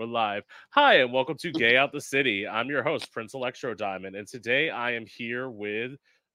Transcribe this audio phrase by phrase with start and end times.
[0.00, 0.44] We're live.
[0.70, 2.48] Hi, and welcome to Gay Out the City.
[2.48, 5.92] I'm your host, Prince Electro Diamond, and today I am here with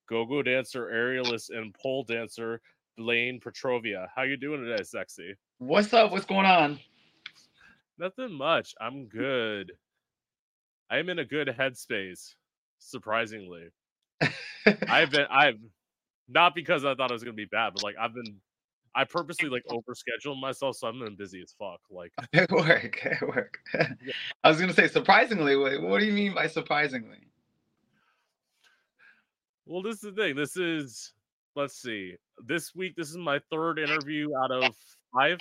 [0.08, 2.60] go-go dancer, aerialist, and pole dancer
[2.96, 4.06] Blaine Petrovia.
[4.14, 5.34] How you doing today, sexy?
[5.58, 6.12] What's up?
[6.12, 6.78] What's going on?
[7.98, 8.72] Nothing much.
[8.80, 9.72] I'm good.
[10.88, 12.34] I am in a good headspace,
[12.78, 13.64] surprisingly.
[14.88, 15.58] I've been I've
[16.28, 18.36] not because I thought it was gonna be bad, but like I've been
[18.96, 21.80] I purposely like overscheduled myself, so I'm busy as fuck.
[21.90, 23.58] Like At work, at work.
[24.42, 25.54] I was gonna say surprisingly.
[25.56, 27.18] Wait, what do you mean by surprisingly?
[29.66, 30.34] Well, this is the thing.
[30.34, 31.12] This is
[31.54, 32.16] let's see.
[32.44, 34.74] This week, this is my third interview out of
[35.14, 35.38] five.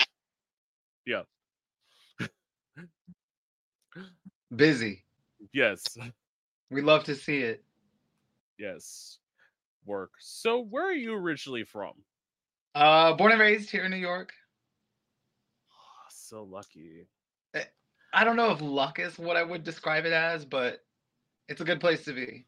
[1.05, 1.21] Yeah.
[4.55, 5.03] Busy.
[5.53, 5.97] Yes.
[6.69, 7.63] We love to see it.
[8.57, 9.19] Yes.
[9.85, 10.11] Work.
[10.19, 11.93] So where are you originally from?
[12.75, 14.33] Uh, born and raised here in New York.
[15.71, 17.07] Ah, So lucky.
[18.13, 20.79] I don't know if luck is what I would describe it as, but
[21.49, 22.45] it's a good place to be.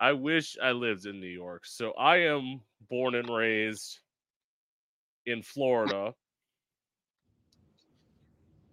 [0.00, 1.66] I wish I lived in New York.
[1.66, 3.98] So I am born and raised
[5.26, 6.14] in Florida.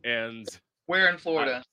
[0.05, 0.47] And
[0.85, 1.63] Where in Florida?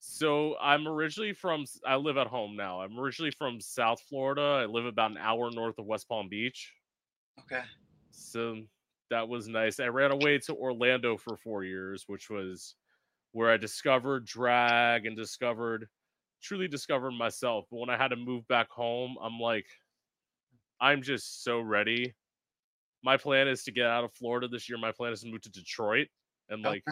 [0.00, 2.82] so I'm originally from I live at home now.
[2.82, 4.60] I'm originally from South Florida.
[4.62, 6.72] I live about an hour north of West Palm Beach.
[7.40, 7.62] Okay.
[8.10, 8.62] So
[9.10, 9.80] that was nice.
[9.80, 12.76] I ran away to Orlando for 4 years, which was
[13.32, 15.88] where I discovered drag and discovered
[16.42, 17.66] truly discovered myself.
[17.70, 19.68] But when I had to move back home, I'm like
[20.80, 22.14] I'm just so ready.
[23.02, 24.78] My plan is to get out of Florida this year.
[24.78, 26.08] My plan is to move to Detroit
[26.48, 26.72] and Okay.
[26.72, 26.84] like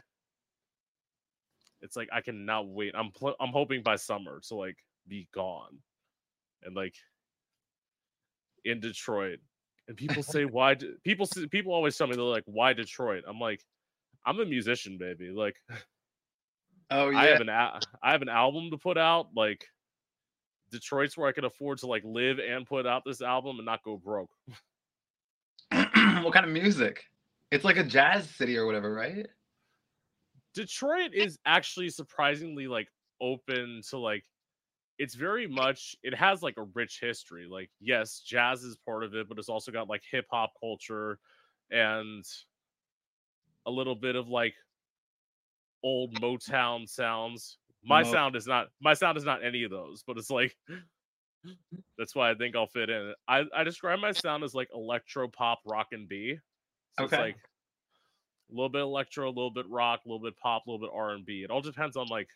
[1.81, 2.95] it's like I cannot wait.
[2.95, 5.79] I'm pl- I'm hoping by summer to like be gone
[6.63, 6.97] and like
[8.65, 9.41] in Detroit.
[9.89, 13.25] And people say why d- people people always tell me they're like why Detroit?
[13.27, 13.65] I'm like
[14.25, 15.31] I'm a musician, baby.
[15.31, 15.57] Like
[16.91, 19.29] Oh yeah, I have an a- I have an album to put out.
[19.35, 19.67] Like
[20.71, 23.83] Detroit's where I can afford to like live and put out this album and not
[23.83, 24.31] go broke.
[25.71, 27.05] what kind of music?
[27.51, 29.27] It's like a jazz city or whatever, right?
[30.55, 32.89] Detroit is actually surprisingly like
[33.21, 34.25] open to like
[34.99, 37.47] it's very much it has like a rich history.
[37.51, 41.19] Like yes, jazz is part of it, but it's also got like hip hop culture
[41.71, 42.25] and
[43.67, 44.55] a little bit of like
[45.83, 47.59] old Motown sounds.
[47.85, 50.57] My Mo- sound is not my sound is not any of those, but it's like
[51.99, 53.13] that's why I think I'll fit in.
[53.29, 56.39] I, I describe my sound as like electro pop rock and B.
[56.99, 57.37] So it's like
[58.51, 60.95] a little bit electro, a little bit rock, a little bit pop, a little bit
[60.95, 61.43] R and B.
[61.43, 62.29] It all depends on like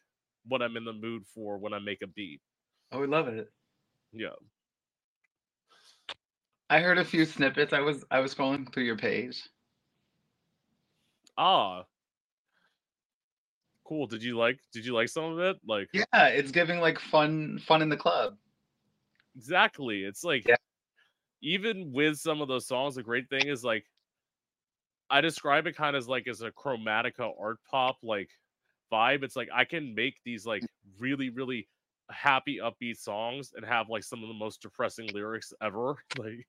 [0.47, 2.41] what I'm in the mood for when I make a beat.
[2.93, 3.51] Oh, we love it.
[4.12, 4.31] Yeah.
[6.69, 7.73] I heard a few snippets.
[7.73, 9.49] I was I was scrolling through your page.
[11.37, 11.84] Ah.
[13.84, 14.06] Cool.
[14.06, 15.56] Did you like did you like some of it?
[15.67, 18.37] Like Yeah, it's giving like fun fun in the club.
[19.37, 20.05] exactly.
[20.05, 20.56] It's like Yeah.
[21.43, 23.84] even with some of those songs, the great thing is like
[25.11, 28.31] I describe it kind of as like as a chromatica art pop like
[28.93, 29.25] vibe.
[29.25, 30.62] It's like I can make these like
[30.99, 31.67] really, really
[32.10, 35.97] happy upbeat songs and have like some of the most depressing lyrics ever.
[36.19, 36.47] Like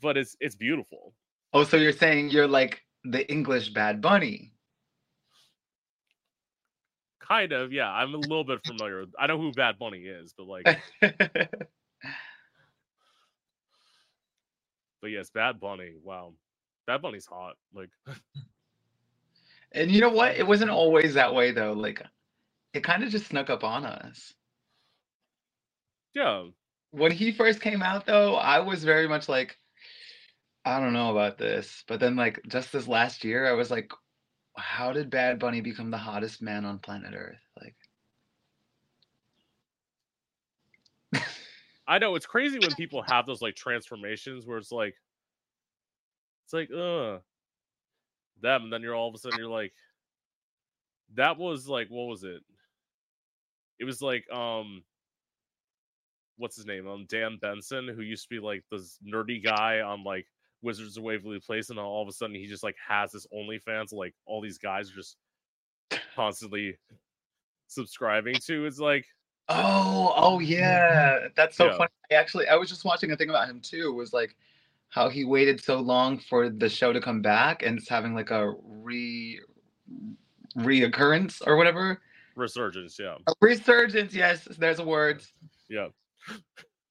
[0.00, 1.12] but it's it's beautiful.
[1.52, 4.52] Oh, so you're saying you're like the English Bad Bunny.
[7.20, 7.90] Kind of, yeah.
[7.90, 9.04] I'm a little bit familiar.
[9.18, 10.64] I know who Bad Bunny is, but like
[11.00, 11.10] but
[15.06, 15.94] yes, Bad Bunny.
[16.02, 16.34] Wow.
[16.86, 17.56] Bad Bunny's hot.
[17.74, 17.90] Like
[19.72, 20.36] and you know what?
[20.36, 21.72] It wasn't always that way though.
[21.72, 22.02] Like
[22.74, 24.34] it kind of just snuck up on us.
[26.14, 26.44] yeah.
[26.90, 29.58] When he first came out though, I was very much like
[30.64, 31.84] I don't know about this.
[31.86, 33.92] But then like just this last year, I was like
[34.56, 37.38] how did Bad Bunny become the hottest man on planet Earth?
[37.60, 37.76] Like
[41.86, 44.94] I know it's crazy when people have those like transformations where it's like
[46.44, 47.18] it's like uh
[48.40, 49.72] them and then you're all of a sudden you're like
[51.14, 52.42] that was like what was it?
[53.78, 54.82] It was like um
[56.36, 56.86] what's his name?
[56.88, 60.26] Um Dan Benson who used to be like this nerdy guy on like
[60.62, 63.92] Wizards of Waverly Place and all of a sudden he just like has this OnlyFans
[63.92, 65.16] like all these guys are just
[66.14, 66.76] constantly
[67.68, 68.66] subscribing to.
[68.66, 69.06] It's like
[69.48, 71.28] Oh, oh yeah.
[71.34, 71.76] That's so Yeah.
[71.78, 71.90] funny.
[72.10, 73.92] I actually I was just watching a thing about him too.
[73.92, 74.36] Was like
[74.90, 78.30] how he waited so long for the show to come back and it's having like
[78.30, 79.40] a re
[80.56, 82.00] reoccurrence or whatever.
[82.38, 83.16] Resurgence, yeah.
[83.26, 85.22] A resurgence, yes, there's a word.
[85.68, 85.88] Yeah.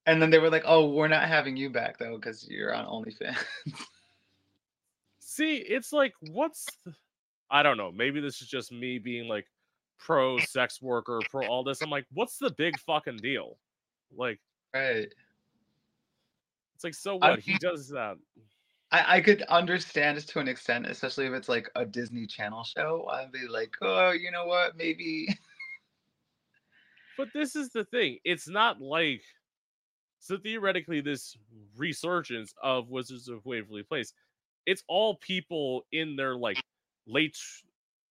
[0.06, 2.86] And then they were like, "Oh, we're not having you back though because you're on
[2.86, 3.38] OnlyFans."
[5.20, 6.94] See, it's like what's the,
[7.50, 7.92] I don't know.
[7.92, 9.46] Maybe this is just me being like
[10.00, 11.82] pro sex worker, pro all this.
[11.82, 13.58] I'm like, what's the big fucking deal?
[14.16, 14.40] Like,
[14.74, 15.12] right.
[16.76, 17.40] It's like, so I what?
[17.40, 18.18] He does that.
[18.92, 23.08] I, I could understand to an extent, especially if it's like a Disney Channel show.
[23.12, 24.78] I'd be like, oh, you know what?
[24.78, 25.28] Maybe.
[27.18, 28.20] But this is the thing.
[28.24, 29.24] It's not like
[30.20, 31.36] so theoretically this
[31.76, 34.14] resurgence of Wizards of Waverly Place.
[34.68, 36.62] It's all people in their like
[37.08, 37.36] late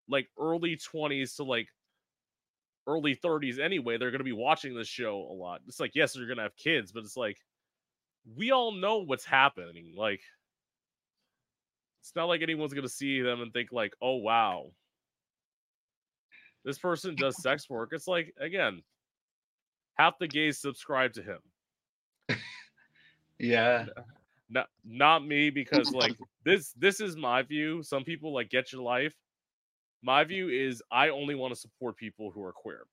[0.10, 1.68] like early 20s to like
[2.88, 3.98] early 30s anyway.
[4.00, 5.62] They're going to be watching this show a lot.
[5.68, 7.38] It's like yes, they're going to have kids, but it's like
[8.36, 9.94] we all know what's happening.
[9.95, 10.21] Like
[12.06, 14.68] it's not like anyone's going to see them and think like, "Oh wow,
[16.63, 18.84] this person does sex work." It's like again,
[19.96, 21.40] half the gays subscribe to him.
[23.40, 23.88] Yeah.
[24.52, 26.16] Not not me because like
[26.46, 27.81] this this is my view.
[27.81, 29.16] Some people like get your life.
[30.04, 32.84] My view is I only want to support people who are queer.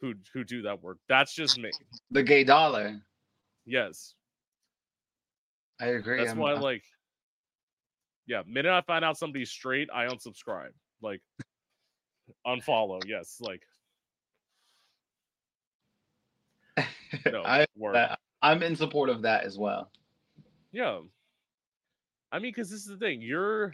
[0.00, 0.98] Who who do that work.
[1.08, 1.72] That's just me.
[2.12, 3.00] The gay dollar.
[3.66, 4.14] Yes.
[5.80, 6.18] I agree.
[6.18, 6.82] That's I'm- why I'm- like
[8.26, 10.72] yeah, minute I find out somebody's straight, I unsubscribe.
[11.02, 11.20] Like
[12.46, 13.02] unfollow.
[13.06, 13.62] Yes, like
[17.26, 19.90] no I, that- I'm in support of that as well.
[20.72, 21.00] Yeah.
[22.32, 23.22] I mean, because this is the thing.
[23.22, 23.72] You're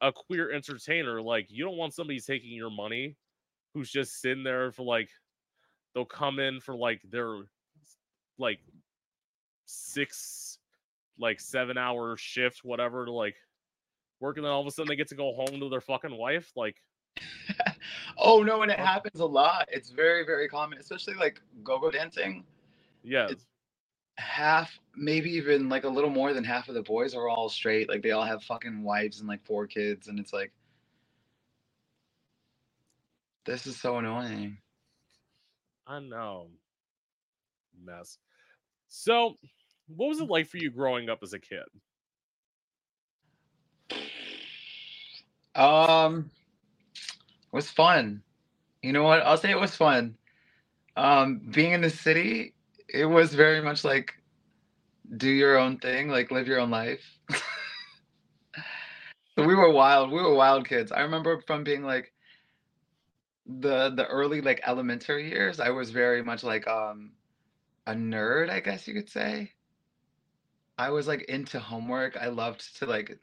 [0.00, 1.20] a queer entertainer.
[1.20, 3.14] Like, you don't want somebody taking your money
[3.74, 5.10] who's just sitting there for like,
[5.94, 7.42] they'll come in for like their
[8.38, 8.58] like
[9.66, 10.47] six,
[11.18, 13.36] like seven hour shift, whatever, to like
[14.20, 14.36] work.
[14.36, 16.50] And then all of a sudden they get to go home to their fucking wife.
[16.56, 16.76] Like,
[18.18, 19.68] Oh no, and it happens a lot.
[19.72, 22.44] It's very, very common, especially like go-go dancing.
[23.02, 23.24] yeah.
[23.26, 23.46] It's-
[24.20, 27.88] Half, maybe even like a little more than half of the boys are all straight.
[27.88, 30.50] Like they all have fucking wives and like four kids, and it's like,
[33.44, 34.58] this is so annoying.
[35.86, 36.48] I know.
[37.80, 38.18] Mess.
[38.88, 39.36] So,
[39.88, 41.64] what was it like for you growing up as a kid?
[45.54, 46.30] Um,
[46.92, 48.22] it was fun.
[48.82, 49.22] You know what?
[49.22, 50.16] I'll say it was fun.
[50.96, 52.54] Um, being in the city,
[52.88, 54.14] it was very much like
[55.16, 57.04] do your own thing, like live your own life.
[59.36, 60.10] so we were wild.
[60.10, 60.92] We were wild kids.
[60.92, 62.12] I remember from being like
[63.46, 67.12] the the early like elementary years, I was very much like um
[67.86, 69.52] a nerd, I guess you could say.
[70.78, 72.16] I was like into homework.
[72.16, 73.18] I loved to like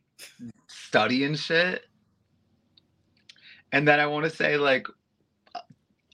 [0.68, 1.86] study and shit.
[3.72, 4.88] And then I want to say like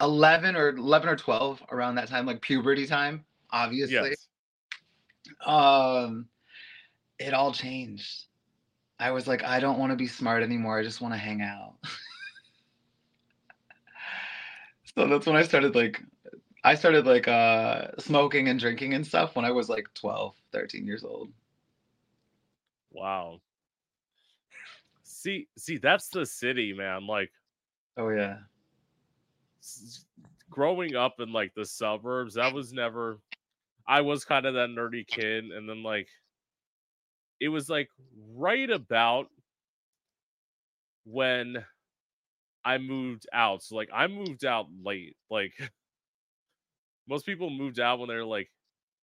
[0.01, 4.09] 11 or 11 or 12 around that time, like puberty time, obviously.
[4.09, 4.27] Yes.
[5.45, 6.27] Um,
[7.19, 8.25] it all changed.
[8.99, 10.77] I was like, I don't want to be smart anymore.
[10.77, 11.73] I just want to hang out.
[14.95, 16.01] so that's when I started like,
[16.63, 20.85] I started like uh smoking and drinking and stuff when I was like 12, 13
[20.87, 21.31] years old.
[22.91, 23.41] Wow.
[25.03, 27.07] See, see, that's the city, man.
[27.07, 27.31] Like
[27.97, 28.39] Oh yeah.
[29.61, 30.05] s-
[30.49, 33.19] growing up in like the suburbs, that was never.
[33.87, 36.09] I was kind of that nerdy kid, and then like,
[37.39, 37.89] it was like
[38.35, 39.27] right about
[41.05, 41.65] when
[42.63, 43.63] I moved out.
[43.63, 45.17] So like, I moved out late.
[45.29, 45.53] Like,
[47.07, 48.49] most people moved out when they're like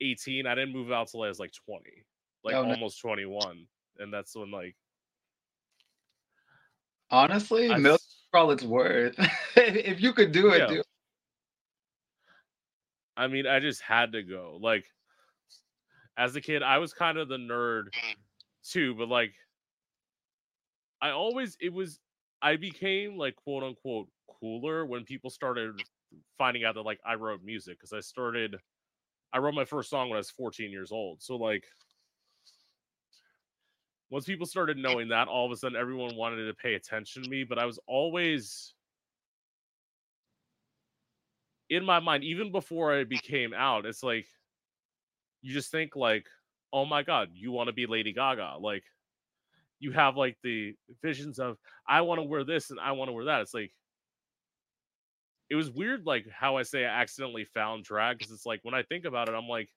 [0.00, 0.46] 18.
[0.46, 1.82] I didn't move out till I was like 20,
[2.44, 2.70] like Oh, no.
[2.70, 3.66] almost 21,
[3.98, 4.76] and that's when like
[7.10, 8.00] Honestly, I milk
[8.30, 9.14] for all it's worth.
[9.56, 10.66] if you could do it, Yeah.
[10.66, 10.86] do it.
[13.16, 14.58] I mean, I just had to go.
[14.60, 14.84] Like,
[16.16, 18.14] as a kid, I was kind of the nerd mm.
[18.62, 19.34] too, but like,
[21.00, 21.98] I always, it was,
[22.42, 24.08] I became like quote unquote
[24.40, 25.82] cooler when people started
[26.36, 28.56] finding out that like I wrote music because I started,
[29.32, 31.22] I wrote my first song when I was 14 years old.
[31.22, 31.64] So, like,
[34.10, 37.30] once people started knowing that, all of a sudden everyone wanted to pay attention to
[37.30, 38.74] me, but I was always
[41.70, 44.26] in my mind, even before I became out, it's like
[45.42, 46.26] you just think like,
[46.72, 48.56] oh my god, you want to be Lady Gaga.
[48.60, 48.84] Like
[49.78, 53.12] you have like the visions of I want to wear this and I want to
[53.12, 53.42] wear that.
[53.42, 53.72] It's like
[55.50, 58.74] it was weird, like how I say I accidentally found drag because it's like when
[58.74, 59.68] I think about it, I'm like,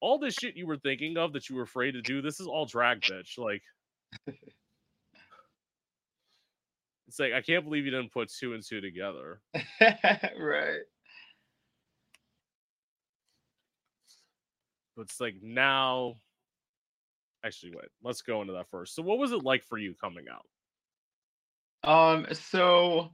[0.00, 2.46] all this shit you were thinking of that you were afraid to do, this is
[2.46, 3.38] all drag, bitch.
[3.38, 3.62] Like
[7.12, 9.40] it's like I can't believe you didn't put two and two together.
[9.80, 10.80] right.
[14.96, 16.14] But it's like now.
[17.44, 17.88] Actually, wait.
[18.04, 18.94] Let's go into that first.
[18.94, 20.46] So, what was it like for you coming out?
[21.84, 23.10] Um, so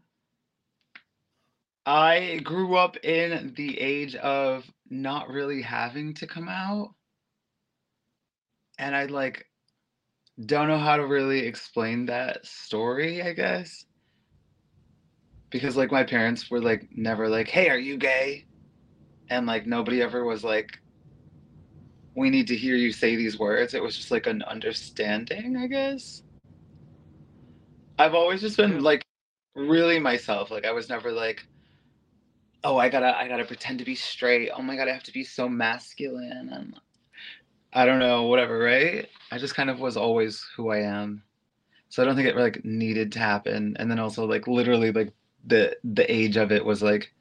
[1.89, 6.91] I grew up in the age of not really having to come out.
[8.79, 9.47] And I like
[10.45, 13.87] don't know how to really explain that story, I guess.
[15.49, 18.45] Because like my parents were like never like, "Hey, are you gay?"
[19.31, 20.79] And like nobody ever was like,
[22.15, 25.67] "We need to hear you say these words." It was just like an understanding, I
[25.67, 26.23] guess.
[27.99, 28.85] I've always just been hmm.
[28.85, 29.07] like
[29.57, 30.51] really myself.
[30.51, 31.47] Like I was never like,
[32.65, 34.51] "Oh, I got to I got to pretend to be straight.
[34.55, 36.81] Oh my god, I have to be so masculine." And
[37.73, 39.09] I don't know, whatever, right?
[39.31, 41.23] I just kind of was always who I am.
[41.91, 43.77] So I don't think it like needed to happen.
[43.79, 45.13] And then also like literally like
[45.47, 47.13] the the age of it was like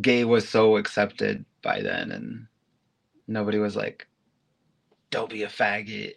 [0.00, 2.46] gay was so accepted by then and
[3.26, 4.06] nobody was like
[5.10, 6.14] don't be a faggot.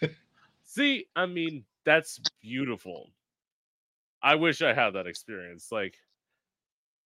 [0.64, 3.10] See, I mean, that's beautiful.
[4.22, 5.72] I wish I had that experience.
[5.72, 5.96] Like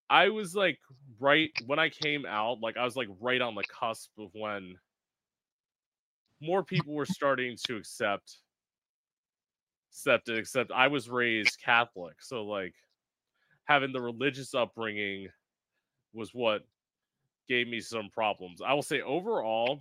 [0.09, 0.79] I was like
[1.19, 4.77] right when I came out, like I was like right on the cusp of when
[6.41, 8.39] more people were starting to accept
[9.91, 12.75] accept it except i was raised catholic so like
[13.65, 15.29] having the religious upbringing
[16.13, 16.63] was what
[17.49, 18.61] gave me some problems.
[18.61, 19.81] I will say overall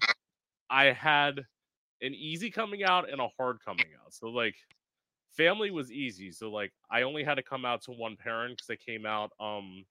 [0.70, 1.40] i had
[2.02, 4.56] an easy coming out and a hard coming out so like
[5.32, 8.70] family was easy so like i only had to come out to one parent because
[8.70, 9.86] i came out um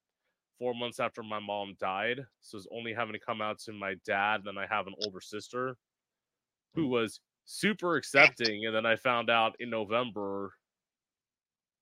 [0.59, 3.95] four months after my mom died so it's only having to come out to my
[4.07, 5.77] dad And then i have an older sister
[6.75, 10.53] who was super accepting and then i found out in november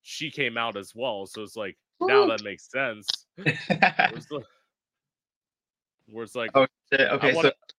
[0.01, 1.77] she came out as well so it's like
[2.07, 3.07] now that makes sense.
[3.35, 4.43] Where's, the,
[6.09, 7.01] where it's like oh, shit.
[7.11, 7.75] okay wanna, so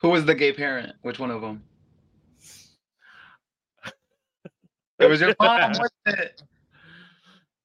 [0.00, 0.92] who was the gay parent?
[1.02, 1.62] Which one of them
[4.98, 6.42] it was your mom was it?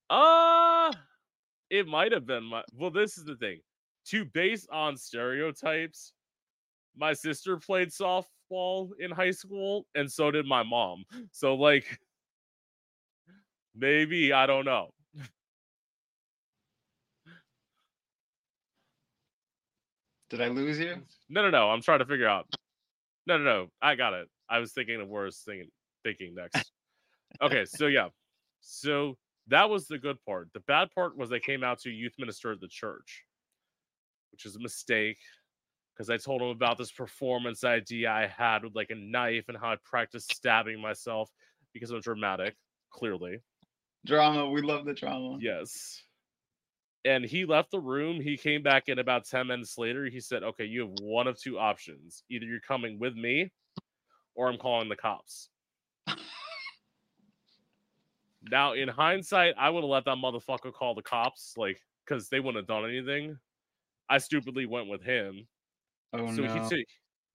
[0.10, 0.92] Uh
[1.70, 3.60] it might have been my well this is the thing
[4.06, 6.14] to base on stereotypes
[7.00, 11.06] my sister played softball in high school and so did my mom.
[11.32, 12.00] So like
[13.76, 14.90] maybe i don't know.
[20.30, 20.98] Did i lose you?
[21.30, 22.48] No no no i'm trying to figure out
[23.26, 24.28] no no no i got it.
[24.50, 25.70] I was thinking of worse thinking
[26.04, 26.72] thinking next.
[27.42, 28.10] Okay so yeah.
[28.62, 29.18] So
[29.50, 32.52] that was the good part the bad part was they came out to youth minister
[32.52, 33.24] at the church
[34.32, 35.18] which is a mistake
[36.00, 39.58] because I told him about this performance idea I had with like a knife and
[39.58, 41.30] how I practiced stabbing myself
[41.74, 42.56] because I'm dramatic,
[42.90, 43.40] clearly.
[44.06, 45.38] Drama, we love the drama.
[45.42, 46.02] Yes.
[47.04, 48.22] And he left the room.
[48.22, 50.06] He came back in about 10 minutes later.
[50.06, 52.24] He said, Okay, you have one of two options.
[52.30, 53.52] Either you're coming with me
[54.36, 55.50] or I'm calling the cops.
[58.44, 62.40] Now, in hindsight, I would have let that motherfucker call the cops, like, because they
[62.40, 63.38] wouldn't have done anything.
[64.10, 65.48] I stupidly went with him
[66.14, 66.54] Oh so no.
[66.54, 66.88] he took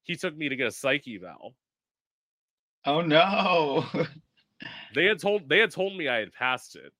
[0.02, 1.54] he took me to get a psyche eval.
[2.84, 3.84] Oh no.
[4.94, 6.92] They had told they had told me I had passed it,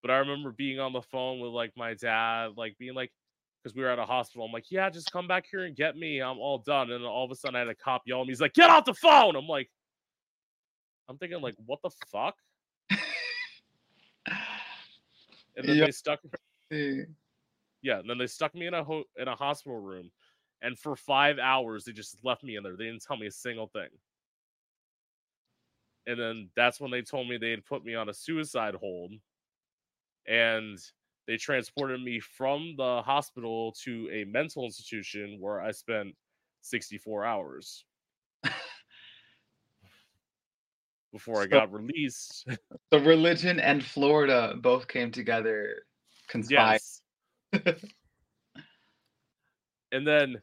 [0.00, 3.12] but I remember being on the phone with like my dad, like being like,
[3.62, 4.46] because we were at a hospital.
[4.46, 6.20] I'm like, yeah, just come back here and get me.
[6.22, 6.90] I'm all done.
[6.92, 8.30] And all of a sudden, I had a cop yell at me.
[8.30, 9.36] He's like, get off the phone.
[9.36, 9.68] I'm like,
[11.08, 12.36] I'm thinking like, what the fuck?
[15.56, 15.86] And then Yeah.
[15.86, 16.20] they stuck.
[16.72, 17.04] See.
[17.82, 20.10] Yeah, and then they stuck me in a ho- in a hospital room,
[20.62, 22.76] and for five hours they just left me in there.
[22.76, 23.88] They didn't tell me a single thing.
[26.06, 29.12] And then that's when they told me they had put me on a suicide hold,
[30.26, 30.78] and
[31.26, 36.16] they transported me from the hospital to a mental institution where I spent
[36.62, 37.84] 64 hours
[41.12, 42.46] before I got released.
[42.92, 45.84] So religion and Florida both came together,
[46.28, 46.80] conspired.
[47.52, 47.82] yes.
[49.92, 50.36] and then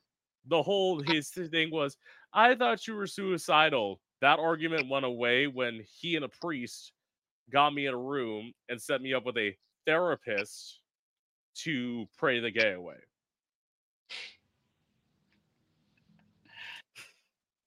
[0.48, 1.98] the whole his thing was,
[2.34, 4.00] I thought you were suicidal.
[4.22, 6.94] That argument went away when he and a priest
[7.52, 10.80] got me in a room and set me up with a therapist
[11.64, 12.96] to pray the gay away.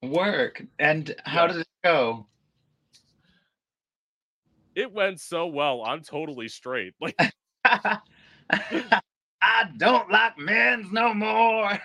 [0.02, 0.62] Work.
[0.78, 1.52] And how Yeah.
[1.52, 2.26] did it go?
[4.74, 5.82] It went so well.
[5.84, 6.94] I'm totally straight.
[7.00, 7.16] Like
[7.64, 7.98] I
[9.76, 11.78] don't like men's no more.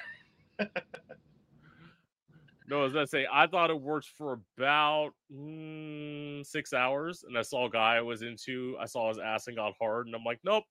[2.67, 7.41] no, as I say, I thought it worked for about mm, six hours, and I
[7.41, 8.75] saw a guy I was into.
[8.79, 10.63] I saw his ass and got hard, and I'm like, nope,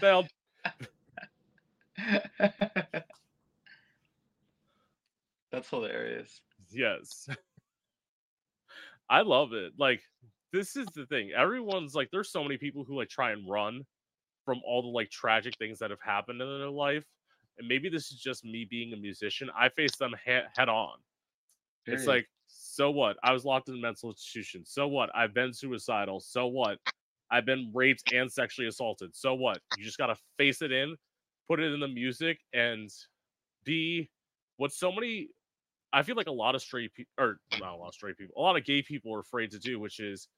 [0.00, 0.28] failed.
[5.50, 6.40] That's hilarious.
[6.70, 7.28] Yes.
[9.10, 9.72] I love it.
[9.78, 10.00] Like
[10.52, 11.30] this is the thing.
[11.36, 13.84] Everyone's like, there's so many people who like try and run
[14.44, 17.04] from all the like tragic things that have happened in their life.
[17.58, 19.50] And maybe this is just me being a musician.
[19.56, 20.98] I face them he- head on.
[21.86, 23.16] It's like, so what?
[23.22, 24.64] I was locked in a mental institution.
[24.64, 25.10] So what?
[25.14, 26.20] I've been suicidal.
[26.20, 26.78] So what?
[27.30, 29.16] I've been raped and sexually assaulted.
[29.16, 29.58] So what?
[29.76, 30.96] You just gotta face it in,
[31.48, 32.90] put it in the music, and
[33.64, 34.10] be
[34.58, 35.30] what so many.
[35.92, 38.34] I feel like a lot of straight people, or not a lot of straight people,
[38.36, 40.28] a lot of gay people are afraid to do, which is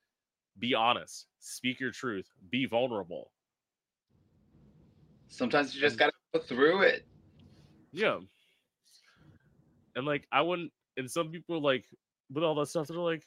[0.58, 3.30] be honest, speak your truth, be vulnerable.
[5.28, 7.06] Sometimes you just gotta go through it.
[7.92, 8.18] Yeah.
[9.96, 11.84] And like I wouldn't and some people like
[12.32, 13.25] with all that stuff, they're like,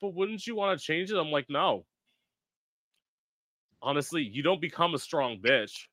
[0.00, 1.16] but wouldn't you want to change it?
[1.16, 1.84] I'm like, no.
[3.82, 5.86] Honestly, you don't become a strong bitch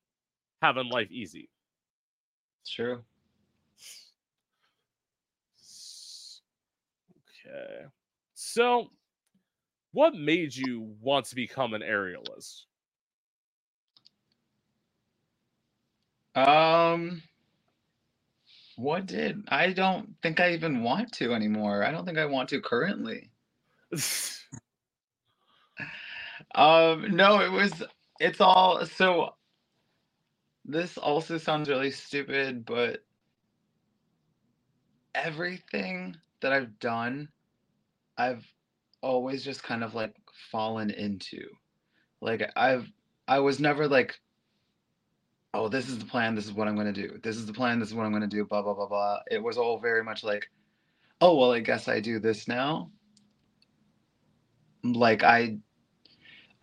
[0.62, 1.50] having life easy.
[2.68, 3.04] True.
[7.48, 7.86] Okay.
[8.34, 8.90] So
[9.96, 12.64] what made you want to become an aerialist?
[16.36, 17.24] Um,
[18.78, 21.84] what did I don't think I even want to anymore.
[21.86, 23.32] I don't think I want to currently.
[26.56, 27.84] Um, no, it was
[28.20, 29.36] it's all so
[30.66, 33.04] this also sounds really stupid, but
[35.16, 37.30] everything that I've done,
[38.18, 38.46] I've
[39.06, 40.14] always just kind of like
[40.52, 41.48] fallen into.
[42.22, 42.88] Like I've
[43.28, 44.20] I was never like,
[45.54, 47.20] oh, this is the plan, this is what I'm gonna do.
[47.24, 49.20] This is the plan, this is what I'm gonna do, blah blah blah blah.
[49.30, 50.50] It was all very much like,
[51.22, 52.90] oh well, I guess I do this now.
[54.84, 55.58] Like I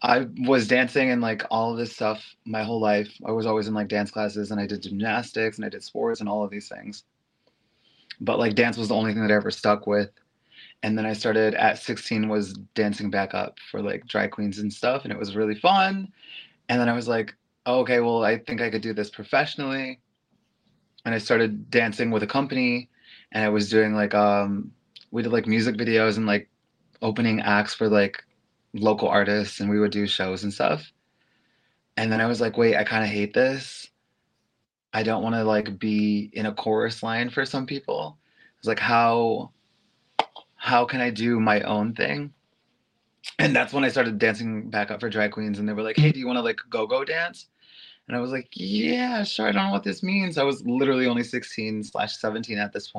[0.02, 3.08] I was dancing and like all of this stuff my whole life.
[3.24, 6.18] I was always in like dance classes and I did gymnastics and I did sports
[6.18, 7.04] and all of these things.
[8.20, 10.10] But like dance was the only thing that I ever stuck with.
[10.82, 14.72] And then I started at 16 was dancing back up for like drag queens and
[14.72, 16.12] stuff and it was really fun.
[16.68, 17.34] And then I was like,
[17.66, 20.00] oh, okay, well, I think I could do this professionally.
[21.04, 22.88] And I started dancing with a company
[23.32, 24.72] and I was doing like um
[25.10, 26.48] we did like music videos and like
[27.02, 28.24] opening acts for like
[28.72, 30.90] local artists and we would do shows and stuff.
[31.96, 33.88] And then I was like, wait, I kind of hate this.
[34.94, 38.18] I don't want to like be in a chorus line for some people.
[38.58, 39.50] It's like how
[40.62, 42.32] how can I do my own thing?
[43.38, 45.96] And that's when I started dancing back up for drag queens and they were like,
[45.96, 47.46] "Hey, do you want to like go-go dance?"
[48.06, 49.48] And I was like, "Yeah, sure.
[49.48, 52.92] I don't know what this means." I was literally only 16 slash 17 at this.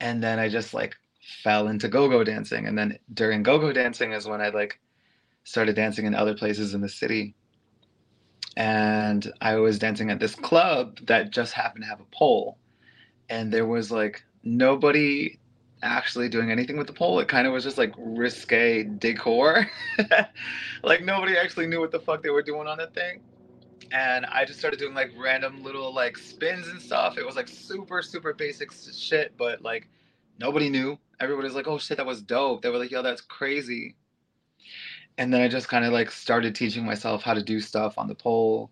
[0.00, 0.96] And then I just like
[1.42, 4.78] fell into go-go dancing and then during go-go dancing is when i like
[5.44, 7.34] started dancing in other places in the city
[8.56, 12.58] and i was dancing at this club that just happened to have a pole
[13.28, 15.38] and there was like nobody
[15.82, 19.70] actually doing anything with the pole it kind of was just like risque decor
[20.82, 23.20] like nobody actually knew what the fuck they were doing on the thing
[23.92, 27.46] and i just started doing like random little like spins and stuff it was like
[27.46, 29.86] super super basic shit but like
[30.38, 33.20] nobody knew everybody was like, "Oh shit, that was dope." They were like, "Yo, that's
[33.20, 33.96] crazy."
[35.18, 38.08] And then I just kind of like started teaching myself how to do stuff on
[38.08, 38.70] the pole.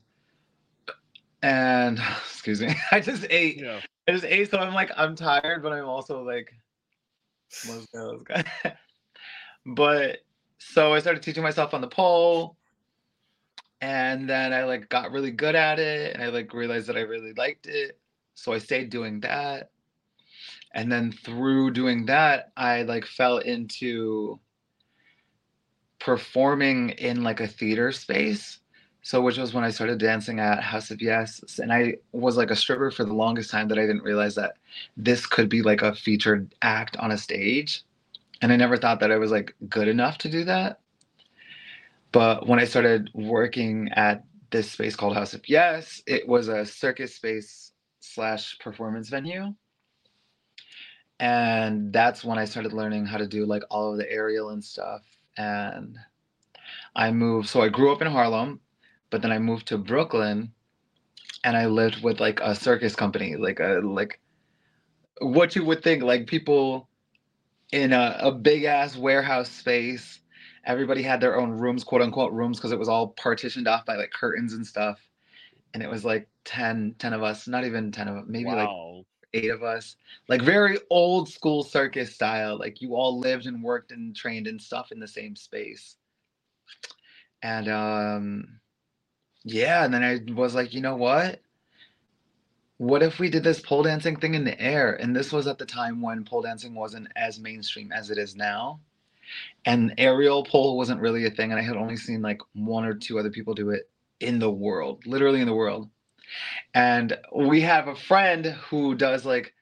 [1.43, 3.61] And excuse me, I just ate.
[3.61, 3.81] Yeah.
[4.07, 6.53] I just ate, so I'm like, I'm tired, but I'm also like,
[7.69, 7.87] let's
[9.67, 10.19] but
[10.59, 12.57] so I started teaching myself on the pole,
[13.81, 17.01] and then I like got really good at it, and I like realized that I
[17.01, 17.99] really liked it.
[18.35, 19.71] So I stayed doing that
[20.75, 24.39] and then through doing that i like fell into
[25.99, 28.59] performing in like a theater space
[29.05, 32.51] so which was when i started dancing at house of yes and i was like
[32.51, 34.57] a stripper for the longest time that i didn't realize that
[34.97, 37.85] this could be like a featured act on a stage
[38.43, 40.81] and i never thought that i was like good enough to do that
[42.11, 46.67] but when i started working at this space called house of yes it was a
[46.67, 49.55] circus space slash performance venue
[51.21, 54.63] and that's when I started learning how to do like all of the aerial and
[54.63, 55.03] stuff.
[55.37, 55.97] And
[56.97, 58.61] I moved, so I grew up in Harlem,
[59.15, 60.51] but then I moved to Brooklyn,
[61.45, 64.19] and I lived with like a circus company, like a like
[65.21, 66.89] what you would think, like people
[67.71, 70.19] in a, a big ass warehouse space.
[70.65, 73.95] Everybody had their own rooms, quote unquote rooms, because it was all partitioned off by
[73.95, 74.99] like curtains and stuff.
[75.75, 78.69] And it was like 10, 10 of us, not even 10 of maybe like
[79.33, 79.95] eight of us
[80.29, 84.61] like very old school circus style like you all lived and worked and trained and
[84.61, 85.97] stuff in the same space
[87.43, 88.61] and um
[89.45, 91.41] yeah and then i was like you know what?
[92.79, 94.95] What if we did this pole dancing thing in the air?
[94.95, 98.35] And this was at the time when pole dancing wasn't as mainstream as it is
[98.35, 98.81] now.
[99.65, 102.95] And aerial pole wasn't really a thing and i had only seen like one or
[102.95, 103.89] two other people do it
[104.21, 105.89] in the world literally in the world.
[106.75, 109.55] And we have a friend who does like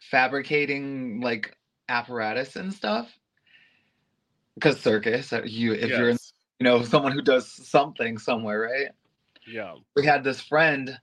[0.00, 1.56] fabricating like
[1.88, 3.12] apparatus and stuff.
[4.54, 5.98] Because circus uh, you if yes.
[5.98, 6.18] you're in,
[6.60, 8.90] you know someone who does something somewhere right
[9.46, 10.96] yeah we had this friend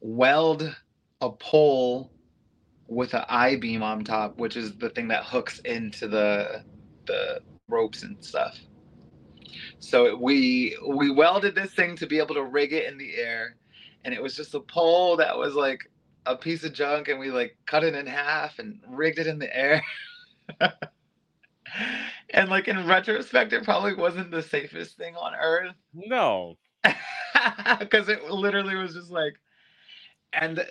[0.00, 0.74] weld
[1.20, 2.10] a pole
[2.90, 6.64] with an I-beam on top, which is the thing that hooks into the
[7.06, 8.58] the ropes and stuff.
[9.78, 13.56] So we we welded this thing to be able to rig it in the air,
[14.04, 15.90] and it was just a pole that was like
[16.26, 19.38] a piece of junk, and we like cut it in half and rigged it in
[19.38, 19.82] the air.
[22.34, 25.74] and like in retrospect, it probably wasn't the safest thing on earth.
[25.94, 26.56] No,
[27.78, 29.34] because it literally was just like
[30.32, 30.64] and uh,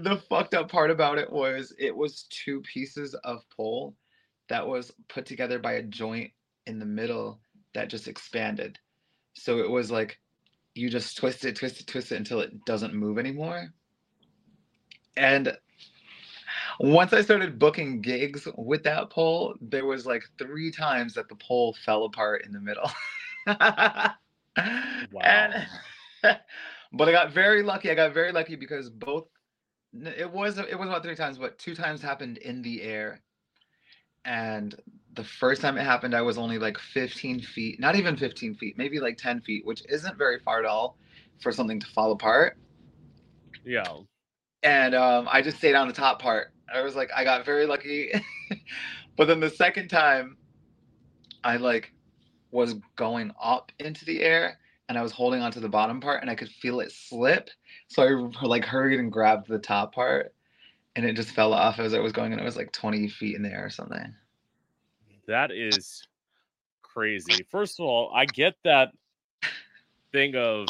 [0.00, 3.94] the fucked up part about it was it was two pieces of pole
[4.48, 6.30] that was put together by a joint
[6.66, 7.40] in the middle
[7.74, 8.78] that just expanded.
[9.34, 10.18] So it was like
[10.74, 13.72] you just twist it, twist it, twist it until it doesn't move anymore.
[15.16, 15.56] And
[16.80, 21.34] once I started booking gigs with that pole, there was like three times that the
[21.36, 22.90] pole fell apart in the middle.
[23.46, 24.14] wow.
[25.22, 25.66] And
[26.92, 27.90] but I got very lucky.
[27.90, 29.26] I got very lucky because both
[29.92, 33.20] it was it was about three times, but two times happened in the air.
[34.24, 34.74] And
[35.14, 38.76] the first time it happened, I was only like 15 feet, not even 15 feet,
[38.76, 40.98] maybe like 10 feet, which isn't very far at all
[41.40, 42.58] for something to fall apart.
[43.64, 43.84] Yeah.
[44.62, 46.52] And um, I just stayed on the top part.
[46.72, 48.12] I was like, I got very lucky.
[49.16, 50.36] but then the second time,
[51.44, 51.92] I like
[52.50, 56.30] was going up into the air and I was holding onto the bottom part and
[56.30, 57.50] I could feel it slip.
[57.88, 60.34] So I like hurried and grabbed the top part
[60.96, 63.36] and it just fell off as I was going and it was like 20 feet
[63.36, 64.14] in the air or something.
[65.26, 66.06] That is
[66.82, 67.46] crazy.
[67.50, 68.92] First of all, I get that
[70.12, 70.68] thing of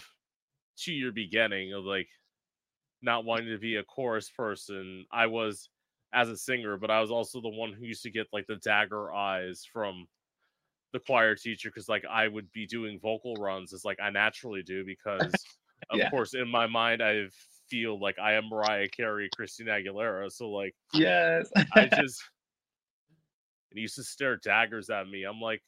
[0.78, 2.08] to your beginning of like
[3.00, 5.06] not wanting to be a chorus person.
[5.12, 5.68] I was
[6.12, 8.57] as a singer, but I was also the one who used to get like the
[8.57, 10.07] dagger eyes from
[10.92, 14.62] the choir teacher because like I would be doing vocal runs as like I naturally
[14.62, 15.33] do because
[15.90, 17.27] of course in my mind I
[17.68, 20.33] feel like I am Mariah Carey, Christina Aguilera.
[20.33, 22.23] So like yes, I just
[23.71, 25.25] and he used to stare daggers at me.
[25.25, 25.62] I'm like,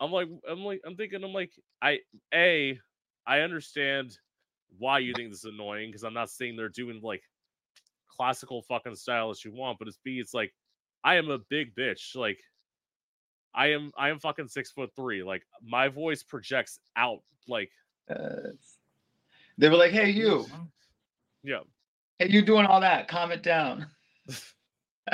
[0.00, 2.00] I'm like, I'm like, I'm thinking, I'm like, I
[2.32, 2.78] a,
[3.26, 4.18] I understand
[4.78, 7.22] why you think this is annoying because I'm not saying they're doing like
[8.18, 10.52] classical fucking style as you want, but it's b, it's like
[11.04, 12.40] I am a big bitch, like
[13.54, 15.22] I am I am fucking six foot three.
[15.22, 17.22] Like my voice projects out.
[17.46, 17.70] Like
[18.10, 18.50] uh,
[19.56, 20.46] they were like, "Hey, you."
[21.42, 21.60] Yeah.
[22.18, 23.08] Hey, you doing all that?
[23.08, 23.86] Calm it down.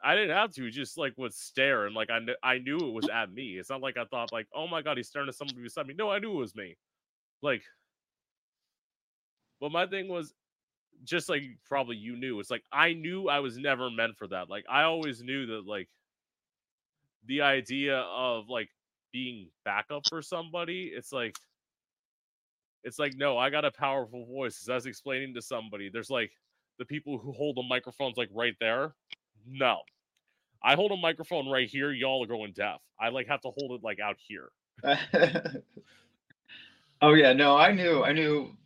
[0.00, 0.70] I didn't have to.
[0.70, 3.58] Just like would stare and like I kn- I knew it was at me.
[3.58, 5.94] It's not like I thought like, oh my god, he's staring at somebody beside me.
[5.98, 6.76] No, I knew it was me.
[7.42, 7.62] Like,
[9.60, 10.32] but my thing was
[11.04, 12.40] just like probably you knew.
[12.40, 14.48] It's like I knew I was never meant for that.
[14.50, 15.88] Like I always knew that like
[17.26, 18.68] the idea of like
[19.12, 21.36] being backup for somebody, it's like
[22.84, 24.60] it's like no, I got a powerful voice.
[24.62, 26.32] As I was explaining to somebody, there's like
[26.78, 28.94] the people who hold the microphones like right there.
[29.46, 29.78] No.
[30.62, 32.80] I hold a microphone right here, y'all are going deaf.
[33.00, 34.48] I like have to hold it like out here.
[37.02, 38.56] oh yeah, no, I knew I knew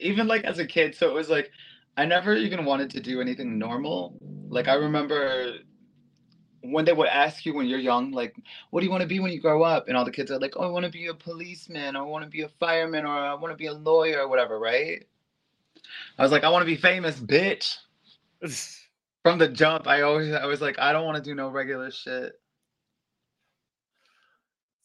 [0.00, 1.50] even like as a kid, so it was like
[1.96, 4.18] I never even wanted to do anything normal.
[4.48, 5.58] Like I remember
[6.62, 8.34] when they would ask you when you're young, like,
[8.70, 9.88] what do you want to be when you grow up?
[9.88, 12.06] And all the kids are like, oh, I want to be a policeman, or I
[12.06, 15.06] want to be a fireman, or I want to be a lawyer, or whatever, right?
[16.18, 17.78] I was like, I want to be famous, bitch.
[19.22, 21.90] From the jump, I always I was like, I don't want to do no regular
[21.90, 22.32] shit.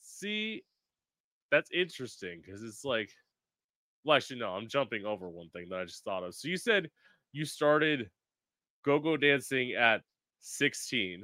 [0.02, 0.64] See,
[1.52, 3.12] that's interesting because it's like
[4.06, 6.36] well, actually, no, I'm jumping over one thing that I just thought of.
[6.36, 6.90] So you said
[7.34, 8.10] you started
[8.86, 10.02] go-go dancing at
[10.42, 11.24] 16.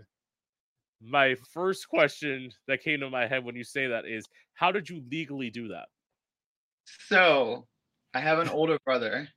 [0.99, 4.89] My first question that came to my head when you say that is, how did
[4.89, 5.85] you legally do that?
[7.07, 7.67] So
[8.15, 9.27] I have an older brother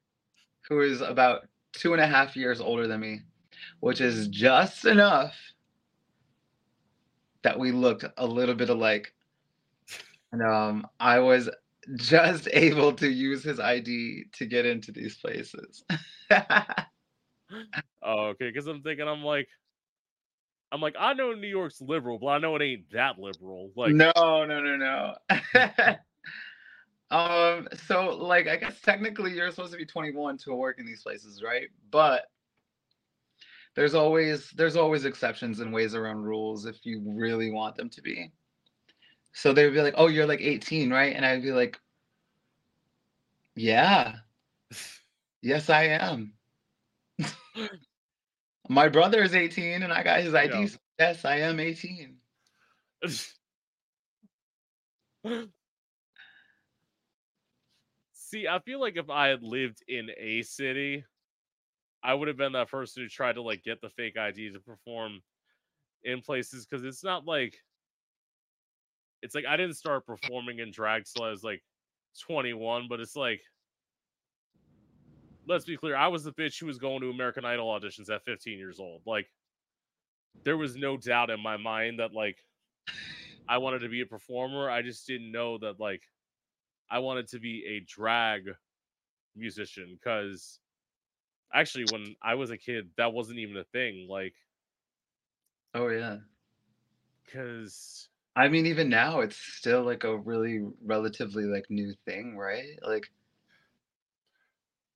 [0.69, 3.21] who is about two and a half years older than me,
[3.81, 5.35] which is just enough
[7.43, 9.13] that we looked a little bit alike.
[10.33, 11.51] And um, I was
[11.97, 15.85] just able to use his ID to get into these places.
[16.31, 16.47] oh,
[18.03, 18.51] okay.
[18.51, 19.49] Because I'm thinking, I'm like,
[20.73, 23.71] I'm like, I know New York's liberal, but I know it ain't that liberal.
[23.77, 25.15] Like, no, no, no, no.
[27.17, 31.03] um, so like, I guess technically you're supposed to be 21 to work in these
[31.03, 31.69] places, right?
[31.91, 32.25] But
[33.77, 38.03] there's always there's always exceptions and ways around rules if you really want them to
[38.03, 38.31] be.
[39.35, 41.79] So they would be like, "Oh, you're like 18, right?" And I'd be like,
[43.57, 44.17] "Yeah,
[45.43, 46.35] yes, I am."
[48.69, 50.61] My brother is 18, and I got his ID.
[50.61, 50.67] Yeah.
[50.67, 52.17] so yes, I am 18.
[58.13, 61.05] See, I feel like if I had lived in a city,
[62.03, 64.61] I would have been that person who tried to like get the fake ID to
[64.61, 65.23] perform
[66.03, 67.57] in places because it's not like
[69.25, 71.63] it's like I didn't start performing in drag till I was like
[72.21, 73.41] 21, but it's like
[75.47, 78.25] let's be clear, I was the bitch who was going to American Idol auditions at
[78.25, 79.01] 15 years old.
[79.07, 79.27] Like
[80.45, 82.37] there was no doubt in my mind that like
[83.49, 84.71] I wanted to be a performer.
[84.71, 86.03] I just didn't know that like
[86.91, 88.51] I wanted to be a drag
[89.35, 90.61] musician because
[91.53, 94.35] actually when I was a kid that wasn't even a thing like
[95.73, 96.19] Oh yeah.
[97.33, 102.79] cuz I mean, even now, it's still like a really relatively like new thing, right?
[102.83, 103.11] Like,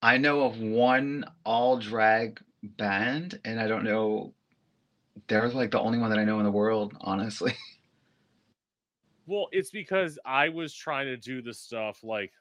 [0.02, 4.34] I know of one all drag band, and I don't know.
[5.28, 7.54] They're like the only one that I know in the world, honestly.
[9.28, 12.32] well it's because I was trying to do the stuff like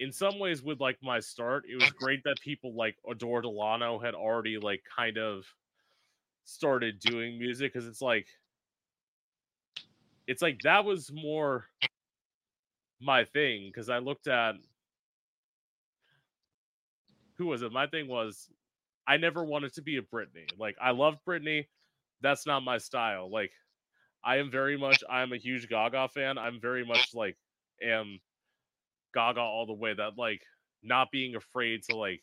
[0.00, 3.98] in some ways with like my start it was great that people like Adore Delano
[3.98, 5.44] had already like kind of
[6.44, 8.26] started doing music cuz it's like
[10.32, 11.66] it's like that was more
[13.02, 14.54] my thing because I looked at
[17.36, 17.70] who was it?
[17.70, 18.48] My thing was
[19.06, 20.48] I never wanted to be a Britney.
[20.58, 21.66] Like I loved Britney.
[22.22, 23.30] That's not my style.
[23.30, 23.52] Like
[24.24, 26.38] I am very much I'm a huge Gaga fan.
[26.38, 27.36] I'm very much like
[27.82, 28.18] am
[29.12, 30.40] Gaga all the way that like
[30.82, 32.22] not being afraid to like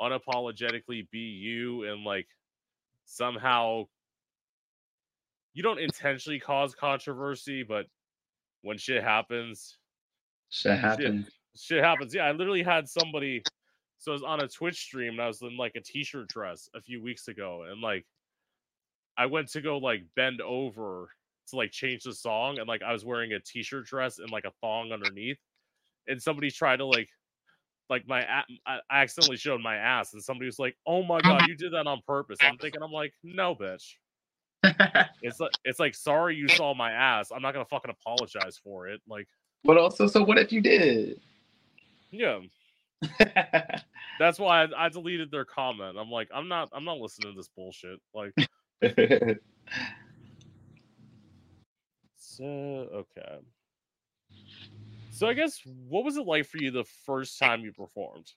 [0.00, 2.28] unapologetically be you and like
[3.04, 3.84] somehow
[5.54, 7.86] you don't intentionally cause controversy, but
[8.62, 9.78] when shit happens,
[10.50, 11.28] Shit happens.
[11.56, 12.14] shit happens.
[12.14, 13.42] Yeah, I literally had somebody.
[13.98, 16.68] So I was on a Twitch stream and I was in like a t-shirt dress
[16.74, 18.04] a few weeks ago, and like
[19.16, 21.08] I went to go like bend over
[21.48, 24.44] to like change the song, and like I was wearing a t-shirt dress and like
[24.44, 25.38] a thong underneath,
[26.08, 27.08] and somebody tried to like
[27.90, 28.26] like my
[28.66, 31.86] I accidentally showed my ass, and somebody was like, "Oh my god, you did that
[31.86, 33.94] on purpose." I'm thinking, I'm like, no, bitch.
[35.22, 37.30] It's like it's like sorry you saw my ass.
[37.34, 39.00] I'm not gonna fucking apologize for it.
[39.08, 39.26] Like,
[39.64, 41.20] but also, so what if you did?
[42.10, 42.40] yeah.
[44.18, 45.96] That's why I, I deleted their comment.
[45.98, 48.00] I'm like, I'm not, I'm not listening to this bullshit.
[48.14, 48.32] Like,
[52.16, 53.38] so okay.
[55.10, 58.32] So I guess what was it like for you the first time you performed?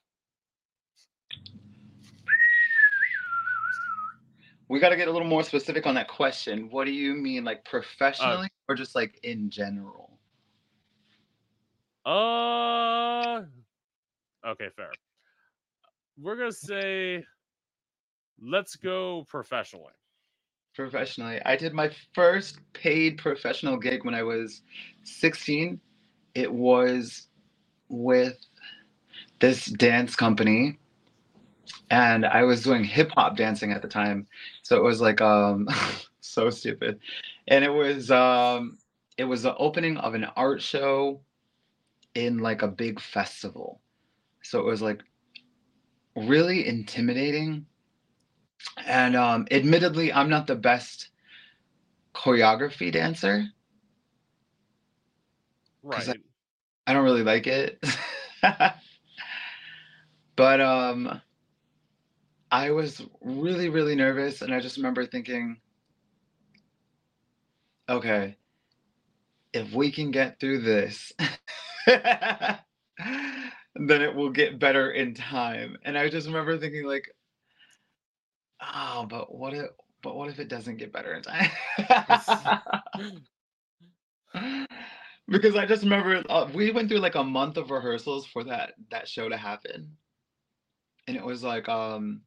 [4.68, 6.68] We got to get a little more specific on that question.
[6.70, 10.18] What do you mean, like professionally, or just like in general?
[12.04, 13.42] Uh,
[14.46, 14.90] okay, fair.
[16.20, 17.24] We're gonna say,
[18.40, 19.92] let's go professionally.
[20.74, 24.62] Professionally, I did my first paid professional gig when I was
[25.04, 25.80] 16.
[26.34, 27.28] It was
[27.88, 28.38] with
[29.40, 30.78] this dance company
[31.90, 34.26] and I was doing hip hop dancing at the time.
[34.62, 35.68] So it was like um
[36.20, 37.00] so stupid.
[37.48, 38.78] And it was um
[39.16, 41.20] it was the opening of an art show
[42.14, 43.80] in like a big festival.
[44.42, 45.02] So it was like
[46.16, 47.66] really intimidating.
[48.86, 51.10] And um admittedly I'm not the best
[52.14, 53.52] choreography dancer.
[55.82, 56.08] Right.
[56.08, 56.14] I-
[56.86, 57.84] I don't really like it.
[60.36, 61.20] but um
[62.50, 65.60] I was really really nervous and I just remember thinking
[67.88, 68.36] okay,
[69.52, 71.12] if we can get through this
[71.86, 72.58] then
[74.02, 75.76] it will get better in time.
[75.84, 77.08] And I just remember thinking like
[78.60, 79.66] oh, but what if
[80.02, 81.50] but what if it doesn't get better in time?
[85.28, 88.74] because I just remember uh, we went through like a month of rehearsals for that
[88.90, 89.96] that show to happen,
[91.06, 92.22] and it was like um,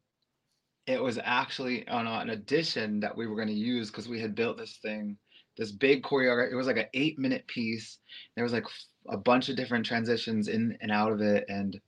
[0.86, 4.34] it was actually on an audition that we were going to use because we had
[4.34, 5.16] built this thing,
[5.56, 6.52] this big choreography.
[6.52, 7.98] It was like an eight minute piece.
[8.34, 8.66] There was like
[9.08, 11.80] a bunch of different transitions in and out of it, and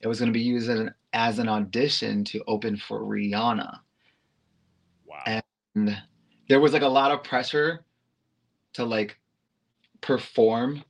[0.00, 3.78] it was going to be used as an, as an audition to open for Rihanna
[5.06, 5.22] wow.
[5.26, 5.42] and-
[5.74, 5.96] and
[6.48, 7.84] there was like a lot of pressure
[8.72, 9.18] to like
[10.00, 10.82] perform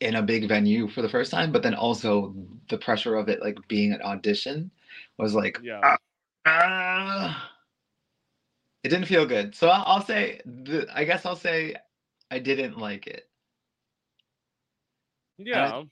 [0.00, 2.34] in a big venue for the first time but then also
[2.68, 4.70] the pressure of it like being an audition
[5.18, 5.96] was like yeah.
[6.44, 7.34] Uh,
[8.82, 9.54] it didn't feel good.
[9.54, 11.76] So I'll, I'll say, the, I guess I'll say
[12.30, 13.28] I didn't like it.
[15.38, 15.82] Yeah.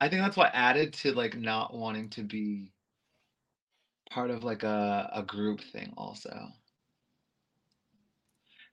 [0.00, 2.72] I think that's what added to like not wanting to be
[4.10, 6.48] part of like a, a group thing also.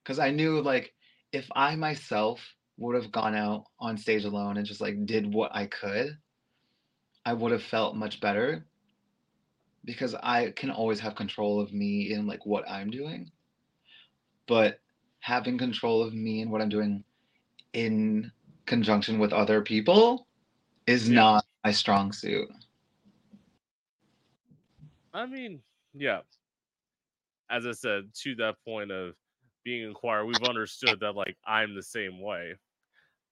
[0.03, 0.93] Cause I knew like
[1.31, 2.41] if I myself
[2.77, 6.17] would have gone out on stage alone and just like did what I could,
[7.25, 8.65] I would have felt much better
[9.85, 13.31] because I can always have control of me in like what I'm doing.
[14.47, 14.79] But
[15.19, 17.03] having control of me and what I'm doing
[17.73, 18.31] in
[18.65, 20.27] conjunction with other people
[20.87, 21.23] is Yeah.
[21.23, 22.49] not my strong suit.
[25.13, 25.61] I mean,
[25.93, 26.21] yeah.
[27.49, 29.15] As I said, to that point of
[29.63, 32.55] being in choir, we've understood that like I'm the same way.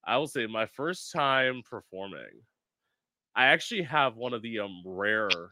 [0.05, 2.43] I will say my first time performing,
[3.35, 5.51] I actually have one of the um rare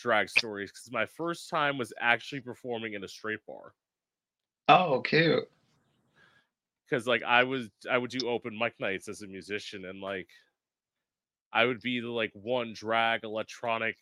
[0.00, 3.74] drag stories because my first time was actually performing in a straight bar.
[4.68, 5.48] Oh, cute.
[6.88, 10.28] Because like I was I would do open mic nights as a musician and like
[11.52, 13.96] I would be the like one drag electronic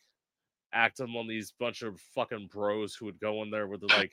[0.73, 4.13] act among these bunch of fucking bros who would go in there with like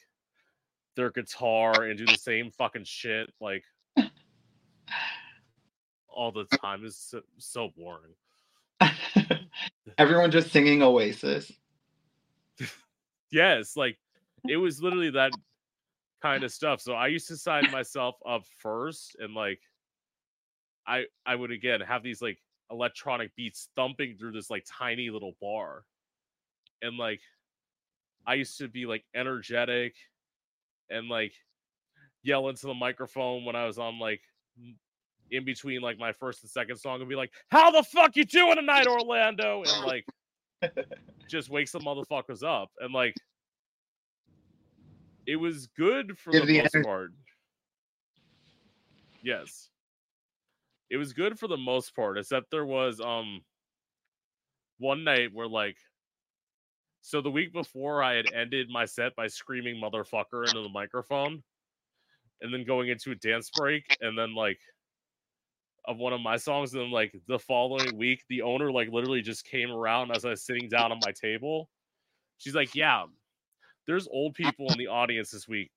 [0.95, 3.63] their guitar and do the same fucking shit like
[6.15, 8.15] all the time is so, so boring.
[9.97, 11.51] Everyone just singing Oasis.
[13.31, 13.97] Yes, like
[14.47, 15.31] it was literally that
[16.21, 16.79] kind of stuff.
[16.79, 19.59] So I used to sign myself up first and like
[20.87, 22.37] I I would again have these like
[22.71, 25.83] electronic beats thumping through this like tiny little bar.
[26.81, 27.21] And like
[28.25, 29.95] I used to be like energetic
[30.89, 31.33] and like
[32.23, 34.21] yell into the microphone when I was on like
[35.31, 38.25] in between like my first and second song and be like, "How the fuck you
[38.25, 40.05] doing tonight, Orlando?" and like
[41.29, 43.15] just wakes the motherfuckers up and like
[45.27, 47.11] it was good for Give the the most part.
[49.23, 49.69] Yes.
[50.89, 53.41] It was good for the most part, except there was um
[54.77, 55.77] one night where like
[57.01, 61.43] so the week before I had ended my set by screaming motherfucker into the microphone
[62.41, 64.59] and then going into a dance break and then like
[65.87, 69.21] of one of my songs and then like the following week the owner like literally
[69.21, 71.69] just came around as I was sitting down on my table.
[72.37, 73.05] She's like, "Yeah,
[73.87, 75.71] there's old people in the audience this week.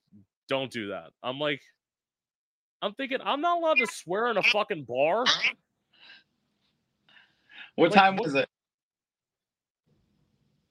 [0.48, 1.62] Don't do that." I'm like
[2.82, 5.32] I'm thinking I'm not allowed to swear in a fucking bar.
[7.76, 8.48] What Like, time was it?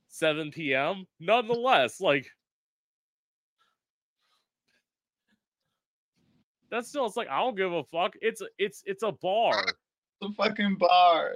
[0.10, 1.08] 7 p.m.
[1.19, 2.28] Nonetheless, like
[6.69, 8.15] that's still it's like I don't give a fuck.
[8.21, 9.63] It's it's it's a bar.
[10.21, 11.36] The fucking bar.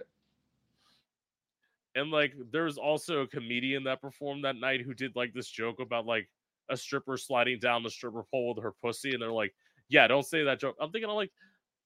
[1.95, 5.49] And like there was also a comedian that performed that night who did like this
[5.49, 6.29] joke about like
[6.69, 9.53] a stripper sliding down the stripper pole with her pussy, and they're like,
[9.89, 10.75] Yeah, don't say that joke.
[10.79, 11.31] I'm thinking I'm like,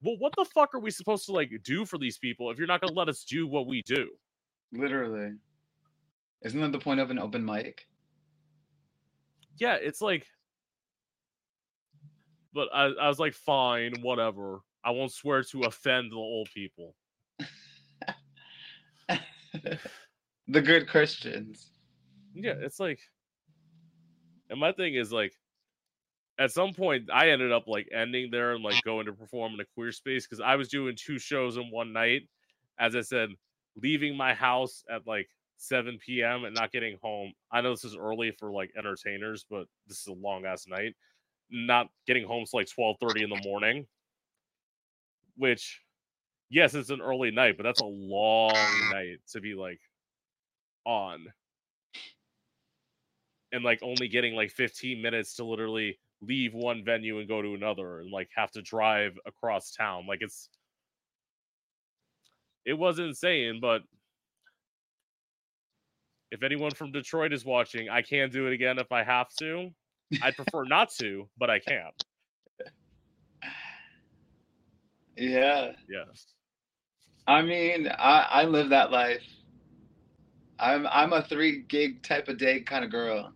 [0.01, 2.67] well, what the fuck are we supposed to like do for these people if you're
[2.67, 4.09] not gonna let us do what we do?
[4.71, 5.33] Literally.
[6.43, 7.87] Isn't that the point of an open mic?
[9.57, 10.27] yeah, it's like,
[12.55, 14.61] but I, I was like, fine, whatever.
[14.83, 16.95] I won't swear to offend the old people.
[20.47, 21.69] the good Christians.
[22.33, 22.99] Yeah, it's like,
[24.49, 25.33] and my thing is like,
[26.39, 29.59] at some point, I ended up like ending there and like going to perform in
[29.59, 32.23] a queer space because I was doing two shows in one night.
[32.79, 33.29] As I said,
[33.81, 36.45] leaving my house at like 7 p.m.
[36.45, 37.33] and not getting home.
[37.51, 40.95] I know this is early for like entertainers, but this is a long ass night.
[41.49, 43.87] Not getting home till like 12:30 in the morning.
[45.37, 45.81] Which,
[46.49, 48.53] yes, it's an early night, but that's a long
[48.91, 49.79] night to be like
[50.85, 51.27] on.
[53.51, 57.53] And like only getting like 15 minutes to literally leave one venue and go to
[57.53, 60.05] another and like have to drive across town.
[60.07, 60.49] Like it's
[62.65, 63.81] it was insane but
[66.31, 69.69] if anyone from detroit is watching i can do it again if i have to
[70.21, 71.89] i'd prefer not to but i can
[75.17, 75.71] Yeah.
[75.89, 76.27] yes
[77.27, 79.23] I mean, I, I live that life.
[80.59, 83.33] I'm I'm a three gig type of day kind of girl.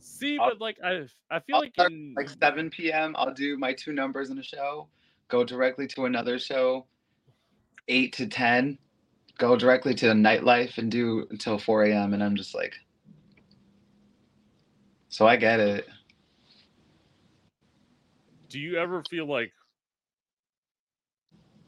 [0.00, 3.14] see I'll- but like i i feel I'll like in Like 7 p.m.
[3.16, 4.88] I'll do my two numbers in a show,
[5.28, 6.86] go directly to another show,
[7.88, 8.78] eight to ten,
[9.38, 12.12] go directly to the nightlife and do until 4 a.m.
[12.14, 12.74] And I'm just like,
[15.14, 15.88] so I get it.
[18.48, 19.52] do you ever feel like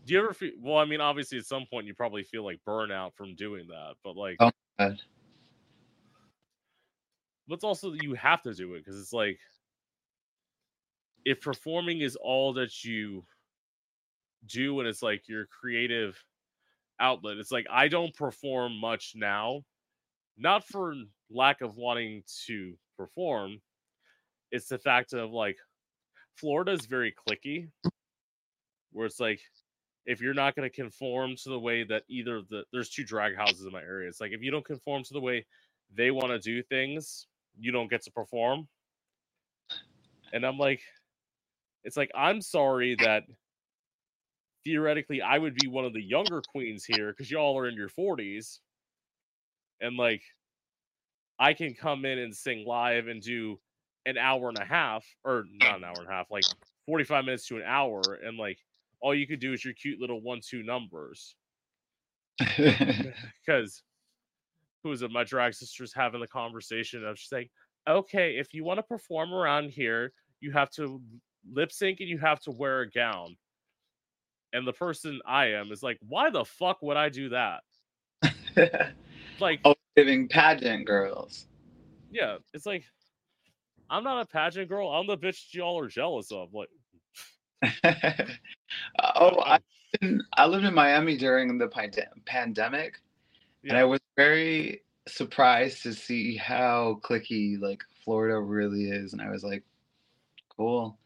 [0.05, 2.59] do you ever feel well i mean obviously at some point you probably feel like
[2.66, 4.51] burnout from doing that but like Oh.
[4.80, 5.01] God.
[7.47, 9.38] but it's also that you have to do it because it's like
[11.24, 13.24] if performing is all that you
[14.47, 16.20] do and it's like your creative
[16.99, 19.62] outlet it's like i don't perform much now
[20.36, 20.94] not for
[21.30, 23.61] lack of wanting to perform
[24.51, 25.57] it's the fact of like
[26.36, 27.68] florida is very cliquey
[28.92, 29.40] where it's like
[30.05, 33.36] if you're not going to conform to the way that either the there's two drag
[33.36, 35.44] houses in my area it's like if you don't conform to the way
[35.94, 37.26] they want to do things
[37.59, 38.66] you don't get to perform
[40.32, 40.80] and i'm like
[41.84, 43.24] it's like i'm sorry that
[44.66, 47.88] theoretically I would be one of the younger queens here because y'all are in your
[47.88, 48.59] 40s.
[49.80, 50.22] And like
[51.39, 53.59] I can come in and sing live and do
[54.07, 56.45] an hour and a half, or not an hour and a half, like
[56.87, 58.59] 45 minutes to an hour, and like
[59.01, 61.34] all you could do is your cute little one two numbers.
[63.47, 63.82] Because
[64.82, 65.11] who was it?
[65.11, 67.51] My drag sister's having the conversation of she's like,
[67.89, 71.01] okay, if you want to perform around here, you have to
[71.53, 73.37] lip sync and you have to wear a gown
[74.57, 77.62] and the person I am is like, why the fuck would I do that?
[79.41, 81.47] like, oh, giving pageant girls.
[82.11, 82.84] Yeah, it's like,
[83.91, 84.89] I'm not a pageant girl.
[84.89, 86.49] I'm the bitch y'all are jealous of.
[86.53, 86.68] Like,
[89.03, 89.59] oh, I,
[90.37, 91.68] I lived in Miami during the
[92.26, 93.01] pandemic,
[93.62, 93.70] yeah.
[93.70, 99.30] and I was very surprised to see how cliquey like Florida really is, and I
[99.30, 99.62] was like,
[100.57, 100.99] cool.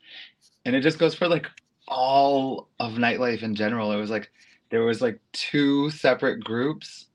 [0.64, 1.46] And it just goes for like
[1.88, 3.92] all of nightlife in general.
[3.92, 4.30] It was like
[4.70, 7.06] there was like two separate groups.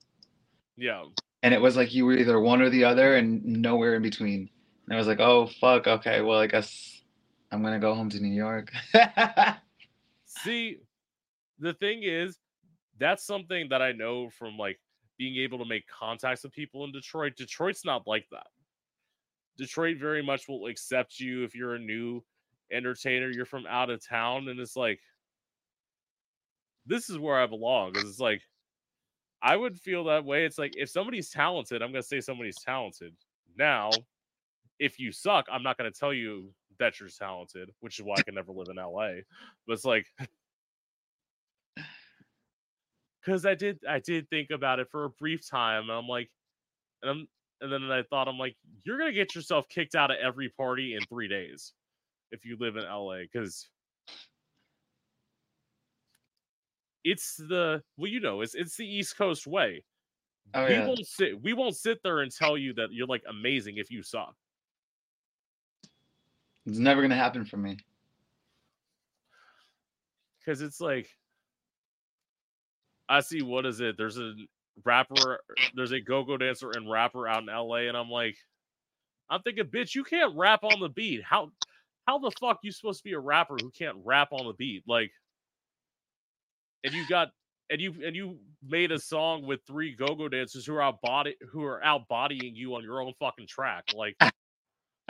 [0.77, 1.03] Yeah.
[1.43, 4.49] And it was like you were either one or the other and nowhere in between.
[4.85, 7.01] And I was like, oh fuck, okay, well I guess
[7.51, 8.71] I'm gonna go home to New York.
[10.25, 10.77] See,
[11.59, 12.37] the thing is,
[12.99, 14.79] that's something that I know from like
[15.17, 17.35] being able to make contacts with people in Detroit.
[17.37, 18.47] Detroit's not like that.
[19.57, 22.23] Detroit very much will accept you if you're a new
[22.71, 24.99] entertainer, you're from out of town, and it's like
[26.85, 27.93] this is where I belong.
[27.93, 28.41] Because it's like
[29.45, 30.43] I would feel that way.
[30.43, 33.13] It's like if somebody's talented, I'm gonna say somebody's talented.
[33.55, 33.91] Now,
[34.79, 38.23] if you suck, I'm not gonna tell you that you're talented, which is why I
[38.23, 39.21] can never live in LA.
[39.67, 40.07] But it's like
[43.23, 46.31] because I did I did think about it for a brief time, and I'm like,
[47.03, 47.27] and I'm
[47.61, 50.95] and then I thought I'm like, you're gonna get yourself kicked out of every party
[50.95, 51.73] in three days
[52.31, 53.69] if you live in LA because
[57.05, 59.85] it's the well, you know, it's it's the East Coast way.
[60.53, 60.87] Oh, we yeah.
[60.87, 64.03] won't sit we won't sit there and tell you that you're like amazing if you
[64.03, 64.35] suck.
[66.65, 67.77] It's never gonna happen for me.
[70.45, 71.09] Cause it's like
[73.07, 73.97] I see what is it?
[73.97, 74.33] There's a
[74.83, 75.39] rapper,
[75.75, 78.35] there's a go-go dancer and rapper out in LA, and I'm like,
[79.29, 81.23] I'm thinking, bitch, you can't rap on the beat.
[81.23, 81.51] How
[82.07, 84.83] how the fuck you supposed to be a rapper who can't rap on the beat?
[84.87, 85.11] Like,
[86.85, 87.29] and you got
[87.69, 91.35] and you and you made a song with three go-go dancers who are out body
[91.51, 93.85] who are out bodying you on your own fucking track.
[93.93, 94.15] Like,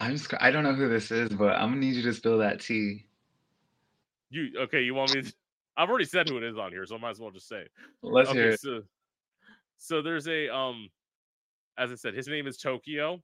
[0.00, 2.38] I'm just I don't know who this is, but I'm gonna need you to spill
[2.38, 3.04] that tea.
[4.30, 4.82] You okay?
[4.82, 5.22] You want me?
[5.22, 5.32] To,
[5.76, 7.66] I've already said who it is on here, so I might as well just say.
[8.02, 8.60] Let's okay, hear it.
[8.60, 8.82] So,
[9.76, 10.88] so there's a um
[11.76, 13.22] as I said, his name is Tokyo.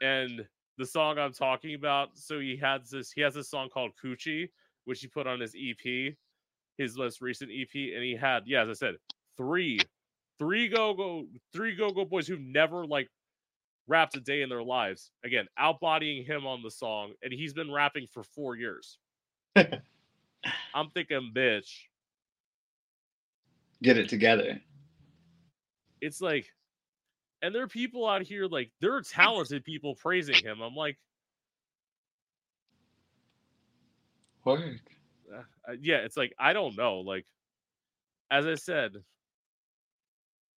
[0.00, 0.46] And
[0.78, 4.48] the song I'm talking about, so he has this he has this song called Coochie,
[4.84, 6.14] which he put on his EP,
[6.78, 8.94] his most recent EP, and he had, yeah, as I said,
[9.36, 9.80] three,
[10.38, 13.08] three go go, three go go boys who never like
[13.86, 15.10] rapped a day in their lives.
[15.24, 18.98] Again, outbodying him on the song, and he's been rapping for four years.
[19.56, 21.70] I'm thinking, bitch.
[23.82, 24.60] Get it together
[26.00, 26.46] it's like,
[27.42, 30.60] and there are people out here like there are talented people praising him.
[30.60, 30.98] I'm like,
[34.44, 34.80] work.
[35.68, 36.98] Uh, yeah, it's like I don't know.
[36.98, 37.26] Like,
[38.30, 38.92] as I said,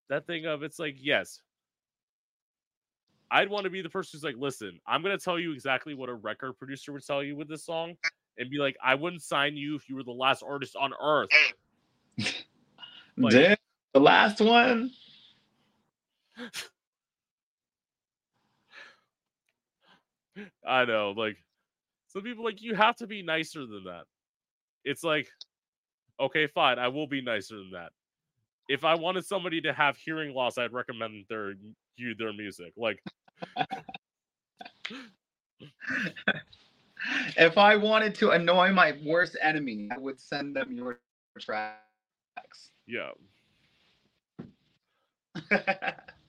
[0.10, 1.42] that thing of it's like yes,
[3.30, 6.10] I'd want to be the person who's like, listen, I'm gonna tell you exactly what
[6.10, 7.96] a record producer would tell you with this song,
[8.38, 11.30] and be like, I wouldn't sign you if you were the last artist on earth.
[13.18, 13.58] like, Damn,
[13.94, 14.92] the last one.
[20.66, 21.38] I know, like
[22.08, 24.04] some people like you have to be nicer than that.
[24.84, 25.28] It's like,
[26.20, 27.92] okay, fine, I will be nicer than that.
[28.70, 31.54] If I wanted somebody to have hearing loss, I'd recommend their
[31.98, 32.74] you their music.
[32.78, 33.02] Like
[37.38, 41.00] if I wanted to annoy my worst enemy, I would send them your
[41.40, 42.72] tracks.
[42.88, 43.12] Yeah.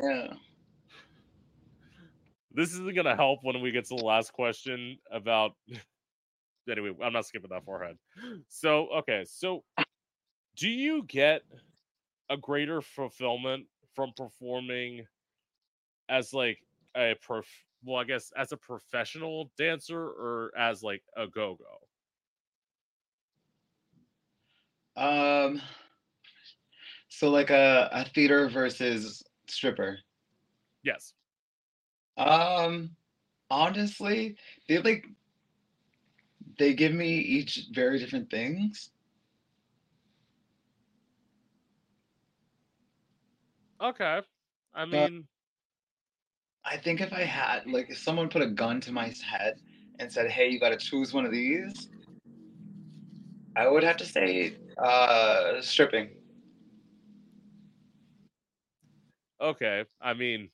[0.00, 0.34] yeah.
[2.50, 5.52] This isn't gonna help when we get to the last question about.
[6.70, 7.98] Anyway, I'm not skipping that far ahead.
[8.48, 9.64] So okay, so
[10.56, 11.42] do you get
[12.30, 15.06] a greater fulfillment from performing
[16.08, 16.58] as like
[16.96, 17.46] a prof?
[17.84, 21.88] Well, I guess as a professional dancer or as like a go-go.
[24.96, 25.60] Um.
[27.16, 29.98] So like a a theater versus stripper.
[30.82, 31.14] Yes.
[32.16, 32.96] Um.
[33.50, 34.36] Honestly,
[34.68, 35.06] they like
[36.58, 38.90] they give me each very different things.
[43.80, 44.20] Okay.
[44.74, 45.28] I But mean,
[46.64, 49.60] I think if I had like if someone put a gun to my head
[50.00, 51.88] and said, "Hey, you got to choose one of these,"
[53.54, 56.23] I would have to say uh stripping.
[59.44, 59.84] Okay.
[60.00, 60.50] I mean,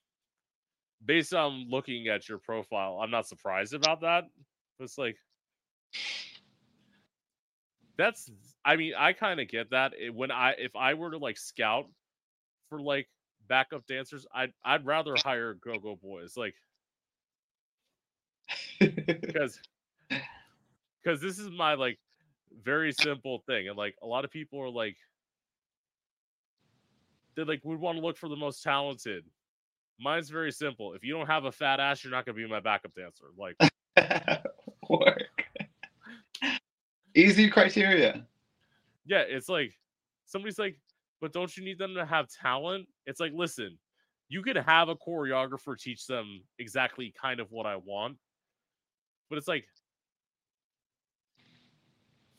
[1.05, 4.25] based on looking at your profile, I'm not surprised about that.
[4.79, 5.17] It's like
[7.97, 8.31] that's
[8.65, 9.93] I mean, I kind of get that.
[9.99, 11.87] It- When I if I were to like scout
[12.71, 13.09] for like
[13.49, 16.57] backup dancers, I'd I'd rather hire go-go boys like
[18.81, 19.61] because
[21.03, 21.99] because this is my like
[22.65, 24.97] very simple thing and like a lot of people are like
[27.37, 29.25] they like would want to look for the most talented
[29.99, 32.49] mine's very simple if you don't have a fat ass you're not going to be
[32.49, 33.57] my backup dancer like
[34.89, 35.45] Work.
[37.15, 38.27] Easy criteria.
[39.07, 39.73] yeah it's like
[40.27, 40.79] somebody's like
[41.21, 43.79] but don't you need them to have talent it's like listen
[44.29, 48.17] you could have a choreographer teach them exactly kind of what i want
[49.29, 49.65] but it's like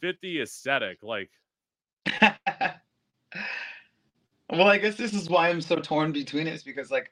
[0.02, 1.30] fit the aesthetic like
[4.52, 7.12] well, I guess this is why I'm so torn between it, is because like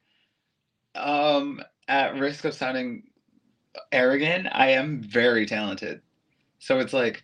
[0.96, 3.04] um at risk of sounding
[3.92, 6.02] arrogant, I am very talented.
[6.60, 7.24] So it's like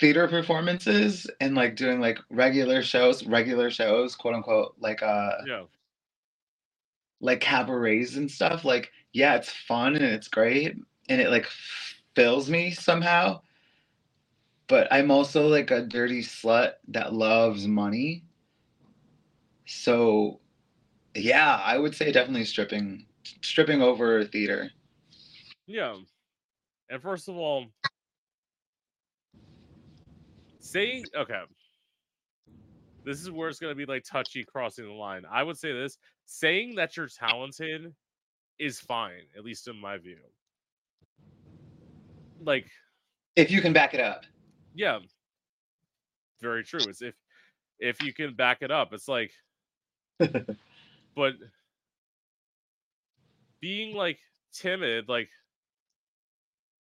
[0.00, 5.64] theater performances and like doing like regular shows, regular shows, quote unquote, like uh yeah
[7.22, 8.64] like cabarets and stuff.
[8.64, 10.76] Like, yeah, it's fun and it's great
[11.08, 11.46] and it like
[12.14, 13.40] fills me somehow.
[14.66, 18.24] But I'm also like a dirty slut that loves money.
[19.66, 20.40] So
[21.14, 23.06] yeah, I would say definitely stripping
[23.42, 24.70] stripping over theater.
[25.66, 25.96] Yeah.
[26.90, 27.66] And first of all,
[30.60, 31.42] saying okay.
[33.04, 35.22] This is where it's gonna be like touchy crossing the line.
[35.30, 37.92] I would say this saying that you're talented
[38.58, 40.18] is fine, at least in my view.
[42.44, 42.66] Like,
[43.36, 44.24] If you can back it up.
[44.74, 44.98] yeah,
[46.40, 46.80] very true.
[46.88, 47.14] It's if
[47.78, 49.32] if you can back it up, it's like
[51.14, 51.34] but
[53.60, 54.18] being like
[54.52, 55.28] timid, like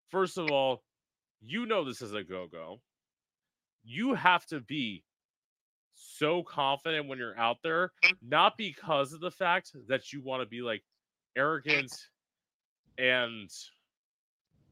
[0.10, 0.84] first of all,
[1.42, 2.82] you know this is a go-go.
[3.84, 5.04] You have to be
[5.96, 10.46] so confident when you're out there, not because of the fact that you want to
[10.48, 10.84] be like
[11.36, 11.92] arrogant
[12.98, 13.50] and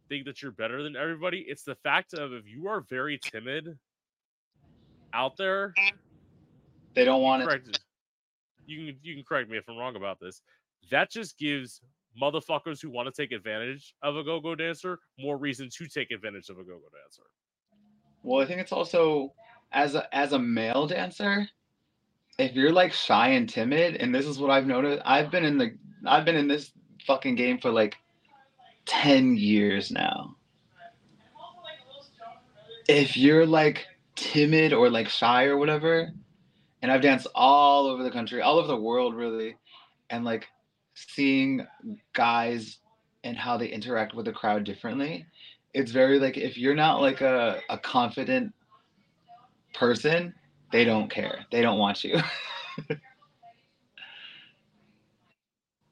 [0.10, 1.46] think that you're better than everybody.
[1.48, 3.78] It's the fact of if you are very timid
[5.14, 5.74] out there,
[6.94, 7.80] They don't want it.
[8.70, 10.42] You can you can correct me if I'm wrong about this.
[10.92, 11.82] That just gives
[12.22, 16.50] motherfuckers who want to take advantage of a go-go dancer more reason to take advantage
[16.50, 17.24] of a go-go dancer.
[18.24, 19.34] Well, I think it's also
[19.72, 21.48] as a as a male dancer,
[22.38, 25.58] if you're like shy and timid, and this is what I've noticed, I've been in
[25.58, 26.72] the I've been in this
[27.06, 27.96] fucking game for like
[28.86, 30.36] 10 years now.
[32.88, 36.12] If you're like timid or like shy or whatever,
[36.82, 39.56] and I've danced all over the country, all over the world really,
[40.10, 40.48] and like
[40.94, 41.66] seeing
[42.14, 42.80] guys
[43.24, 45.26] and how they interact with the crowd differently,
[45.74, 48.54] it's very like if you're not like a, a confident
[49.74, 50.34] person,
[50.72, 51.46] they don't care.
[51.52, 52.20] They don't want you.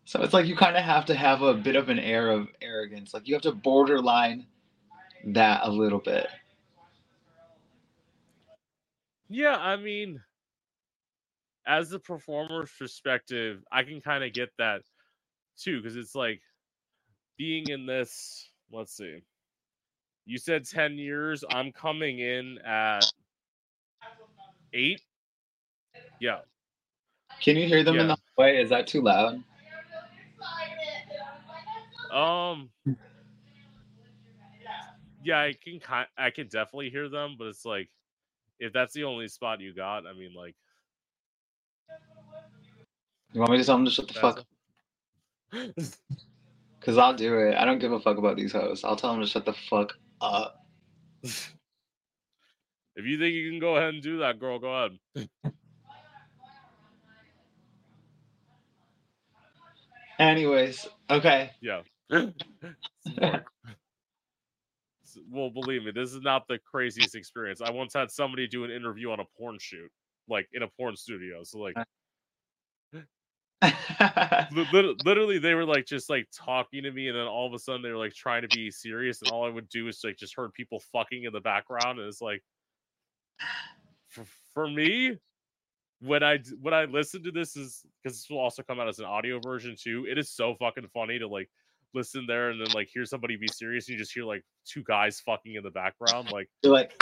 [0.05, 2.47] so it's like you kind of have to have a bit of an air of
[2.61, 3.13] arrogance.
[3.13, 4.45] Like you have to borderline
[5.25, 6.27] that a little bit.
[9.29, 10.21] Yeah, I mean,
[11.68, 14.82] as a performer's perspective, I can kind of get that
[15.57, 16.41] too, because it's like
[17.38, 18.49] being in this.
[18.72, 19.20] Let's see.
[20.26, 21.43] You said 10 years.
[21.51, 23.05] I'm coming in at
[24.74, 25.01] eight.
[26.20, 26.39] Yeah.
[27.41, 28.57] Can you hear them in the hallway?
[28.57, 29.43] Is that too loud?
[32.11, 32.70] Um.
[35.24, 36.07] Yeah, I can kind.
[36.18, 37.89] I can definitely hear them, but it's like,
[38.59, 40.55] if that's the only spot you got, I mean, like,
[43.34, 44.45] You want me to tell them to shut the fuck?
[45.53, 45.75] Up?
[46.80, 47.55] Because I'll do it.
[47.55, 48.86] I don't give a fuck about these hosts.
[48.86, 50.65] I'll tell them to shut the fuck up.
[51.21, 51.57] if
[52.97, 54.97] you think you can go ahead and do that, girl, go ahead.
[60.19, 61.51] Anyways, okay.
[61.61, 61.82] Yeah.
[65.30, 67.61] well, believe me, this is not the craziest experience.
[67.61, 69.91] I once had somebody do an interview on a porn shoot,
[70.30, 71.43] like in a porn studio.
[71.43, 71.75] So, like,
[75.05, 77.82] literally, they were like just like talking to me, and then all of a sudden
[77.82, 80.36] they were like trying to be serious, and all I would do is like just
[80.36, 82.43] heard people fucking in the background, and it's like,
[84.10, 85.18] for, for me,
[86.01, 88.99] when i when I listen to this is because this will also come out as
[88.99, 90.05] an audio version too.
[90.10, 91.49] It is so fucking funny to like
[91.93, 94.84] listen there and then like hear somebody be serious and you just hear like two
[94.84, 97.01] guys fucking in the background like You're like,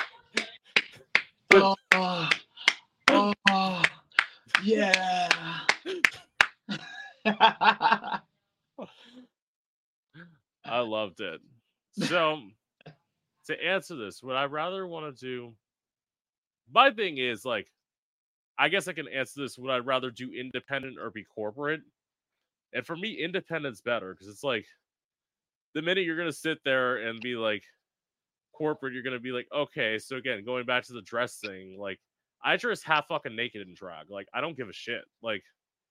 [1.54, 1.76] oh,
[3.50, 3.84] oh,
[4.64, 5.60] yeah.
[10.66, 11.42] I loved it.
[11.94, 12.42] So
[13.48, 15.54] to answer this, would I rather want to do
[16.74, 17.68] my thing is like
[18.58, 19.58] I guess I can answer this.
[19.58, 21.82] Would I rather do independent or be corporate?
[22.74, 24.66] And for me, independent's better because it's like
[25.74, 27.64] the minute you're gonna sit there and be like
[28.54, 32.00] corporate, you're gonna be like, okay, so again, going back to the dress thing, like
[32.44, 34.10] I dress half fucking naked in drag.
[34.10, 35.04] Like I don't give a shit.
[35.22, 35.44] Like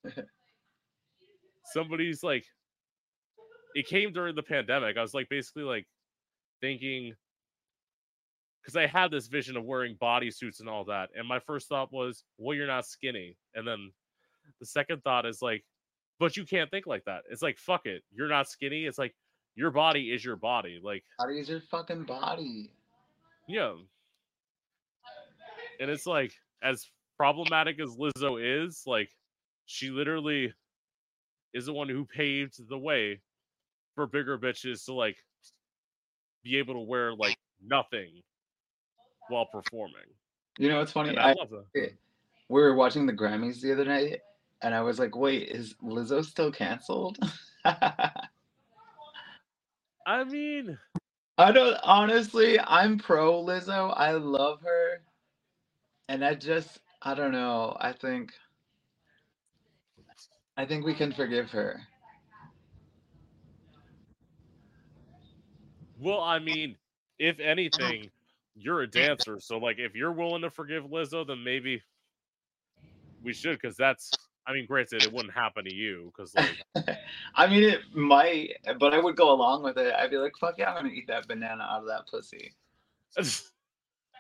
[1.73, 2.45] somebody's like
[3.75, 4.97] it came during the pandemic.
[4.97, 5.87] I was like basically like
[6.61, 7.15] thinking
[8.62, 11.11] because I had this vision of wearing bodysuits and all that.
[11.15, 13.37] And my first thought was, well, you're not skinny.
[13.55, 13.93] And then
[14.59, 15.65] the second thought is like,
[16.19, 17.23] but you can't think like that.
[17.31, 18.03] It's like, fuck it.
[18.15, 18.87] You're not skinny.
[18.87, 19.15] It's like
[19.55, 20.81] your body is your body.
[20.83, 22.71] Like, Body is your fucking body.
[23.49, 23.75] yeah.
[25.81, 29.11] And it's like, as problematic as Lizzo is, like,
[29.67, 30.53] she literally
[31.55, 33.21] is the one who paved the way
[33.95, 35.17] for bigger bitches to like
[36.43, 38.23] be able to wear like nothing
[39.29, 40.03] while performing.
[40.59, 41.17] You know what's funny?
[41.17, 41.89] I, I, love eh,
[42.49, 44.21] we were watching the Grammys the other night,
[44.63, 47.19] and I was like, "Wait, is Lizzo still canceled?"
[47.65, 48.11] I
[50.29, 50.77] mean,
[51.39, 52.61] I don't honestly.
[52.61, 53.95] I'm pro Lizzo.
[53.97, 55.01] I love her,
[56.09, 57.77] and I just I don't know.
[57.81, 58.33] I think
[60.57, 61.81] I think we can forgive her.
[65.99, 66.77] well, I mean,
[67.19, 68.11] if anything,
[68.55, 71.83] you're a dancer, so like if you're willing to forgive Lizzo, then maybe
[73.23, 74.11] we should, because that's.
[74.47, 76.99] I mean, granted, it wouldn't happen to you, because like,
[77.35, 79.95] I mean, it might, but I would go along with it.
[79.95, 82.53] I'd be like, "Fuck yeah, I'm gonna eat that banana out of that pussy."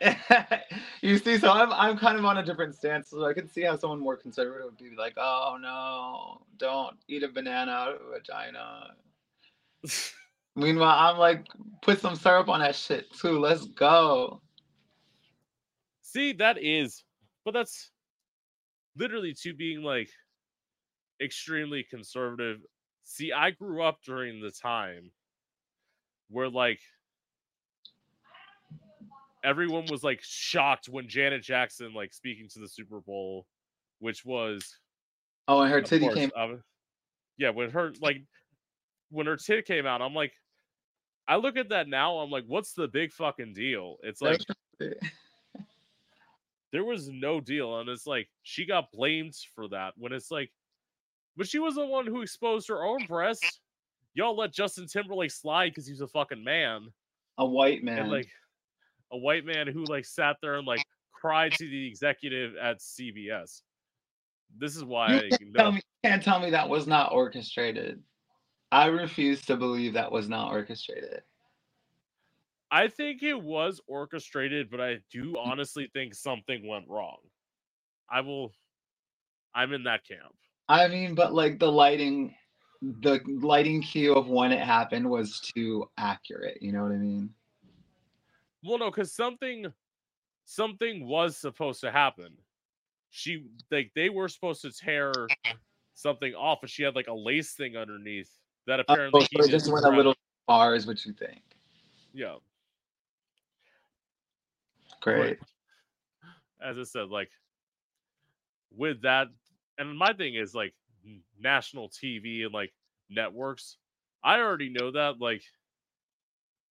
[1.02, 3.10] you see, so I'm I'm kind of on a different stance.
[3.10, 7.22] So I can see how someone more conservative would be like, "Oh no, don't eat
[7.22, 8.94] a banana out of a vagina."
[10.56, 11.46] Meanwhile, I'm like,
[11.82, 13.38] put some syrup on that shit too.
[13.38, 14.40] Let's go.
[16.02, 17.04] see, that is,
[17.44, 17.90] but that's
[18.96, 20.08] literally to being like
[21.20, 22.58] extremely conservative.
[23.04, 25.10] See, I grew up during the time
[26.30, 26.80] where like
[29.44, 33.46] everyone was like shocked when Janet Jackson like speaking to the Super Bowl,
[34.00, 34.76] which was
[35.46, 36.30] Oh, and her titty course, came.
[36.34, 36.54] uh,
[37.36, 38.22] yeah, when her like
[39.10, 40.32] when her tit came out, I'm like,
[41.28, 43.96] I look at that now, I'm like, what's the big fucking deal?
[44.02, 44.40] It's like
[46.72, 50.50] there was no deal, and it's like she got blamed for that when it's like,
[51.36, 53.60] but she was the one who exposed her own breasts.
[54.14, 56.88] Y'all let Justin Timberlake slide because he's a fucking man,
[57.38, 57.98] a white man.
[57.98, 58.28] and like
[59.12, 63.62] a white man who like sat there and like cried to the executive at CBS.
[64.56, 65.72] This is why you I can't tell know.
[65.72, 68.02] me, can't tell me that was not orchestrated.
[68.70, 71.22] I refuse to believe that was not orchestrated.
[72.70, 75.36] I think it was orchestrated, but I do mm.
[75.38, 77.18] honestly think something went wrong.
[78.10, 78.52] I will.
[79.54, 80.34] I'm in that camp.
[80.68, 82.34] I mean, but like the lighting,
[82.82, 86.58] the lighting cue of when it happened was too accurate.
[86.60, 87.30] You know what I mean?
[88.64, 89.66] Well, no, because something,
[90.44, 92.32] something was supposed to happen.
[93.10, 95.28] She like they were supposed to tear
[95.94, 98.30] something off, and she had like a lace thing underneath
[98.66, 100.14] that Oh, apparently so he just went a little
[100.46, 101.42] far, is what you think?
[102.12, 102.36] Yeah,
[105.00, 105.38] Great.
[106.62, 107.30] as I said, like
[108.74, 109.28] with that,
[109.78, 110.74] and my thing is like
[111.38, 112.72] national TV and like
[113.10, 113.76] networks.
[114.22, 115.20] I already know that.
[115.20, 115.42] Like,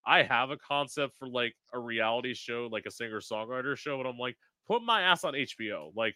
[0.05, 4.07] I have a concept for like a reality show, like a singer songwriter show, and
[4.07, 4.35] I'm like,
[4.67, 6.15] put my ass on HBO, like,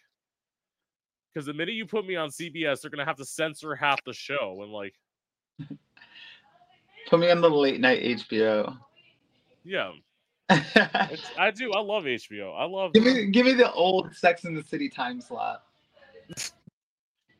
[1.34, 4.14] because the minute you put me on CBS, they're gonna have to censor half the
[4.14, 4.94] show, and like,
[7.10, 8.78] Put me on the late night HBO.
[9.64, 9.92] yeah,
[10.50, 11.72] I do.
[11.72, 12.54] I love HBO.
[12.60, 12.94] I love.
[12.94, 15.64] give me give me the old Sex in the City time slot.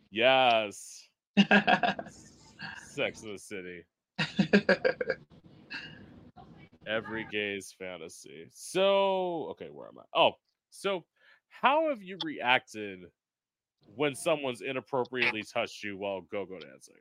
[0.10, 3.84] Yes, Sex in the City.
[6.88, 8.48] Every gay's fantasy.
[8.54, 10.20] So, okay, where am I?
[10.20, 10.34] Oh,
[10.70, 11.06] so
[11.50, 13.06] how have you reacted
[13.96, 16.96] when someone's inappropriately touched you while go-go dancing?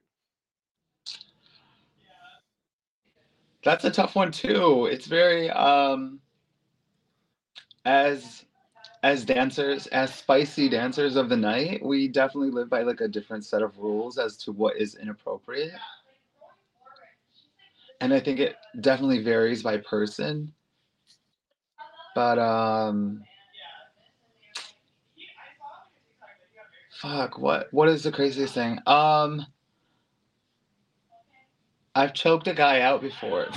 [3.64, 4.86] That's a tough one too.
[4.86, 6.20] It's very um
[7.84, 8.44] as
[9.02, 13.44] as dancers, as spicy dancers of the night, we definitely live by like a different
[13.44, 15.72] set of rules as to what is inappropriate.
[18.00, 20.52] And I think it definitely varies by person.
[22.14, 23.22] But um
[27.00, 28.78] fuck, what what is the craziest thing?
[28.86, 29.46] Um
[31.94, 33.48] I've choked a guy out before.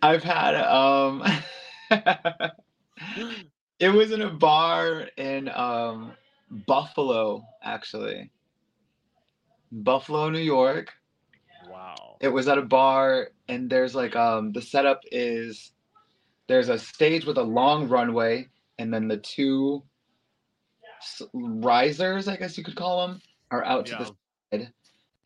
[0.00, 1.24] I've had um
[3.80, 6.12] it was in a bar in um
[6.50, 8.30] Buffalo actually.
[9.70, 10.92] Buffalo, New York.
[11.68, 12.16] Wow.
[12.20, 15.72] It was at a bar and there's like um the setup is
[16.46, 19.82] there's a stage with a long runway and then the two
[21.32, 23.20] risers, I guess you could call them,
[23.50, 24.04] are out to the
[24.52, 24.72] side.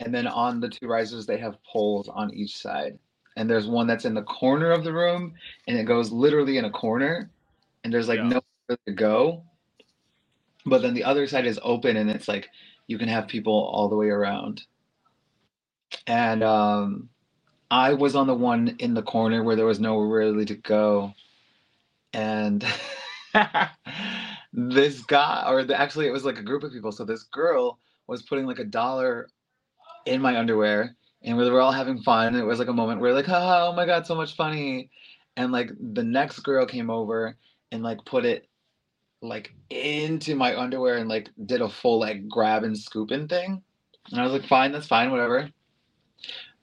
[0.01, 2.99] And then on the two risers, they have poles on each side.
[3.37, 5.33] And there's one that's in the corner of the room,
[5.67, 7.31] and it goes literally in a corner,
[7.85, 8.25] and there's like Yeah.
[8.25, 9.45] nowhere to go.
[10.67, 12.49] But then the other side is open, and it's like
[12.87, 14.63] you can have people all the way around.
[16.07, 17.09] And um,
[17.71, 21.13] I was on the one in the corner where there was nowhere really to go,
[22.13, 22.65] and
[24.53, 26.93] this guy, or the, actually, it was like a group of people.
[26.93, 29.29] So this girl was putting like a dollar
[30.07, 32.35] in my underwear, and we were all having fun.
[32.37, 34.91] It was like a moment where like, oh, oh my god, so much funny.
[35.37, 37.37] And like the next girl came over
[37.71, 38.49] and like put it
[39.23, 43.63] like into my underwear and like did a full like grab and scooping thing.
[44.11, 45.49] And I was like, fine, that's fine, whatever.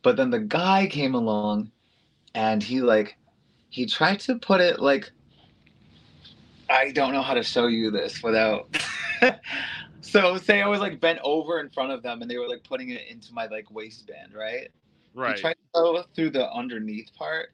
[0.03, 1.72] But then the guy came along
[2.36, 3.18] and he like
[3.70, 5.10] he tried to put it like
[6.70, 8.70] I don't know how to show you this without
[10.01, 12.64] so say I was like bent over in front of them and they were like
[12.64, 14.70] putting it into my like waistband, right?
[15.14, 15.36] Right.
[15.36, 17.53] He tried to go through the underneath part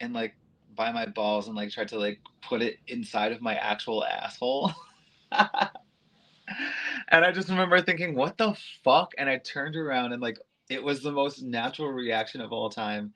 [0.00, 0.34] and like
[0.74, 4.72] by my balls and like tried to like put it inside of my actual asshole.
[5.32, 9.12] and I just remember thinking, what the fuck?
[9.18, 13.12] And I turned around and like it was the most natural reaction of all time.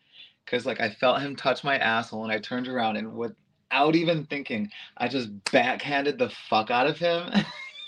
[0.47, 4.25] Cause like I felt him touch my asshole and I turned around and without even
[4.27, 7.31] thinking, I just backhanded the fuck out of him.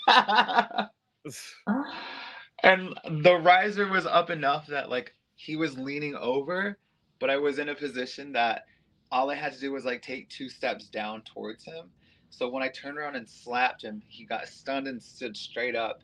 [2.63, 6.77] and the riser was up enough that like he was leaning over,
[7.19, 8.65] but I was in a position that
[9.11, 11.89] all I had to do was like take two steps down towards him.
[12.29, 16.01] So when I turned around and slapped him, he got stunned and stood straight up,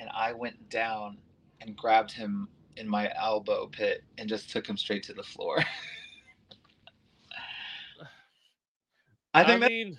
[0.00, 1.18] and I went down
[1.60, 5.58] and grabbed him in my elbow pit and just took him straight to the floor.
[9.34, 9.98] I I, think that,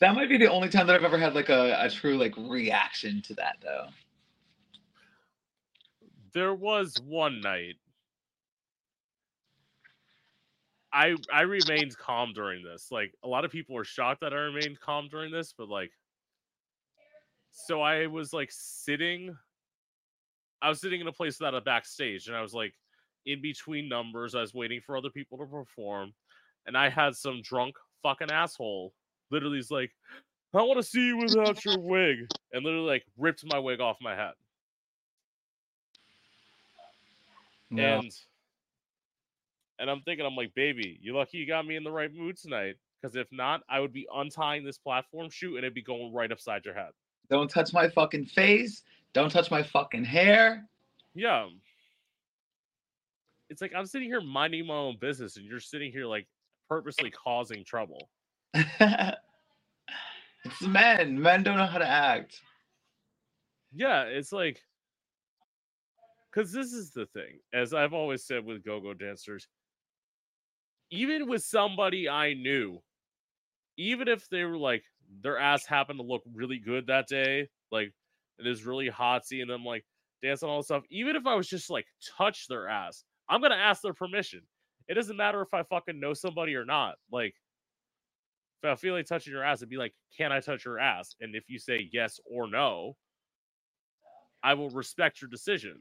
[0.00, 2.34] that might be the only time that I've ever had like a, a true like
[2.36, 3.86] reaction to that though.
[6.32, 7.76] there was one night.
[10.92, 12.88] I I remained calm during this.
[12.90, 15.92] Like a lot of people were shocked that I remained calm during this, but like
[17.52, 19.36] so I was like sitting
[20.62, 22.74] I was sitting in a place without a backstage and I was like
[23.26, 24.34] in between numbers.
[24.34, 26.12] I was waiting for other people to perform
[26.66, 28.92] and I had some drunk fucking asshole
[29.30, 29.92] literally is like,
[30.52, 33.96] I want to see you without your wig and literally like ripped my wig off
[34.00, 34.32] my head.
[37.70, 37.82] No.
[37.82, 38.12] And
[39.80, 42.36] and I'm thinking, I'm like, baby, you're lucky you got me in the right mood
[42.36, 42.76] tonight.
[43.00, 46.30] Because if not, I would be untying this platform shoe and it'd be going right
[46.30, 46.90] upside your head.
[47.30, 48.82] Don't touch my fucking face.
[49.14, 50.68] Don't touch my fucking hair.
[51.14, 51.48] Yeah.
[53.48, 56.26] It's like I'm sitting here minding my own business and you're sitting here like
[56.68, 58.10] purposely causing trouble.
[58.54, 59.16] it's
[60.60, 61.20] men.
[61.20, 62.38] Men don't know how to act.
[63.72, 64.60] Yeah, it's like
[66.32, 69.48] because this is the thing, as I've always said with go-go dancers,
[70.90, 72.82] even with somebody I knew,
[73.76, 74.82] even if they were like
[75.22, 77.92] their ass happened to look really good that day, like
[78.38, 79.84] it's really hot seeing them like
[80.22, 80.84] dance and all this stuff.
[80.90, 81.86] Even if I was just like
[82.16, 84.42] touch their ass, I'm gonna ask their permission.
[84.88, 86.96] It doesn't matter if I fucking know somebody or not.
[87.12, 87.34] Like,
[88.62, 91.14] if I feel like touching your ass, it'd be like, can I touch your ass?
[91.20, 92.96] And if you say yes or no,
[94.42, 95.80] I will respect your decision.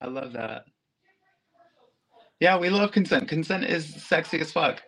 [0.00, 0.64] I love that.
[2.42, 3.28] Yeah, we love consent.
[3.28, 4.82] Consent is sexy as fuck.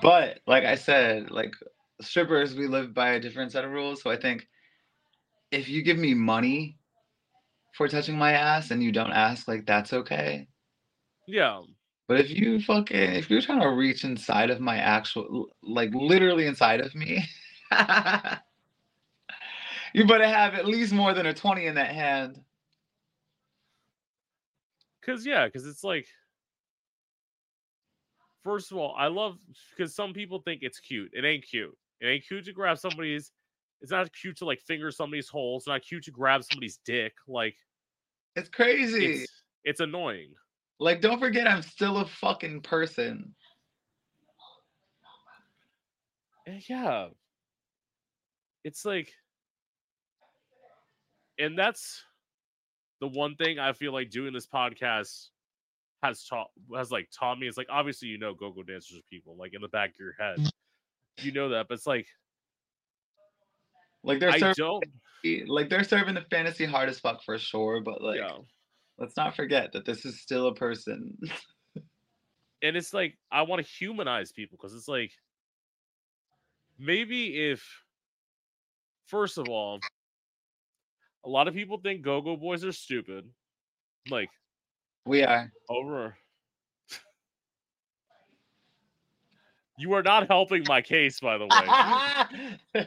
[0.00, 1.52] But like I said, like
[2.00, 4.00] strippers, we live by a different set of rules.
[4.00, 4.48] So I think
[5.50, 6.78] if you give me money
[7.74, 10.48] for touching my ass and you don't ask, like that's okay.
[11.26, 11.64] Yeah.
[12.06, 16.46] But if you fucking if you're trying to reach inside of my actual like literally
[16.46, 17.26] inside of me,
[19.92, 22.40] you better have at least more than a 20 in that hand.
[25.08, 26.06] Cause yeah, because it's like
[28.44, 29.38] first of all, I love
[29.74, 31.10] because some people think it's cute.
[31.14, 31.74] It ain't cute.
[32.02, 33.32] It ain't cute to grab somebody's.
[33.80, 35.56] It's not cute to like finger somebody's hole.
[35.56, 37.14] It's not cute to grab somebody's dick.
[37.26, 37.56] Like
[38.36, 39.06] It's crazy.
[39.06, 39.32] it's
[39.64, 40.34] it's annoying.
[40.78, 43.34] Like, don't forget, I'm still a fucking person.
[46.46, 47.08] Eh, Yeah.
[48.62, 49.10] It's like
[51.38, 52.04] and that's
[53.00, 55.28] the one thing I feel like doing this podcast
[56.02, 57.46] has taught has like taught me.
[57.46, 60.14] It's like obviously you know go-go dancers are people, like in the back of your
[60.18, 60.38] head.
[60.38, 60.50] Mm.
[61.20, 62.06] You know that, but it's like
[64.04, 64.84] Like they're I serving, don't
[65.48, 67.80] like they're serving the fantasy hard as fuck for sure.
[67.80, 68.36] But like, yeah.
[68.98, 71.18] let's not forget that this is still a person.
[72.62, 75.12] and it's like I want to humanize people because it's like
[76.78, 77.64] maybe if
[79.06, 79.80] first of all,
[81.24, 83.24] a lot of people think go-go boys are stupid.
[84.10, 84.30] Like
[85.04, 85.52] we are.
[85.68, 86.16] over.
[89.80, 91.46] You are not helping my case, by the
[92.74, 92.82] way.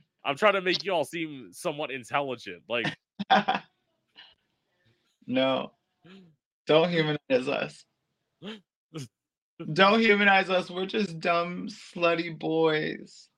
[0.24, 2.62] I'm trying to make you all seem somewhat intelligent.
[2.70, 2.86] Like,
[5.26, 5.72] no,
[6.66, 7.84] don't humanize us.
[9.72, 10.70] Don't humanize us.
[10.70, 13.28] We're just dumb, slutty boys.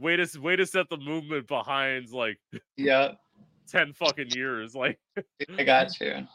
[0.00, 2.38] Way to way to set the movement behind like
[2.76, 3.12] yeah
[3.66, 4.74] ten fucking years.
[4.74, 4.98] Like,
[5.58, 6.26] I got you.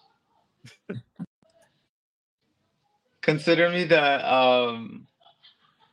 [3.22, 5.08] Consider me the um.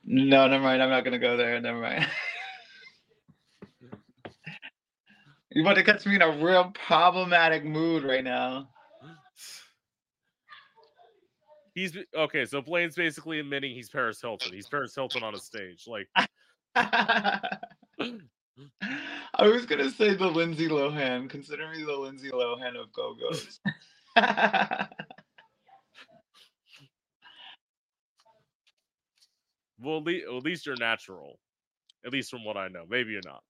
[0.05, 0.83] No, never mind.
[0.83, 1.61] I'm not gonna go there.
[1.61, 2.07] Never mind.
[5.51, 8.71] you about to catch me in a real problematic mood right now.
[11.75, 12.47] he's okay.
[12.47, 14.55] So Blaine's basically admitting he's Paris Hilton.
[14.55, 15.85] He's Paris Hilton on a stage.
[15.87, 16.09] Like,
[16.77, 17.59] I
[19.47, 21.31] was gonna say the Lindsay Lohan.
[21.31, 23.61] Consider me the Lindsay Lohan of Go Go's.
[29.81, 31.39] well, at least, at least you're natural.
[32.05, 32.85] At least from what I know.
[32.89, 33.43] Maybe you're not.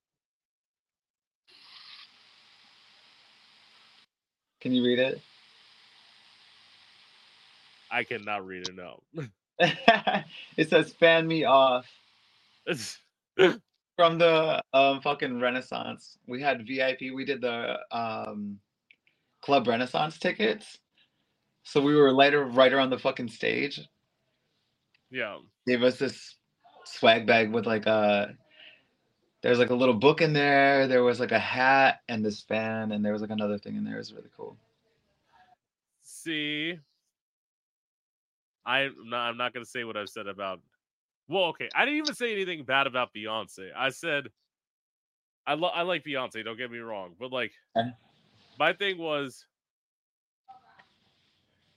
[4.60, 5.20] Can you read it?
[7.90, 8.74] I cannot read it.
[8.74, 9.00] No.
[10.56, 11.86] it says "fan me off"
[13.96, 16.18] from the um, fucking Renaissance.
[16.26, 17.12] We had VIP.
[17.14, 18.58] We did the um,
[19.42, 20.78] Club Renaissance tickets,
[21.64, 23.80] so we were later right around the fucking stage.
[25.10, 25.38] yeah.
[25.66, 26.36] Gave us this
[26.84, 28.34] swag bag with like a.
[29.42, 30.88] There's like a little book in there.
[30.88, 33.84] There was like a hat and this fan, and there was like another thing in
[33.84, 33.94] there.
[33.94, 34.56] It was really cool.
[36.02, 36.78] See,
[38.66, 39.28] I'm not.
[39.28, 40.60] I'm not gonna say what I've said about.
[41.28, 43.68] Well, okay, I didn't even say anything bad about Beyonce.
[43.76, 44.28] I said
[45.46, 46.44] I lo- I like Beyonce.
[46.44, 47.90] Don't get me wrong, but like Okay.
[48.58, 49.46] my thing was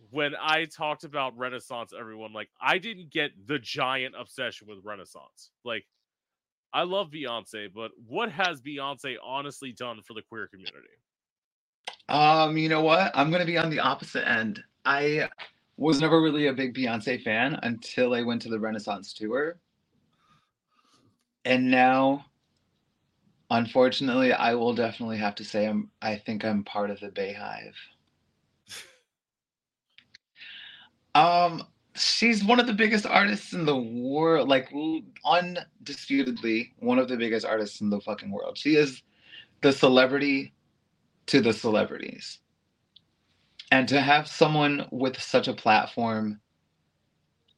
[0.10, 1.94] when I talked about Renaissance.
[1.98, 5.52] Everyone like I didn't get the giant obsession with Renaissance.
[5.64, 5.86] Like
[6.74, 10.88] I love Beyonce, but what has Beyonce honestly done for the queer community?
[12.10, 13.12] Um, you know what?
[13.16, 14.64] I'm gonna be on the opposite end.
[14.86, 15.30] I
[15.82, 19.58] was never really a big Beyonce fan until I went to the Renaissance tour.
[21.44, 22.26] And now,
[23.50, 27.74] unfortunately, I will definitely have to say I'm I think I'm part of the BeyHive.
[31.16, 31.64] Um,
[31.96, 34.72] she's one of the biggest artists in the world, like
[35.26, 38.56] undisputedly one of the biggest artists in the fucking world.
[38.56, 39.02] She is
[39.62, 40.54] the celebrity
[41.26, 42.38] to the celebrities.
[43.72, 46.42] And to have someone with such a platform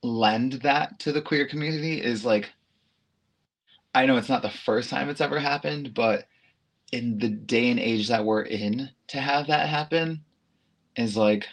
[0.03, 2.51] lend that to the queer community is like
[3.95, 6.28] I know it's not the first time it's ever happened, but
[6.91, 10.24] in the day and age that we're in to have that happen
[10.95, 11.47] is like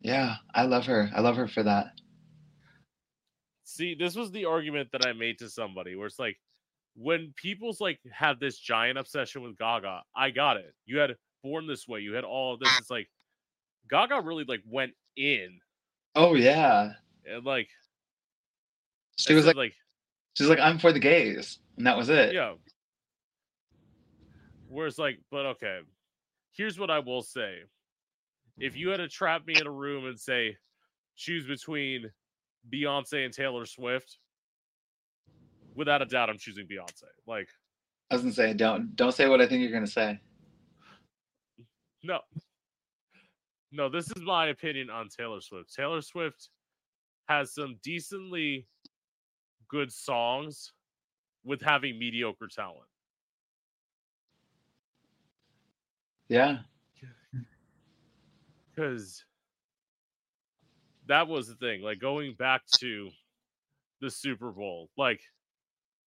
[0.00, 1.10] yeah, I love her.
[1.14, 1.92] I love her for that.
[3.62, 6.38] See, this was the argument that I made to somebody where it's like
[6.96, 10.74] when people's like have this giant obsession with Gaga, I got it.
[10.86, 12.68] You had Born This Way, you had all of this.
[12.70, 12.76] Ah.
[12.78, 13.08] It's like
[13.90, 15.58] Gaga really like went in
[16.14, 16.92] Oh yeah.
[17.26, 17.68] and like
[19.16, 19.74] She was like like
[20.34, 21.58] she's like, I'm for the gays.
[21.76, 22.34] And that was it.
[22.34, 22.52] yeah.
[24.68, 25.80] Whereas like, but okay,
[26.52, 27.58] here's what I will say:
[28.58, 30.56] if you had to trap me in a room and say,
[31.16, 32.10] choose between
[32.72, 34.16] Beyonce and Taylor Swift,
[35.74, 37.04] without a doubt, I'm choosing Beyonce.
[37.26, 37.48] Like,
[38.10, 40.18] I was gonna say, don't don't say what I think you're gonna say.
[42.02, 42.20] No,
[43.70, 45.74] no, this is my opinion on Taylor Swift.
[45.74, 46.50] Taylor Swift
[47.28, 48.66] has some decently
[49.68, 50.72] good songs
[51.44, 52.88] with having mediocre talent.
[56.28, 56.58] Yeah.
[58.74, 59.24] because
[61.06, 61.82] that was the thing.
[61.82, 63.10] Like going back to
[64.00, 65.20] the Super Bowl, like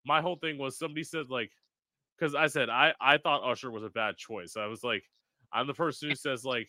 [0.04, 1.50] my whole thing was somebody said like,
[2.18, 4.56] because I said I I thought Usher was a bad choice.
[4.56, 5.04] I was like,
[5.52, 6.68] I'm the person who says like,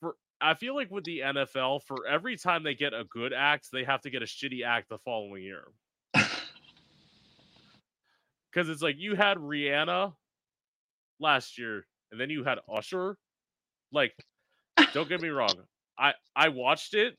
[0.00, 3.68] for I feel like with the NFL, for every time they get a good act,
[3.72, 5.64] they have to get a shitty act the following year.
[8.52, 10.12] Because it's like you had Rihanna
[11.18, 13.16] last year, and then you had Usher.
[13.92, 14.14] Like,
[14.92, 15.54] don't get me wrong.
[15.98, 17.16] I I watched it.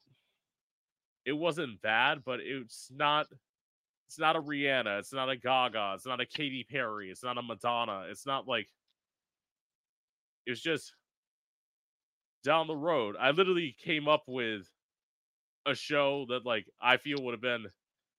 [1.26, 3.28] It wasn't bad, but it's not.
[4.08, 5.00] It's not a Rihanna.
[5.00, 5.94] It's not a Gaga.
[5.96, 7.10] It's not a Katy Perry.
[7.10, 8.06] It's not a Madonna.
[8.10, 8.68] It's not like.
[10.46, 10.94] It's just
[12.44, 13.16] down the road.
[13.20, 14.70] I literally came up with
[15.66, 17.66] a show that like I feel would have been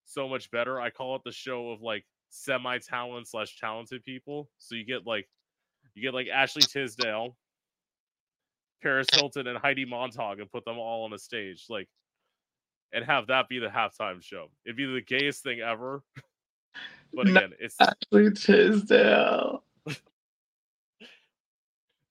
[0.05, 0.81] so much better.
[0.81, 4.51] I call it the show of like semi talent slash talented people.
[4.59, 5.29] So you get like
[5.95, 7.37] you get like Ashley Tisdale,
[8.83, 11.89] Paris Hilton, and Heidi Montag, and put them all on a stage, like,
[12.93, 14.51] and have that be the halftime show.
[14.65, 16.03] It'd be the gayest thing ever.
[17.15, 19.63] but again, it's Ashley Tisdale.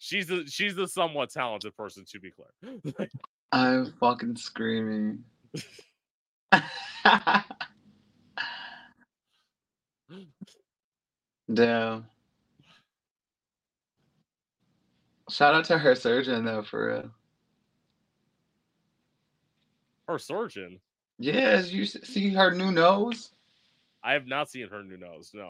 [0.05, 3.09] she's the she's the somewhat talented person to be clear.
[3.51, 5.23] I'm fucking screaming.
[11.53, 12.05] Damn.
[15.29, 17.09] Shout out to her surgeon though, for real.
[20.07, 20.79] Her surgeon.
[21.17, 23.31] Yes, you see her new nose?
[24.03, 25.31] I have not seen her new nose.
[25.33, 25.47] No.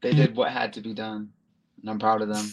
[0.00, 1.32] They did what had to be done.
[1.80, 2.46] And I'm proud of them.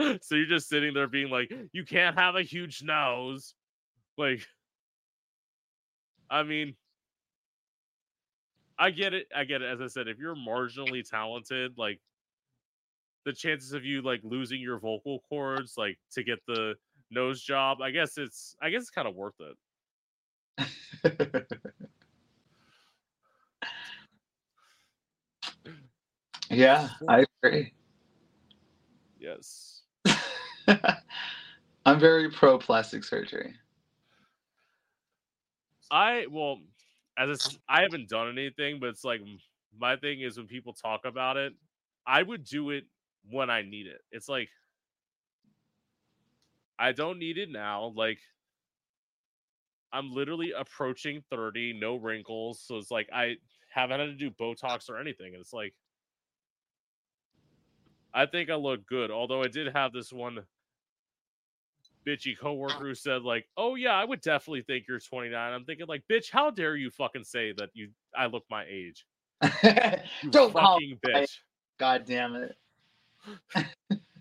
[0.20, 3.54] so you're just sitting there being like, you can't have a huge nose.
[4.16, 4.46] Like,
[6.30, 6.74] I mean,
[8.78, 9.26] I get it.
[9.34, 9.72] I get it.
[9.72, 12.00] As I said, if you're marginally talented, like,
[13.24, 16.74] the chances of you like losing your vocal cords, like, to get the
[17.10, 19.56] nose job, I guess it's, I guess it's kind of worth it.
[26.50, 27.72] yeah, I agree.
[29.18, 29.82] Yes.
[31.86, 33.54] I'm very pro plastic surgery.
[35.90, 36.58] I well,
[37.16, 39.20] as I haven't done anything, but it's like
[39.78, 41.52] my thing is when people talk about it,
[42.06, 42.84] I would do it
[43.30, 44.00] when I need it.
[44.12, 44.48] It's like
[46.78, 47.92] I don't need it now.
[47.94, 48.18] Like
[49.92, 53.36] I'm literally approaching 30, no wrinkles, so it's like I
[53.72, 55.34] haven't had to do Botox or anything.
[55.34, 55.74] And it's like
[58.14, 60.40] I think I look good, although I did have this one
[62.06, 62.42] bitchy ah.
[62.42, 66.02] coworker who said like, "Oh yeah, I would definitely think you're 29." I'm thinking like,
[66.10, 69.06] "Bitch, how dare you fucking say that you I look my age?"
[70.30, 71.38] Don't fucking bitch.
[71.78, 72.56] God damn it.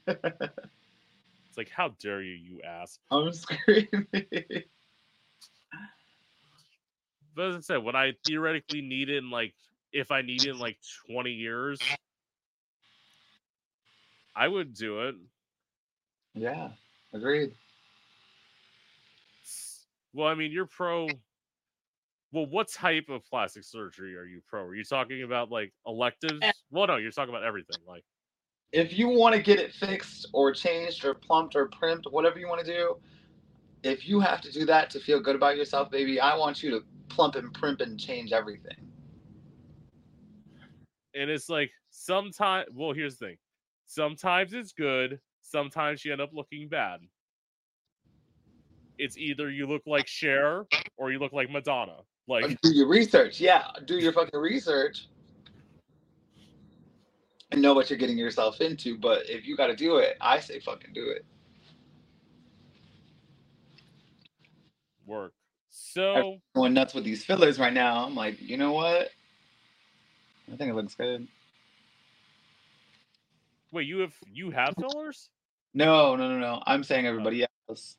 [0.07, 4.07] It's like, "How dare you, you ass?" I'm screaming.
[7.37, 9.53] But as I said, when I theoretically need in like
[9.93, 10.79] if I need it in like
[11.11, 11.79] 20 years,
[14.35, 15.15] I would do it.
[16.33, 16.69] yeah,
[17.13, 17.51] agreed.
[20.13, 21.07] Well, I mean, you're pro.
[22.31, 24.63] Well, what type of plastic surgery are you pro?
[24.63, 26.43] Are you talking about like eh electives?
[26.71, 27.77] Well, no, you're talking about everything.
[27.87, 28.03] Like,
[28.71, 32.47] If you want to get it fixed or changed or plumped or primped, whatever you
[32.47, 32.97] want to do,
[33.83, 36.71] if you have to do that to feel good about yourself, baby, I want you
[36.71, 38.75] to plump and primp and change everything.
[41.15, 42.67] and it's like sometimes.
[42.73, 43.37] Well, here's the thing.
[43.85, 45.19] Sometimes it's good.
[45.41, 46.99] Sometimes you end up looking bad.
[48.97, 50.65] It's either you look like Cher
[50.97, 51.93] or you look like Madonna.
[51.93, 53.39] Uh, like, do your research.
[53.39, 55.07] Yeah, do your fucking research.
[57.51, 58.97] and know what you're getting yourself into.
[58.97, 61.25] But if you got to do it, I say fucking do it.
[65.05, 65.33] Work.
[65.93, 68.05] So going nuts with these fillers right now.
[68.05, 69.09] I'm like, you know what?
[70.51, 71.27] I think it looks good.
[73.71, 75.29] Wait, you have you have fillers?
[75.73, 76.61] No, no, no, no.
[76.65, 77.97] I'm saying everybody else.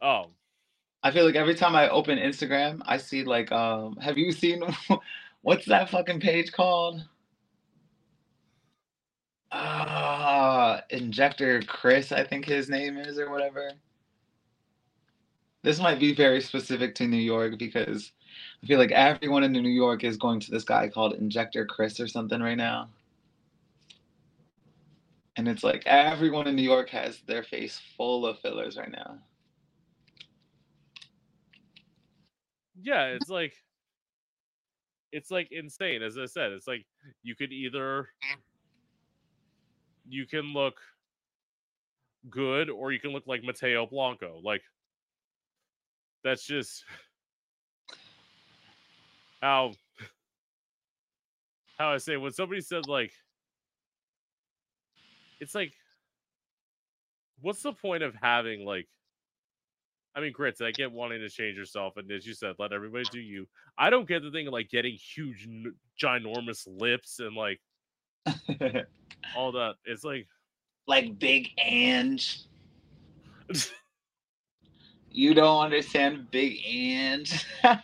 [0.00, 0.26] Oh.
[1.02, 4.62] I feel like every time I open Instagram, I see like um have you seen
[5.42, 7.02] what's that fucking page called?
[9.50, 13.72] Ah, uh, Injector Chris, I think his name is or whatever.
[15.68, 18.12] This might be very specific to New York because
[18.62, 22.00] I feel like everyone in New York is going to this guy called Injector Chris
[22.00, 22.88] or something right now.
[25.36, 29.18] And it's like everyone in New York has their face full of fillers right now.
[32.80, 33.52] Yeah, it's like
[35.12, 36.00] it's like insane.
[36.02, 36.86] As I said, it's like
[37.22, 38.08] you could either
[40.08, 40.80] you can look
[42.30, 44.40] good or you can look like Mateo Blanco.
[44.42, 44.62] Like
[46.24, 46.84] that's just
[49.40, 49.72] how
[51.78, 53.12] how I say when somebody said like
[55.40, 55.72] it's like
[57.40, 58.88] what's the point of having like
[60.18, 60.60] I mean, grits.
[60.60, 63.46] I get wanting to change yourself, and as you said, let everybody do you.
[63.78, 65.48] I don't get the thing of like getting huge,
[66.02, 67.60] ginormous lips and like
[69.36, 69.74] all that.
[69.84, 70.26] It's like
[70.88, 72.40] like Big Ange.
[75.10, 77.44] you don't understand Big Ange.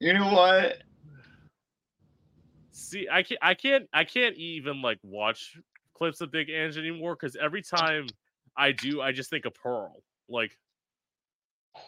[0.00, 0.82] you know what?
[2.94, 5.56] see i can't i can't i can't even like watch
[5.94, 8.06] clips of big ange anymore because every time
[8.56, 10.56] i do i just think of pearl like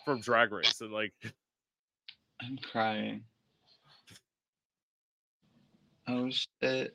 [0.04, 1.12] from drag race and like
[2.40, 3.22] i'm crying
[6.08, 6.92] oh shit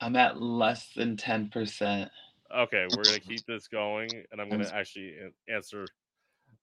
[0.00, 2.08] i'm at less than 10%
[2.56, 5.14] okay we're gonna keep this going and i'm gonna actually
[5.48, 5.84] answer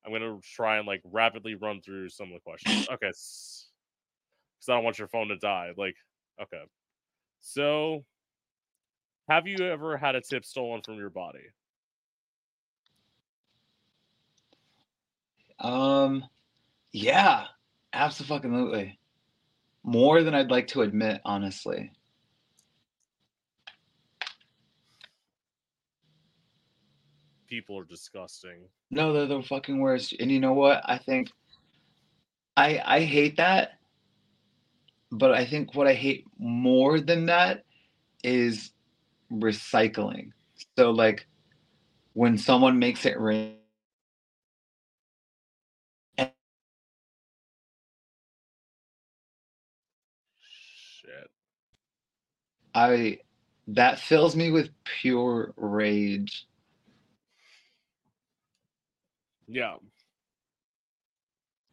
[0.05, 3.11] i'm gonna try and like rapidly run through some of the questions okay
[4.65, 5.71] because I don't want your phone to die.
[5.77, 5.95] Like,
[6.41, 6.61] okay.
[7.41, 8.03] So,
[9.29, 11.39] have you ever had a tip stolen from your body?
[15.59, 16.25] Um,
[16.91, 17.45] yeah,
[17.93, 18.99] absolutely.
[19.83, 21.91] More than I'd like to admit, honestly.
[27.47, 28.67] People are disgusting.
[28.91, 30.13] No, they're the fucking worst.
[30.19, 30.81] And you know what?
[30.85, 31.31] I think
[32.57, 33.79] I I hate that
[35.11, 37.63] but I think what I hate more than that
[38.23, 38.71] is
[39.31, 40.31] recycling.
[40.77, 41.27] So like
[42.13, 43.57] when someone makes it rain
[46.17, 46.33] shit.
[52.73, 53.19] I
[53.67, 56.45] that fills me with pure rage.
[59.47, 59.75] Yeah.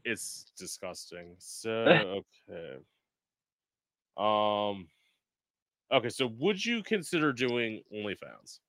[0.05, 1.35] It's disgusting.
[1.39, 1.71] So
[2.51, 2.77] okay.
[4.17, 4.89] Um.
[5.93, 8.61] Okay, so would you consider doing OnlyFans?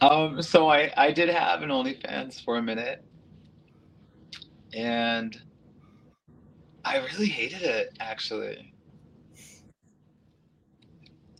[0.00, 0.42] um.
[0.42, 3.04] So I I did have an OnlyFans for a minute,
[4.74, 5.40] and
[6.84, 7.96] I really hated it.
[8.00, 8.74] Actually,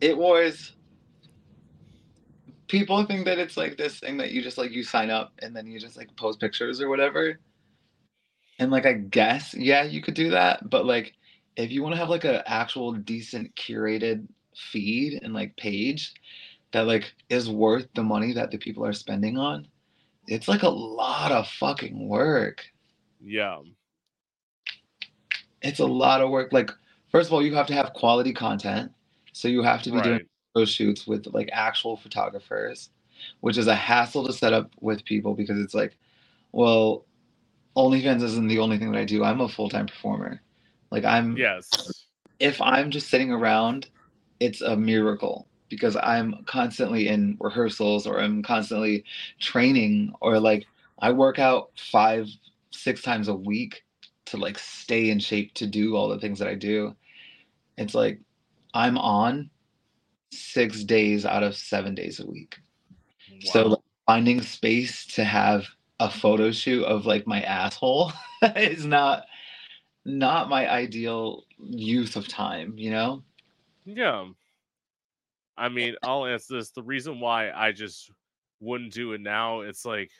[0.01, 0.73] it was.
[2.67, 5.55] People think that it's like this thing that you just like you sign up and
[5.55, 7.39] then you just like post pictures or whatever
[8.59, 11.13] and like I guess, yeah, you could do that, but like
[11.55, 16.13] if you want to have like an actual decent curated feed and like page
[16.71, 19.67] that like is worth the money that the people are spending on,
[20.27, 22.63] it's like a lot of fucking work.
[23.21, 23.59] Yeah.
[25.61, 26.51] It's a lot of work.
[26.51, 26.71] Like,
[27.09, 28.91] first of all, you have to have quality content.
[29.31, 30.03] So you have to be right.
[30.03, 30.21] doing
[30.65, 32.89] shoots with like actual photographers,
[33.41, 35.97] which is a hassle to set up with people because it's like,
[36.51, 37.05] well,
[37.75, 39.23] OnlyFans isn't the only thing that I do.
[39.23, 40.41] I'm a full time performer.
[40.91, 42.05] Like I'm yes.
[42.39, 43.89] If I'm just sitting around,
[44.39, 49.05] it's a miracle because I'm constantly in rehearsals or I'm constantly
[49.39, 50.67] training or like
[50.99, 52.27] I work out five,
[52.71, 53.83] six times a week
[54.25, 56.95] to like stay in shape to do all the things that I do.
[57.77, 58.19] It's like
[58.73, 59.49] I'm on
[60.37, 62.57] six days out of seven days a week.
[63.31, 63.37] Wow.
[63.43, 65.65] So like, finding space to have
[65.99, 68.11] a photo shoot of like my asshole
[68.55, 69.25] is not
[70.05, 73.23] not my ideal use of time, you know?
[73.85, 74.25] Yeah.
[75.57, 76.71] I mean, I'll answer this.
[76.71, 78.11] The reason why I just
[78.59, 80.11] wouldn't do it now, it's like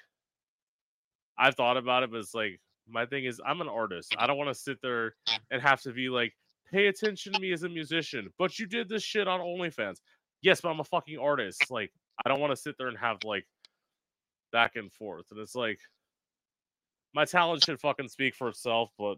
[1.38, 4.16] I've thought about it, but it's like My thing is, I'm an artist.
[4.18, 5.16] I don't want to sit there
[5.52, 6.34] and have to be like,
[6.74, 8.30] pay attention to me as a musician.
[8.38, 9.98] But you did this shit on OnlyFans.
[10.42, 11.70] Yes, but I'm a fucking artist.
[11.70, 11.92] Like,
[12.26, 13.46] I don't want to sit there and have like
[14.52, 15.26] back and forth.
[15.32, 15.80] And it's like,
[17.14, 19.16] my talent should fucking speak for itself, but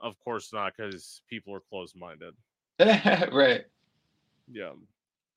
[0.00, 2.34] of course not, because people are closed minded.
[3.32, 3.64] right.
[4.50, 4.72] Yeah.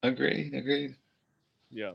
[0.03, 0.51] Agree.
[0.53, 0.95] Agreed.
[1.71, 1.93] Yeah.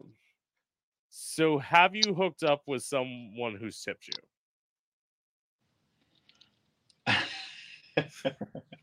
[1.11, 4.09] So, have you hooked up with someone who's tipped
[7.07, 7.15] you?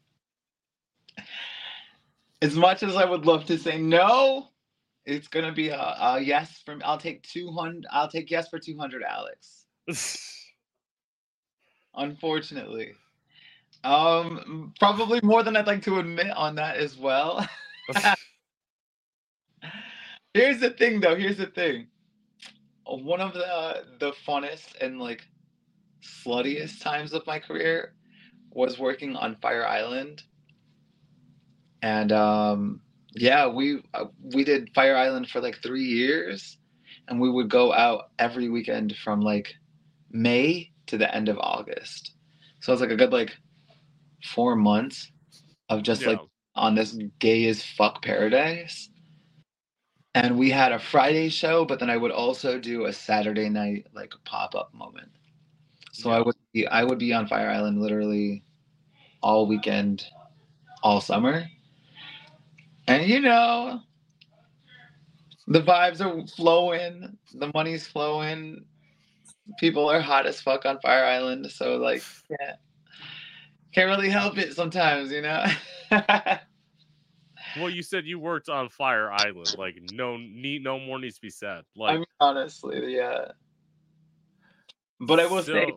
[2.42, 4.50] as much as I would love to say no,
[5.06, 6.82] it's gonna be a, a yes from.
[6.86, 7.86] I'll take two hundred.
[7.92, 9.66] I'll take yes for two hundred, Alex.
[11.96, 12.94] Unfortunately,
[13.84, 17.48] um, probably more than I'd like to admit on that as well.
[20.34, 21.16] Here's the thing, though.
[21.16, 21.88] Here's the thing.
[22.86, 25.24] One of the the funnest and like
[26.02, 27.94] sluttiest times of my career
[28.52, 30.24] was working on Fire Island,
[31.82, 32.82] and um,
[33.14, 36.58] yeah, we uh, we did Fire Island for like three years,
[37.08, 39.54] and we would go out every weekend from like
[40.12, 42.14] May to the end of August.
[42.62, 43.36] So it's like a good like
[44.24, 45.12] four months
[45.70, 46.10] of just yeah.
[46.10, 46.20] like
[46.56, 48.90] on this gay as fuck paradise.
[50.16, 53.86] And we had a Friday show, but then I would also do a Saturday night
[53.94, 55.10] like pop up moment.
[55.94, 56.18] So yeah.
[56.18, 58.44] I would be I would be on Fire Island literally
[59.22, 60.06] all weekend,
[60.84, 61.46] all summer.
[62.90, 63.82] And you know,
[65.48, 68.66] the vibes are flowing, the money's flowing,
[69.60, 71.52] people are hot as fuck on Fire Island.
[71.52, 72.54] So like, yeah,
[73.74, 75.46] can't really help it sometimes, you know.
[75.92, 79.56] well, you said you worked on Fire Island.
[79.58, 81.64] Like, no need, no more needs to be said.
[81.76, 83.26] Like, I mean, honestly, yeah.
[85.00, 85.54] But I will so...
[85.54, 85.72] say,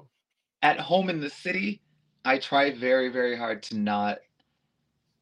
[0.63, 1.81] at home in the city,
[2.25, 4.19] I try very, very hard to not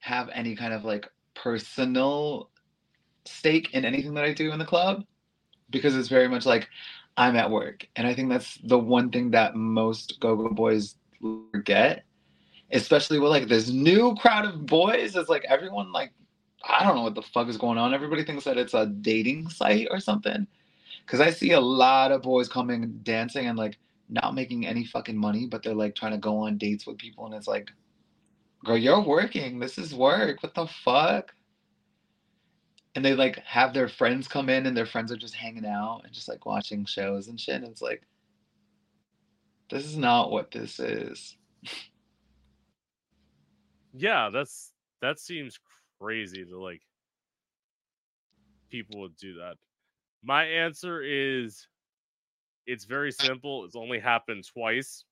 [0.01, 1.09] have any kind of like
[1.43, 2.51] personal
[3.25, 5.05] stake in anything that I do in the club
[5.71, 6.69] because it's very much like
[7.17, 7.87] I'm at work.
[7.97, 10.97] And I think that's the one thing that most go-go boys
[11.53, 12.05] forget,
[12.73, 15.17] especially with like this new crowd of boys.
[15.17, 16.13] It's like everyone like
[16.69, 17.95] I don't know what the fuck is going on.
[17.95, 20.47] Everybody thinks that it's a dating site or something.
[21.07, 25.17] Cause I see a lot of boys coming dancing and like not making any fucking
[25.17, 27.71] money, but they're like trying to go on dates with people and it's like,
[28.65, 29.59] girl, you're working.
[29.59, 30.43] This is work.
[30.43, 31.33] What the fuck?
[32.95, 36.03] and they like have their friends come in and their friends are just hanging out
[36.05, 37.57] and just like watching shows and shit.
[37.57, 38.03] And it's like,
[39.71, 41.37] this is not what this is.
[43.95, 45.59] yeah, that's that seems
[46.01, 46.83] crazy to like
[48.71, 49.55] people would do that.
[50.23, 51.69] My answer is
[52.67, 53.65] it's very simple.
[53.65, 55.05] It's only happened twice.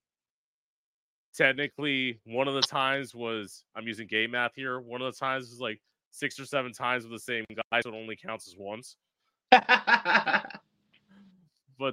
[1.39, 4.81] Technically, one of the times was I'm using gay math here.
[4.81, 7.91] One of the times was like six or seven times with the same guy, so
[7.91, 8.97] it only counts as once.
[9.51, 10.51] but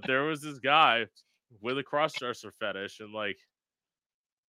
[0.08, 1.06] there was this guy
[1.62, 3.38] with a cross-dresser fetish, and like,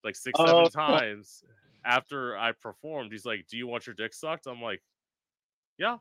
[0.02, 0.68] like six, seven oh.
[0.68, 1.44] times
[1.84, 4.82] after I performed, he's like, "Do you want your dick sucked?" I'm like,
[5.76, 5.98] "Yeah."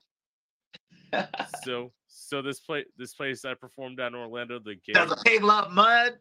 [1.66, 5.18] so, so this place, this place I performed at in Orlando, the gay, does a
[5.18, 6.18] pig love mud?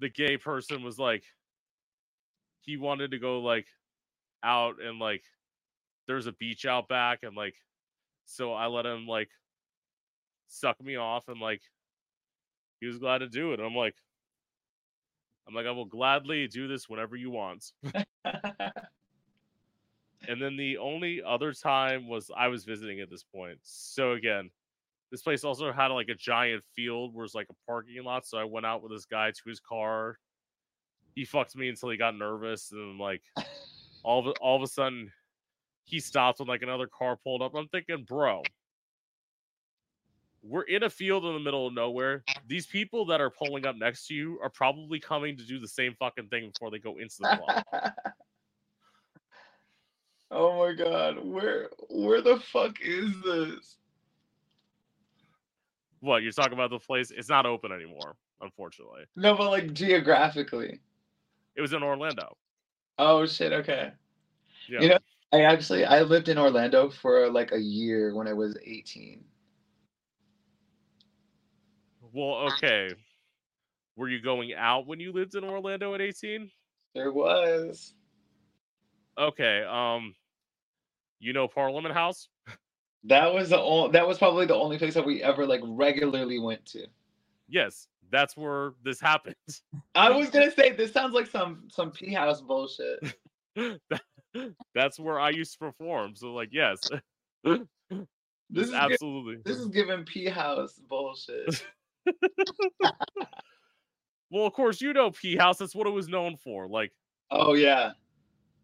[0.00, 1.24] The gay person was like,
[2.62, 3.66] he wanted to go like
[4.42, 5.22] out and like
[6.06, 7.54] there's a beach out back and like
[8.24, 9.30] so I let him like
[10.46, 11.62] suck me off and like
[12.80, 13.60] he was glad to do it.
[13.60, 13.96] I'm like
[15.46, 17.72] I'm like I will gladly do this whenever you want.
[18.24, 18.74] and
[20.40, 23.58] then the only other time was I was visiting at this point.
[23.62, 24.50] So again,
[25.10, 28.26] this place also had like a giant field where it's like a parking lot.
[28.26, 30.18] So I went out with this guy to his car.
[31.14, 33.22] He fucked me until he got nervous, and like
[34.04, 35.10] all of all of a sudden
[35.84, 37.54] he stopped when like another car pulled up.
[37.54, 38.42] I'm thinking, bro,
[40.42, 42.22] we're in a field in the middle of nowhere.
[42.46, 45.68] These people that are pulling up next to you are probably coming to do the
[45.68, 47.64] same fucking thing before they go into the club.
[50.30, 53.76] oh my god, where where the fuck is this?
[56.00, 57.10] What you're talking about the place?
[57.10, 59.02] It's not open anymore, unfortunately.
[59.16, 60.80] No, but like geographically.
[61.54, 62.36] It was in Orlando.
[62.98, 63.92] Oh shit, okay.
[64.68, 64.80] Yeah.
[64.80, 64.98] You know,
[65.32, 69.22] I actually I lived in Orlando for like a year when I was 18.
[72.12, 72.90] Well, okay.
[73.96, 76.50] Were you going out when you lived in Orlando at 18?
[76.94, 77.94] There was.
[79.18, 80.14] Okay, um
[81.18, 82.28] you know Parliament House?
[83.04, 86.38] That was the only that was probably the only place that we ever like regularly
[86.38, 86.86] went to.
[87.48, 89.36] Yes, that's where this happened.
[89.94, 93.14] I was gonna say this sounds like some some P house bullshit.
[94.74, 96.14] that's where I used to perform.
[96.14, 96.78] So like, yes,
[97.42, 99.38] this is absolutely.
[99.44, 101.64] This is giving P house bullshit.
[104.30, 105.58] well, of course, you know P house.
[105.58, 106.68] That's what it was known for.
[106.68, 106.92] Like,
[107.30, 107.92] oh yeah,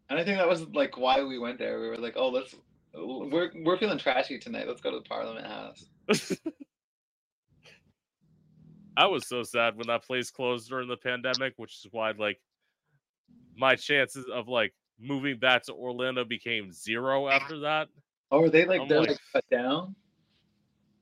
[0.09, 1.79] and I think that was like why we went there.
[1.79, 2.55] We were like, oh, let's
[2.93, 4.67] we're we're feeling trashy tonight.
[4.67, 5.85] Let's go to the Parliament House.
[8.97, 12.39] I was so sad when that place closed during the pandemic, which is why like
[13.55, 17.89] my chances of like moving back to Orlando became zero after that.
[18.31, 19.95] Oh, are they like I'm they're like, like shut down?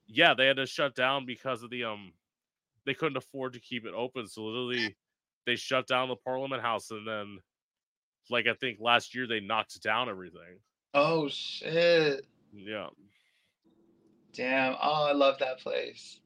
[0.08, 2.12] Yeah, they had to shut down because of the um
[2.86, 4.28] they couldn't afford to keep it open.
[4.28, 4.96] So literally
[5.46, 7.38] they shut down the Parliament House and then
[8.30, 10.60] like I think last year they knocked down everything.
[10.96, 12.26] Oh shit.
[12.54, 12.88] Yeah.
[14.34, 14.76] Damn.
[14.82, 16.22] Oh, I love that place.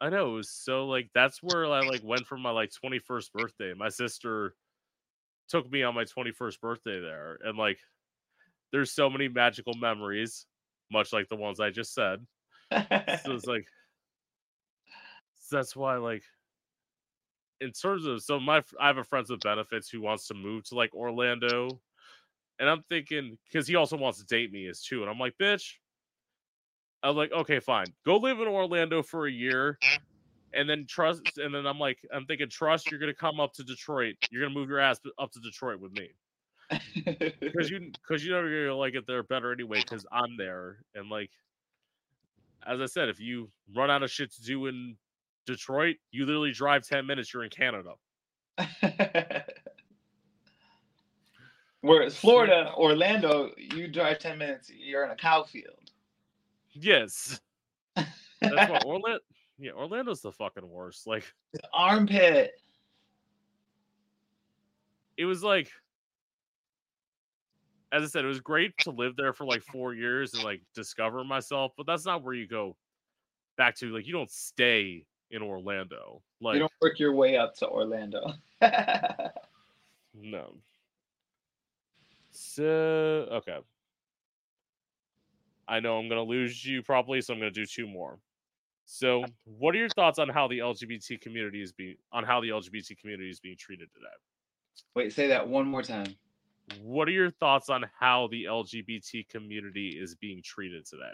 [0.00, 3.32] I know it was so like that's where I like went for my like 21st
[3.32, 3.74] birthday.
[3.76, 4.54] My sister
[5.48, 7.78] took me on my 21st birthday there and like
[8.70, 10.46] there's so many magical memories
[10.92, 12.24] much like the ones I just said.
[12.72, 13.66] so it's like
[15.40, 16.22] so that's why like
[17.60, 20.62] in terms of so my I have a friends with benefits who wants to move
[20.68, 21.80] to like Orlando
[22.60, 25.34] and I'm thinking because he also wants to date me as too and I'm like
[25.40, 25.72] bitch
[27.02, 27.86] I'm like, okay, fine.
[28.04, 29.78] Go live in Orlando for a year
[30.52, 33.64] and then trust and then I'm like, I'm thinking, trust, you're gonna come up to
[33.64, 34.16] Detroit.
[34.30, 36.10] You're gonna move your ass up to Detroit with me.
[37.40, 40.84] Because you because you know you're gonna like it there better anyway, because I'm there.
[40.94, 41.30] And like
[42.66, 44.96] as I said, if you run out of shit to do in
[45.46, 47.94] Detroit, you literally drive 10 minutes, you're in Canada.
[51.82, 55.90] Whereas Florida, Orlando, you drive 10 minutes, you're in a cow field.
[56.72, 57.40] Yes.
[57.94, 59.20] That's what Orlando.
[59.58, 61.06] Yeah, Orlando's the fucking worst.
[61.06, 62.52] Like the armpit.
[65.16, 65.70] It was like,
[67.92, 70.62] as I said, it was great to live there for like four years and like
[70.74, 71.72] discover myself.
[71.76, 72.76] But that's not where you go
[73.56, 73.94] back to.
[73.94, 76.22] Like, you don't stay in Orlando.
[76.40, 78.32] Like, you don't work your way up to Orlando.
[80.14, 80.54] no.
[82.30, 83.58] So okay.
[85.68, 88.18] I know I'm going to lose you probably, so I'm going to do two more.
[88.86, 92.48] So, what are your thoughts on how the LGBT community is being on how the
[92.48, 94.06] LGBT community is being treated today?
[94.96, 96.16] Wait, say that one more time.
[96.82, 101.12] What are your thoughts on how the LGBT community is being treated today?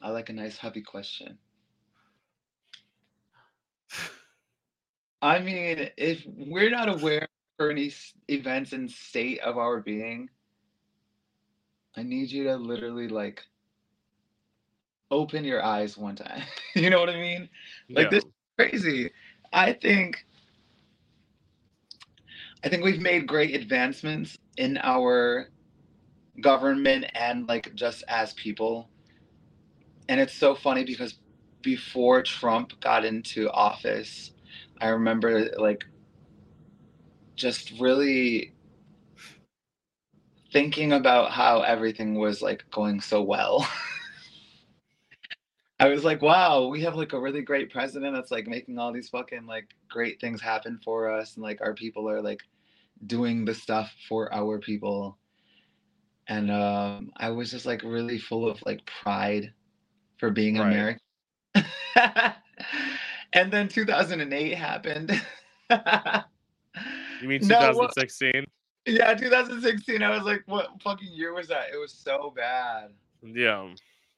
[0.00, 1.36] I like a nice hubby question.
[5.26, 7.26] I mean, if we're not aware
[7.58, 7.92] of any
[8.28, 10.30] events and state of our being,
[11.96, 13.42] I need you to literally like
[15.10, 16.42] open your eyes one time.
[16.76, 17.48] you know what I mean?
[17.90, 18.10] Like yeah.
[18.10, 19.10] this is crazy.
[19.52, 20.24] I think
[22.62, 25.48] I think we've made great advancements in our
[26.40, 28.88] government and like just as people.
[30.08, 31.18] And it's so funny because
[31.62, 34.30] before Trump got into office,
[34.80, 35.84] I remember like
[37.34, 38.52] just really
[40.52, 43.68] thinking about how everything was like going so well.
[45.78, 48.92] I was like, wow, we have like a really great president that's like making all
[48.92, 52.42] these fucking like great things happen for us and like our people are like
[53.06, 55.18] doing the stuff for our people.
[56.28, 59.52] And um I was just like really full of like pride
[60.18, 60.66] for being right.
[60.66, 61.00] American.
[63.32, 65.10] and then 2008 happened.
[65.70, 68.32] you mean 2016?
[68.88, 70.00] No, yeah, 2016.
[70.02, 71.70] I was like, what fucking year was that?
[71.72, 72.90] It was so bad.
[73.20, 73.68] Yeah.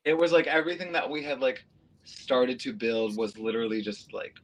[0.04, 1.64] It was like everything that we had like
[2.04, 4.34] started to build was literally just like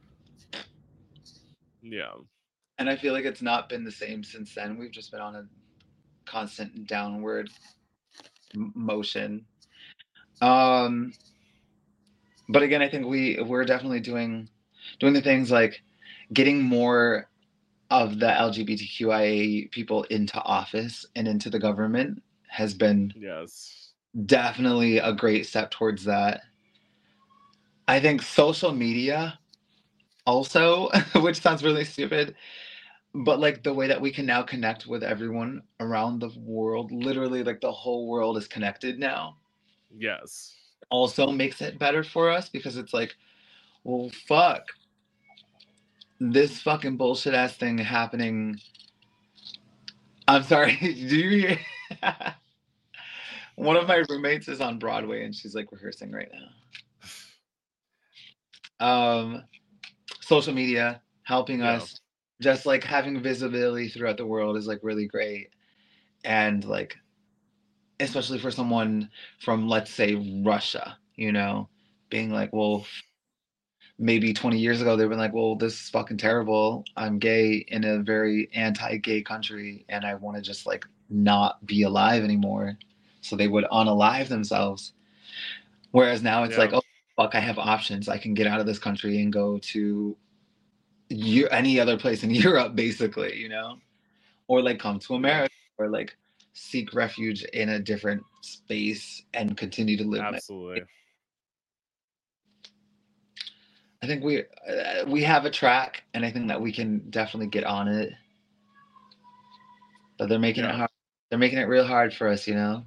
[1.81, 2.13] Yeah.
[2.77, 4.77] And I feel like it's not been the same since then.
[4.77, 5.45] We've just been on a
[6.25, 7.49] constant downward
[8.55, 9.45] motion.
[10.41, 11.13] Um
[12.49, 14.49] but again, I think we we're definitely doing
[14.99, 15.81] doing the things like
[16.33, 17.29] getting more
[17.91, 23.85] of the LGBTQIA people into office and into the government has been yes
[24.25, 26.41] definitely a great step towards that.
[27.87, 29.37] I think social media
[30.25, 32.35] also, which sounds really stupid,
[33.13, 37.43] but like the way that we can now connect with everyone around the world, literally
[37.43, 39.37] like the whole world is connected now.
[39.95, 40.55] Yes.
[40.89, 43.15] Also makes it better for us because it's like,
[43.83, 44.67] well, fuck
[46.19, 48.59] this fucking bullshit ass thing happening.
[50.27, 50.75] I'm sorry.
[50.81, 50.87] Do
[51.17, 51.59] you hear?
[53.55, 56.47] One of my roommates is on Broadway and she's like rehearsing right now.
[58.79, 59.43] um,
[60.21, 61.73] social media helping Yeah.
[61.73, 61.99] us,
[62.41, 65.49] just like having visibility throughout the world is like really great,
[66.23, 66.95] and like
[67.99, 69.09] especially for someone
[69.39, 71.69] from let's say Russia, you know,
[72.09, 72.85] being like, well,
[73.97, 76.83] maybe 20 years ago they've been like, well, this is fucking terrible.
[76.97, 81.83] I'm gay in a very anti-gay country, and I want to just like not be
[81.83, 82.77] alive anymore.
[83.21, 84.93] So they would unalive themselves.
[85.91, 86.59] Whereas now it's Yeah.
[86.59, 86.81] like, oh
[87.15, 88.09] fuck, I have options.
[88.09, 90.17] I can get out of this country and go to
[91.09, 93.79] any other place in Europe, basically, you know,
[94.47, 96.15] or like come to America, or like
[96.55, 100.21] seek refuge in a different space and continue to live.
[100.21, 100.83] Absolutely.
[104.01, 107.47] I think we uh, we have a track, and I think that we can definitely
[107.47, 108.13] get on it.
[110.17, 110.89] But they're making it hard.
[111.29, 112.85] They're making it real hard for us, you know.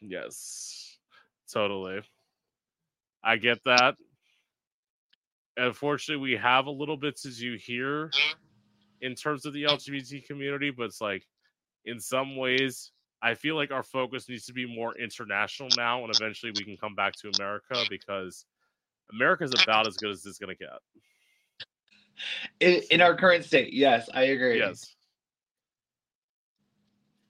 [0.00, 0.98] Yes.
[1.52, 2.00] Totally.
[3.24, 3.94] I get that.
[5.56, 8.10] Unfortunately, we have a little bit to do here
[9.00, 11.24] in terms of the LGBT community, but it's like
[11.84, 12.92] in some ways,
[13.22, 16.76] I feel like our focus needs to be more international now, and eventually we can
[16.76, 18.44] come back to America because
[19.12, 20.68] America's about as good as it's gonna get.
[22.60, 24.58] In, in our current state, yes, I agree.
[24.58, 24.94] Yes.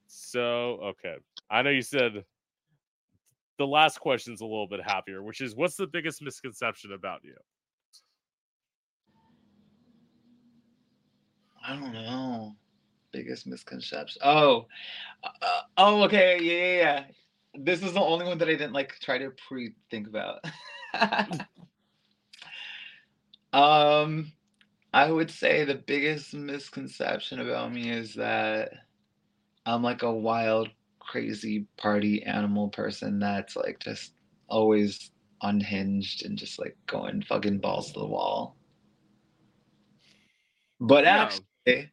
[0.07, 1.17] So, okay.
[1.51, 2.25] I know you said
[3.59, 7.37] the last question's a little bit happier, which is what's the biggest misconception about you?
[11.67, 12.57] I don't know.
[13.15, 14.21] Biggest misconception.
[14.25, 14.67] Oh,
[15.23, 17.05] uh, oh, okay, yeah, yeah, yeah.
[17.55, 20.45] This is the only one that I didn't like try to pre-think about.
[23.53, 24.33] um,
[24.93, 28.73] I would say the biggest misconception about me is that
[29.65, 34.15] I'm like a wild, crazy party animal person that's like just
[34.49, 35.13] always
[35.43, 38.57] unhinged and just like going fucking balls to the wall.
[40.81, 41.39] But Yeah.
[41.67, 41.93] actually,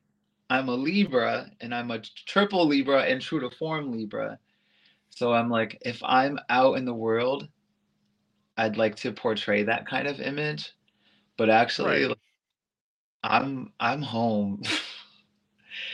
[0.52, 4.38] I'm a Libra and I'm a triple Libra and true to form Libra.
[5.10, 7.48] So I'm like, if I'm out in the world,
[8.58, 10.74] I'd like to portray that kind of image.
[11.38, 12.08] But actually, Right.
[12.08, 12.20] like,
[13.24, 14.64] I'm I'm home.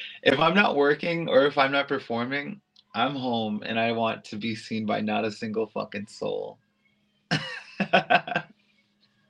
[0.24, 2.62] if I'm not working or if I'm not performing,
[2.96, 6.60] I'm home and I want to be seen by not a single fucking soul.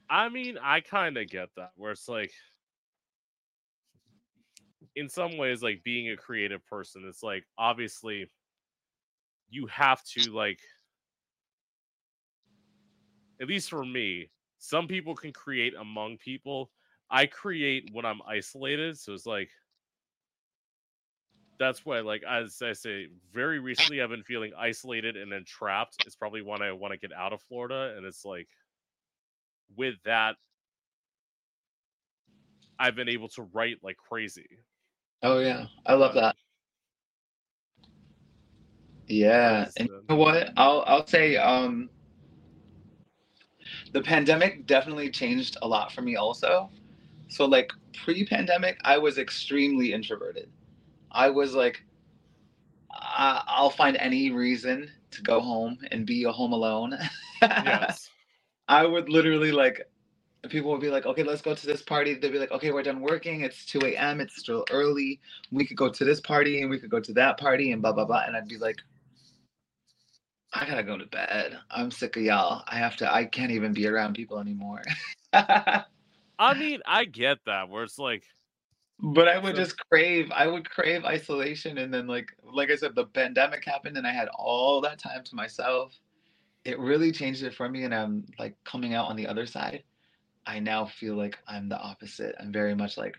[0.10, 2.34] I mean, I kind of get that, where it's like,
[4.98, 8.32] in some ways, like being a creative person, it's like obviously
[9.50, 10.60] you have to, like,
[13.40, 16.72] at least for me, some people can create among people.
[17.12, 18.98] I create when I'm isolated.
[18.98, 19.50] So it's like,
[21.60, 26.04] that's why, like, as I say, very recently I've been feeling isolated and then trapped.
[26.06, 27.94] It's probably when I want to get out of Florida.
[27.96, 28.48] And it's like,
[29.76, 30.36] with that,
[32.80, 34.60] I've been able to write like crazy.
[35.24, 36.36] Oh yeah, I love that.
[39.08, 40.52] Yeah, and you know what?
[40.58, 41.90] I'll I'll say um
[43.94, 46.70] the pandemic definitely changed a lot for me also.
[47.30, 50.50] So like pre-pandemic, I was extremely introverted.
[51.12, 51.84] I was like
[52.92, 56.98] I, I'll find any reason to go home and be a home alone.
[57.42, 58.10] Yes.
[58.68, 59.88] I would literally like
[60.50, 62.14] people would be like, okay, let's go to this party.
[62.14, 63.42] They'd be like, okay, we're done working.
[63.42, 64.22] It's 2 a.m.
[64.22, 65.20] It's still early.
[65.52, 67.94] We could go to this party and we could go to that party and blah
[67.94, 68.24] blah blah.
[68.26, 68.78] And I'd be like,
[70.54, 71.58] I gotta go to bed.
[71.70, 72.64] I'm sick of y'all.
[72.68, 74.82] I have to I can't even be around people anymore.
[75.34, 78.24] I mean, I get that where it's like,
[79.00, 82.76] but I would So- just crave I would crave isolation and then like like I
[82.76, 85.94] said, the pandemic happened and I had all that time to myself.
[86.64, 89.84] It really changed it for me and I'm like coming out on the other side.
[90.48, 92.36] I now feel like I'm the opposite.
[92.40, 93.18] I'm very much like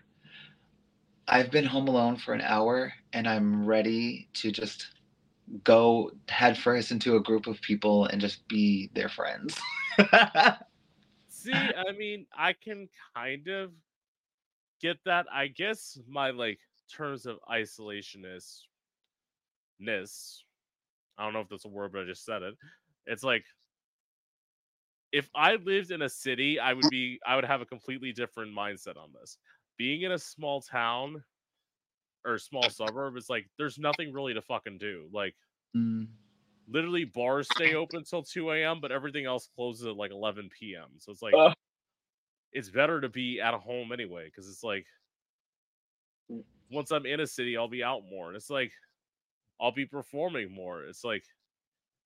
[1.27, 4.87] I've been home alone for an hour and I'm ready to just
[5.63, 9.55] go headfirst into a group of people and just be their friends.
[11.29, 13.71] see, I mean, I can kind of
[14.81, 15.27] get that.
[15.31, 16.59] I guess my like
[16.91, 18.61] terms of isolationist
[19.79, 20.43] ness.
[21.17, 22.55] I don't know if that's a word, but I just said it.
[23.05, 23.43] It's like
[25.11, 28.53] if I lived in a city, I would be I would have a completely different
[28.55, 29.37] mindset on this.
[29.77, 31.23] Being in a small town
[32.25, 35.09] or small suburb, is like there's nothing really to fucking do.
[35.11, 35.35] Like
[35.75, 36.07] Mm,
[36.67, 40.91] literally bars stay open till 2 a.m but everything else closes at like 11 p.m
[40.99, 41.53] so it's like Ugh.
[42.51, 44.85] it's better to be at home anyway because it's like
[46.69, 48.71] once i'm in a city i'll be out more and it's like
[49.61, 51.25] i'll be performing more it's like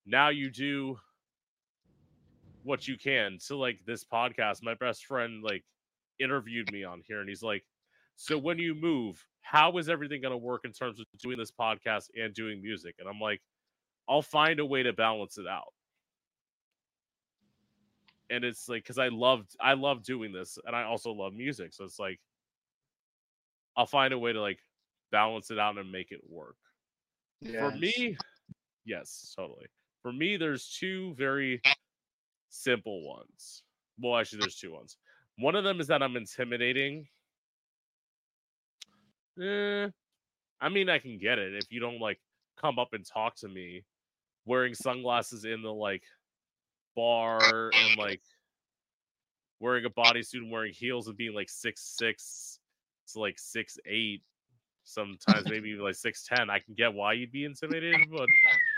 [0.06, 1.00] now you do
[2.64, 4.64] what you can to like this podcast.
[4.64, 5.64] My best friend like
[6.20, 7.64] interviewed me on here and he's like,
[8.16, 12.10] So when you move, how is everything gonna work in terms of doing this podcast
[12.16, 12.96] and doing music?
[13.00, 13.42] And I'm like,
[14.08, 15.74] I'll find a way to balance it out.
[18.30, 21.74] And it's like because I loved I love doing this and I also love music.
[21.74, 22.20] So it's like
[23.76, 24.60] I'll find a way to like
[25.12, 26.56] balance it out and make it work.
[27.72, 28.18] For me,
[28.86, 29.66] yes, totally.
[30.02, 31.62] For me, there's two very
[32.54, 33.64] simple ones.
[34.00, 34.98] Well, actually, there's two ones.
[35.38, 37.08] One of them is that I'm intimidating.
[39.42, 39.88] Eh,
[40.62, 42.20] I mean, I can get it if you don't like
[42.60, 43.84] come up and talk to me
[44.46, 46.04] wearing sunglasses in the like
[46.96, 48.22] bar and like
[49.60, 52.60] wearing a bodysuit and wearing heels and being like six six
[53.12, 54.22] to like six eight
[54.84, 56.50] sometimes maybe even like six ten.
[56.50, 58.28] I can get why you'd be intimidated, but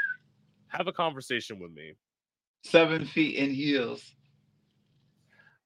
[0.69, 1.93] have a conversation with me.
[2.65, 4.15] Seven feet in heels.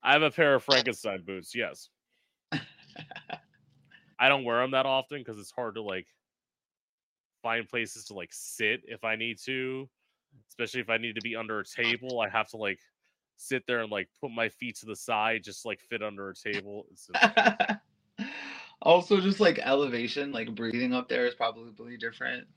[0.03, 1.55] I have a pair of Frankenstein boots.
[1.55, 1.87] Yes.
[4.19, 6.07] I don't wear them that often because it's hard to like
[7.41, 9.89] find places to like sit if I need to,
[10.49, 12.19] especially if I need to be under a table.
[12.19, 12.79] I have to like
[13.37, 16.35] sit there and like put my feet to the side, just like fit under a
[16.35, 16.85] table.
[18.81, 22.47] Also, just like elevation, like breathing up there is probably different.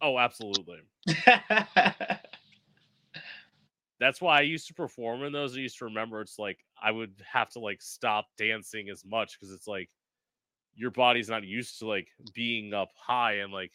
[0.00, 0.78] oh, absolutely.
[3.98, 5.56] That's why I used to perform in those.
[5.56, 9.38] I used to remember it's like I would have to like stop dancing as much
[9.38, 9.88] because it's like
[10.74, 13.72] your body's not used to like being up high and like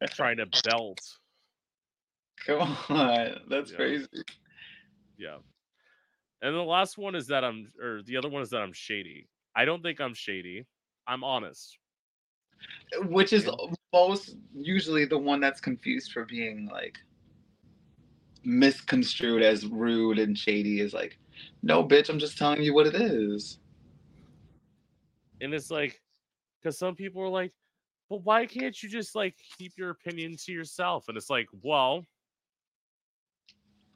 [0.10, 1.00] trying to belt.
[2.44, 3.76] Come on, that's Yeah.
[3.76, 4.06] crazy.
[5.16, 5.38] Yeah.
[6.42, 9.28] And the last one is that I'm, or the other one is that I'm shady.
[9.54, 10.66] I don't think I'm shady.
[11.06, 11.78] I'm honest.
[13.08, 13.48] Which is
[13.92, 16.98] most usually the one that's confused for being like
[18.46, 21.18] misconstrued as rude and shady is like,
[21.62, 23.58] no, bitch, I'm just telling you what it is.
[25.40, 26.00] And it's like,
[26.62, 27.52] because some people are like,
[28.08, 31.08] but why can't you just like keep your opinion to yourself?
[31.08, 32.04] And it's like, well,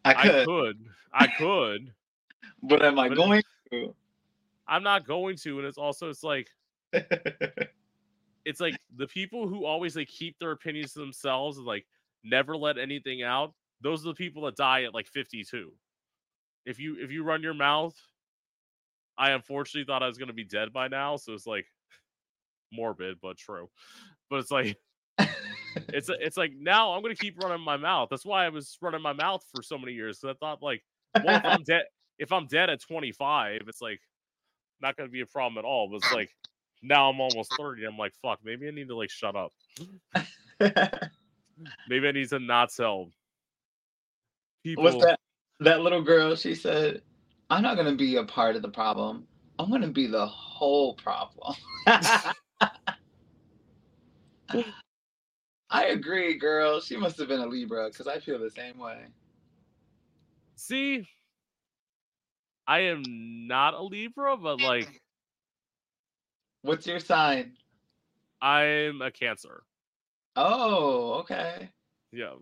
[0.04, 0.76] I I could, could,
[1.12, 1.92] I could.
[2.62, 3.94] but am I but going to?
[4.66, 5.58] I'm not going to.
[5.58, 6.48] And it's also, it's like,
[8.44, 11.86] it's like the people who always like keep their opinions to themselves and like
[12.24, 13.54] never let anything out.
[13.80, 15.72] Those are the people that die at like 52.
[16.66, 17.94] If you if you run your mouth,
[19.16, 21.66] I unfortunately thought I was gonna be dead by now, so it's like
[22.72, 23.70] morbid but true.
[24.28, 24.76] But it's like
[25.88, 28.08] it's it's like now I'm gonna keep running my mouth.
[28.10, 30.18] That's why I was running my mouth for so many years.
[30.18, 30.82] Because I thought like,
[31.24, 31.82] well, if I'm dead,
[32.18, 34.00] if I'm dead at 25, it's like
[34.82, 35.88] not gonna be a problem at all.
[35.88, 36.30] But it's like
[36.82, 37.84] now I'm almost 30.
[37.86, 39.52] I'm like, fuck, maybe I need to like shut up.
[41.88, 43.10] Maybe I need to not tell
[44.62, 44.84] people.
[44.84, 45.18] What's that?
[45.60, 47.02] That little girl, she said,
[47.50, 49.26] I'm not going to be a part of the problem.
[49.58, 51.54] I'm going to be the whole problem.
[55.70, 56.80] I agree, girl.
[56.80, 59.04] She must have been a Libra because I feel the same way.
[60.56, 61.06] See,
[62.66, 65.00] I am not a Libra, but like
[66.62, 67.52] What's your sign?
[68.42, 69.62] I'm a Cancer.
[70.36, 71.70] Oh, okay.
[72.12, 72.34] Yeah.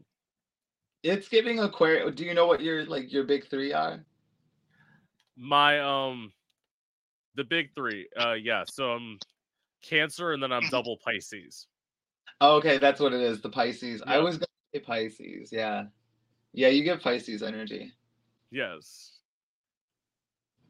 [1.03, 2.15] It's giving Aquarius.
[2.15, 4.05] Do you know what your like your big three are?
[5.37, 6.33] My um
[7.37, 8.09] the big three.
[8.19, 9.19] Uh yeah, so I'm
[9.83, 11.67] Cancer and then I'm double Pisces.
[12.41, 13.41] Oh, okay, that's what it is.
[13.41, 14.03] The Pisces.
[14.07, 14.23] I Yeah.
[14.23, 15.53] was gonna say Pisces.
[15.53, 15.85] Yeah,
[16.53, 16.69] yeah.
[16.69, 17.93] You get Pisces energy.
[18.51, 19.19] Yes.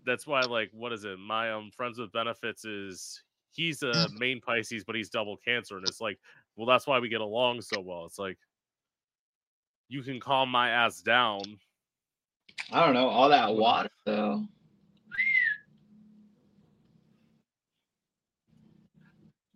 [0.04, 1.18] That's why like what is it?
[1.18, 3.22] My um friends with benefits is
[3.52, 6.18] he's a main Pisces, but he's double Cancer, and it's like,
[6.56, 8.04] well, that's why we get along so well.
[8.04, 8.38] It's like
[9.88, 11.42] you can calm my ass down.
[12.70, 14.44] I don't know all that water though.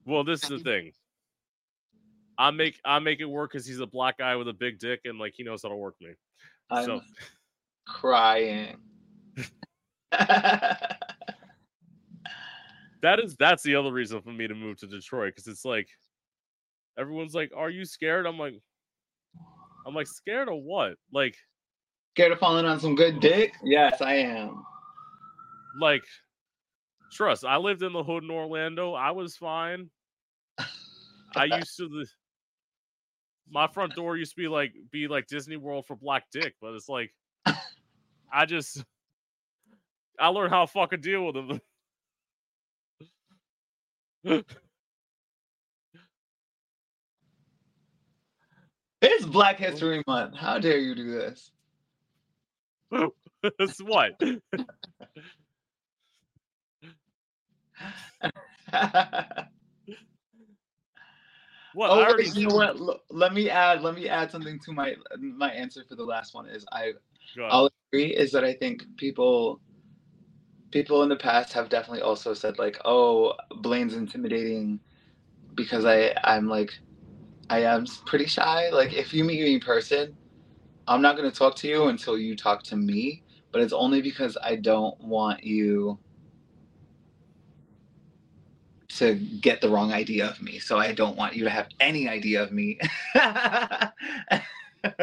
[0.05, 0.93] Well, this is the thing.
[2.39, 5.03] I make I make it work because he's a black guy with a big dick
[5.05, 6.15] and like he knows how to work me.
[6.71, 7.01] I'm So
[7.87, 8.77] crying.
[10.11, 10.99] that
[13.23, 15.89] is that's the other reason for me to move to Detroit because it's like
[16.99, 18.55] everyone's like, "Are you scared?" I'm like,
[19.87, 20.95] I'm like scared of what?
[21.13, 21.37] Like,
[22.15, 23.55] Scared of falling on some good dick?
[23.65, 24.63] Yes, I am.
[25.81, 26.05] like,
[27.11, 27.45] trust.
[27.45, 28.93] I lived in the hood in Orlando.
[28.93, 29.89] I was fine.
[31.35, 32.07] I used to the
[33.51, 36.75] my front door used to be like be like Disney World for black dick, but
[36.75, 37.13] it's like
[38.33, 38.85] I just
[40.19, 41.35] I learned how to fucking deal with
[44.25, 44.45] them.
[49.03, 50.37] It's Black History Month.
[50.37, 51.53] How dare you do this?
[53.83, 54.13] What?
[61.73, 61.91] What?
[61.91, 62.77] oh, already you know what?
[62.81, 63.83] L- let me add.
[63.83, 66.49] Let me add something to my my answer for the last one.
[66.49, 66.93] Is I
[67.51, 68.15] I'll agree.
[68.15, 69.61] Is that I think people
[70.73, 74.81] people in the past have definitely also said like, oh, Blaine's intimidating
[75.57, 76.73] because I I'm like
[77.53, 78.71] I am pretty shy.
[78.71, 80.17] Like if you meet me in person,
[80.89, 83.23] I'm not gonna talk to you until you talk to me.
[83.53, 85.99] But it's only because I don't want you
[88.89, 90.59] to get the wrong idea of me.
[90.61, 92.79] So I don't want you to have any idea of me.
[93.15, 93.91] I,
[94.31, 94.43] I,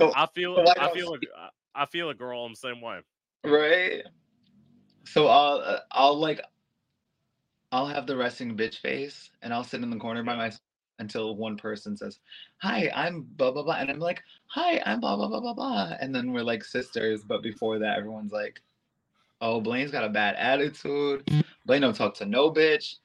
[0.00, 1.28] So- I feel so I I feel like
[1.76, 2.98] I feel a girl I'm the same way.
[3.44, 4.02] right
[5.04, 6.40] so i'll uh, i'll like
[7.70, 10.60] i'll have the resting bitch face and i'll sit in the corner by myself
[10.98, 12.20] until one person says
[12.58, 15.92] hi i'm blah blah blah and i'm like hi i'm blah blah blah blah blah
[16.00, 18.60] and then we're like sisters but before that everyone's like
[19.40, 21.44] oh blaine's got a bad attitude mm.
[21.66, 22.96] blaine don't talk to no bitch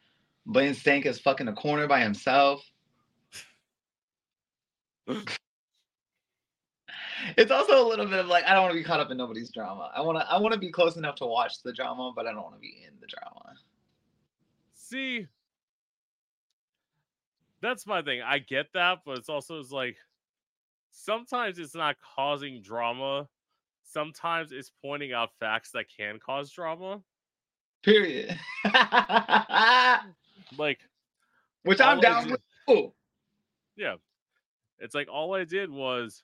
[0.46, 2.64] blaine stank is fucking a corner by himself
[7.38, 9.18] it's also a little bit of like I don't want to be caught up in
[9.18, 9.92] nobody's drama.
[9.96, 12.32] I want to I want to be close enough to watch the drama, but I
[12.32, 13.56] don't want to be in the drama.
[14.74, 15.28] See,
[17.64, 18.22] that's my thing.
[18.22, 19.96] I get that, but it's also it's like
[20.92, 23.28] sometimes it's not causing drama.
[23.84, 27.02] Sometimes it's pointing out facts that can cause drama.
[27.84, 28.38] Period.
[30.58, 30.80] Like,
[31.64, 32.38] Which I'm down did-
[32.68, 32.92] with.
[33.76, 33.96] yeah,
[34.80, 36.22] it's like all I did was,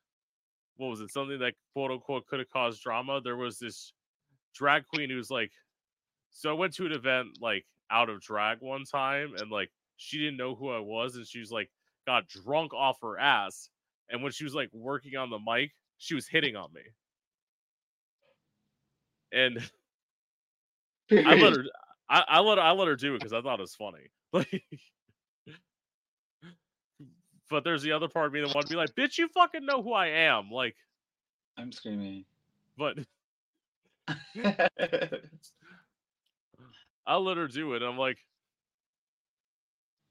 [0.77, 1.11] what was it?
[1.11, 3.21] Something that quote unquote could have caused drama.
[3.23, 3.93] There was this
[4.53, 5.51] drag queen who's like,
[6.31, 10.17] so I went to an event like out of drag one time, and like she
[10.17, 11.69] didn't know who I was, and she was like
[12.07, 13.69] got drunk off her ass,
[14.09, 16.81] and when she was like working on the mic, she was hitting on me,
[19.31, 19.59] and
[21.11, 21.65] I let her.
[22.09, 24.09] I, I let I let her do it because I thought it was funny.
[24.31, 24.63] Like,
[27.49, 29.65] but there's the other part of me that wanted to be like, "Bitch, you fucking
[29.65, 30.75] know who I am." Like,
[31.57, 32.25] I'm screaming.
[32.77, 32.99] but
[37.07, 37.81] I let her do it.
[37.81, 38.19] I'm like,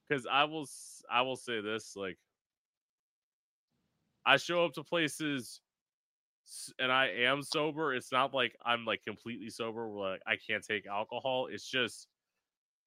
[0.08, 0.66] because I will
[1.10, 2.18] I will say this like,
[4.24, 5.60] I show up to places
[6.78, 7.94] and I am sober.
[7.94, 9.88] It's not like I'm like completely sober.
[9.88, 11.48] Where, like I can't take alcohol.
[11.50, 12.08] It's just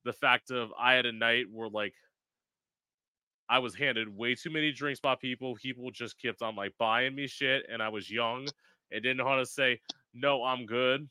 [0.04, 1.94] the fact of I had a night where like
[3.50, 5.56] I was handed way too many drinks by people.
[5.56, 8.48] People just kept on like buying me shit, and I was young
[8.92, 9.80] and didn't know how to say
[10.14, 10.44] no.
[10.44, 11.08] I'm good.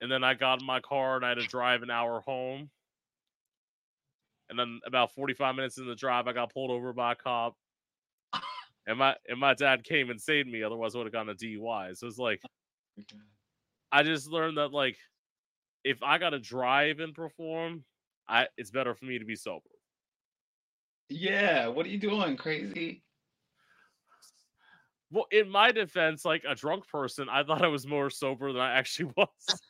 [0.00, 2.70] And then I got in my car and I had to drive an hour home.
[4.50, 7.54] And then about 45 minutes in the drive, I got pulled over by a cop.
[8.86, 11.34] And my and my dad came and saved me, otherwise I would have gotten a
[11.34, 11.94] DUI.
[11.94, 13.02] So it's like oh,
[13.92, 14.96] I just learned that like
[15.84, 17.84] if I gotta drive and perform,
[18.26, 19.68] I it's better for me to be sober.
[21.10, 23.02] yeah, what are you doing, crazy?
[25.10, 28.60] Well, in my defense, like a drunk person, I thought I was more sober than
[28.60, 29.60] I actually was.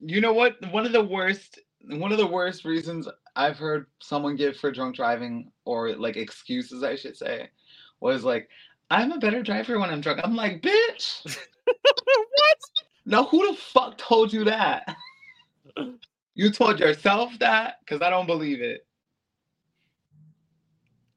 [0.00, 0.56] You know what?
[0.72, 4.96] One of the worst one of the worst reasons I've heard someone give for drunk
[4.96, 7.48] driving or like excuses I should say
[8.00, 8.48] was like
[8.90, 10.20] I'm a better driver when I'm drunk.
[10.22, 11.24] I'm like, bitch.
[11.64, 12.58] what?
[13.06, 14.96] Now who the fuck told you that?
[16.34, 17.74] You told yourself that?
[17.86, 18.86] Cause I don't believe it.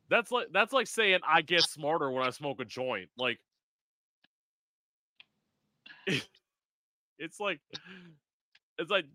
[0.09, 3.09] That's like that's like saying I get smarter when I smoke a joint.
[3.17, 3.39] Like
[7.17, 7.61] it's like
[8.77, 9.05] it's like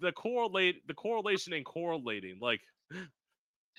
[0.00, 2.38] the, correlate the correlation and correlating.
[2.40, 2.60] Like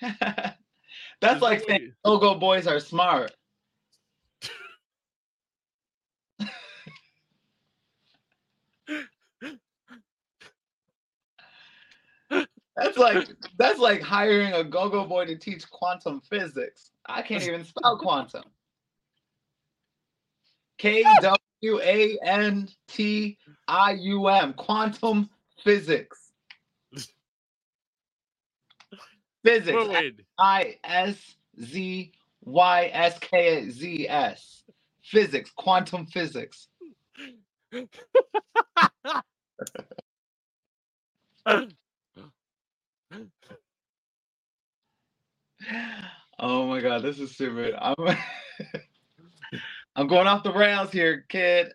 [1.20, 3.32] That's like saying go-go boys are smart.
[12.76, 13.28] That's like
[13.58, 16.90] that's like hiring a go-go boy to teach quantum physics.
[17.06, 18.44] I can't even spell quantum.
[20.76, 24.52] K W A N T I U M.
[24.52, 25.30] Quantum
[25.66, 26.20] physics.
[29.44, 29.92] Physics.
[30.38, 32.12] I S Z
[32.44, 34.64] Y S K Z S.
[35.04, 35.50] Physics.
[35.56, 36.68] Quantum physics.
[46.38, 47.74] Oh my god, this is stupid.
[47.80, 47.94] I'm
[49.96, 51.72] I'm going off the rails here, kid.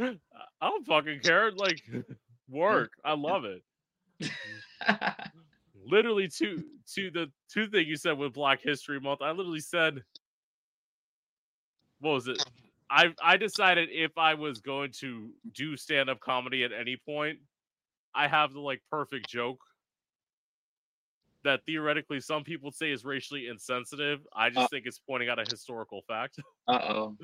[0.00, 0.14] I
[0.62, 1.52] don't fucking care.
[1.52, 1.82] Like
[2.48, 2.92] work.
[3.04, 3.62] I love it.
[5.86, 6.62] Literally to
[6.94, 9.22] to the two thing you said with Black History Month.
[9.22, 10.02] I literally said
[12.00, 12.42] what was it?
[12.90, 17.38] I I decided if I was going to do stand up comedy at any point,
[18.14, 19.60] I have the like perfect joke
[21.44, 24.26] that theoretically some people say is racially insensitive.
[24.34, 24.68] I just Uh.
[24.68, 26.38] think it's pointing out a historical fact.
[26.66, 27.16] Uh oh.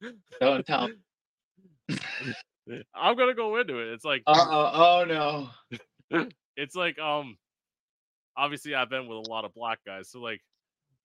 [0.40, 0.90] Don't tell.
[2.94, 3.88] I'm gonna go into it.
[3.94, 4.70] It's like Uh oh.
[4.74, 5.04] Oh
[6.10, 6.26] no.
[6.56, 7.36] it's like um
[8.36, 10.40] obviously I've been with a lot of black guys, so like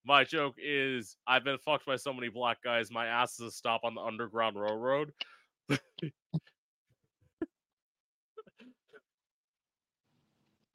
[0.05, 3.51] my joke is I've been fucked by so many black guys, my ass is a
[3.51, 5.11] stop on the underground railroad.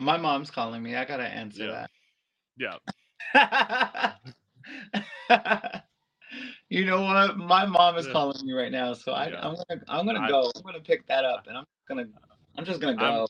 [0.00, 0.96] My mom's calling me.
[0.96, 1.86] I gotta answer Yeah.
[2.56, 2.80] that.
[3.34, 4.12] Yeah.
[6.68, 7.36] you know what?
[7.38, 8.12] My mom is Yeah.
[8.12, 9.26] calling me right now, so I.
[9.26, 10.50] I'm gonna I'm gonna I- go.
[10.54, 12.06] I'm gonna pick that up, and I'm gonna
[12.56, 13.28] I'm just gonna I'm- go.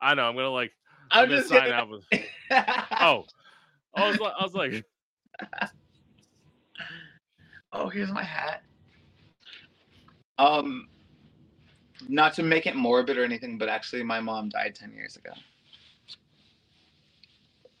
[0.00, 0.72] I know, I'm gonna like
[1.12, 2.04] I'm, I'm gonna sign out with
[2.50, 3.24] Oh.
[3.94, 4.84] I was like I was like
[7.72, 8.62] oh, here's my hat.
[10.38, 10.88] Um,
[12.08, 15.30] not to make it morbid or anything, but actually, my mom died ten years ago.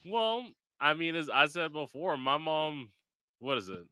[0.06, 0.46] Well,
[0.80, 2.90] I mean, as I said before, my mom,
[3.40, 3.84] what is it?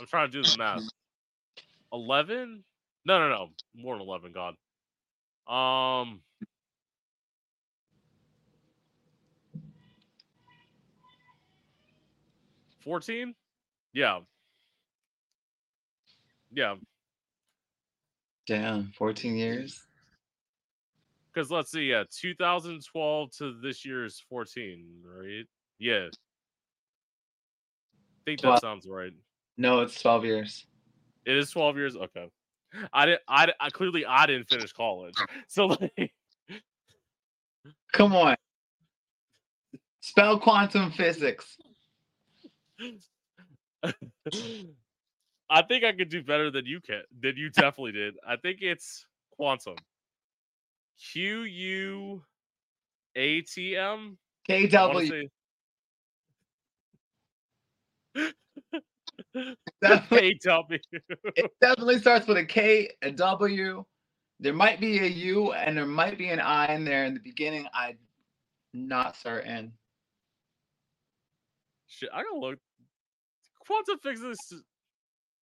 [0.00, 0.82] I'm trying to do the math.
[1.92, 2.64] Eleven?
[3.04, 4.32] No, no, no, more than eleven.
[4.32, 4.54] God.
[5.52, 6.20] Um.
[12.82, 13.34] Fourteen?
[13.92, 14.20] Yeah.
[16.52, 16.76] Yeah,
[18.46, 19.84] Damn, 14 years.
[21.34, 25.44] because let's see, yeah, 2012 to this year is 14, right?
[25.78, 26.08] Yeah.
[28.26, 28.60] I think that Twelve.
[28.60, 29.12] sounds right.
[29.56, 30.66] No, it's 12 years.
[31.24, 31.96] It is 12 years.
[31.96, 32.28] Okay.
[32.92, 33.22] I didn't.
[33.28, 35.14] I, I clearly I didn't finish college,
[35.48, 36.12] so like
[37.92, 38.36] Come on.
[40.00, 41.56] Spell quantum physics.
[43.82, 47.02] I think I could do better than you can.
[47.20, 48.14] Than you definitely did.
[48.26, 49.76] I think it's quantum.
[51.12, 52.22] Q U
[53.14, 54.18] A T M.
[54.48, 55.22] I wanna
[58.16, 58.32] KW.
[59.34, 60.78] say- Definitely, K W.
[61.36, 63.84] it definitely starts with a K, a W.
[64.40, 67.20] There might be a U and there might be an I in there in the
[67.20, 67.66] beginning.
[67.74, 67.98] I'm
[68.74, 69.72] not certain.
[71.86, 72.58] Shit, I gotta look.
[73.66, 74.52] Quantum physics.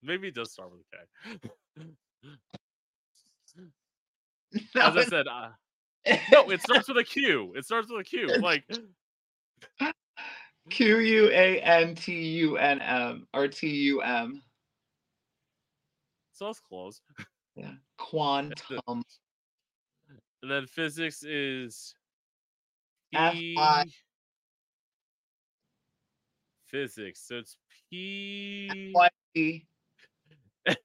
[0.01, 1.87] Maybe it does start with a K.
[4.73, 5.49] No, As I said, uh,
[6.31, 7.53] no, it starts with a Q.
[7.57, 8.27] It starts with a Q.
[8.39, 8.63] Like
[10.69, 14.41] Q U A N T U N M or T U M.
[16.33, 17.01] so that's close.
[17.55, 17.71] Yeah.
[17.97, 19.03] Quantum.
[20.41, 21.95] And then physics is
[23.13, 23.55] F P.
[23.57, 23.85] I-
[26.65, 27.21] Physics.
[27.27, 27.57] So it's
[27.89, 28.91] P.
[28.93, 29.61] Y E.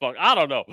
[0.00, 0.64] Fuck, I don't know.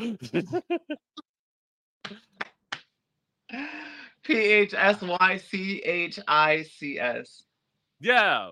[4.26, 7.44] P H S Y C H I C S.
[8.00, 8.50] yeah.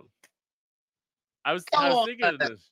[1.45, 2.69] I was, I was thinking of this.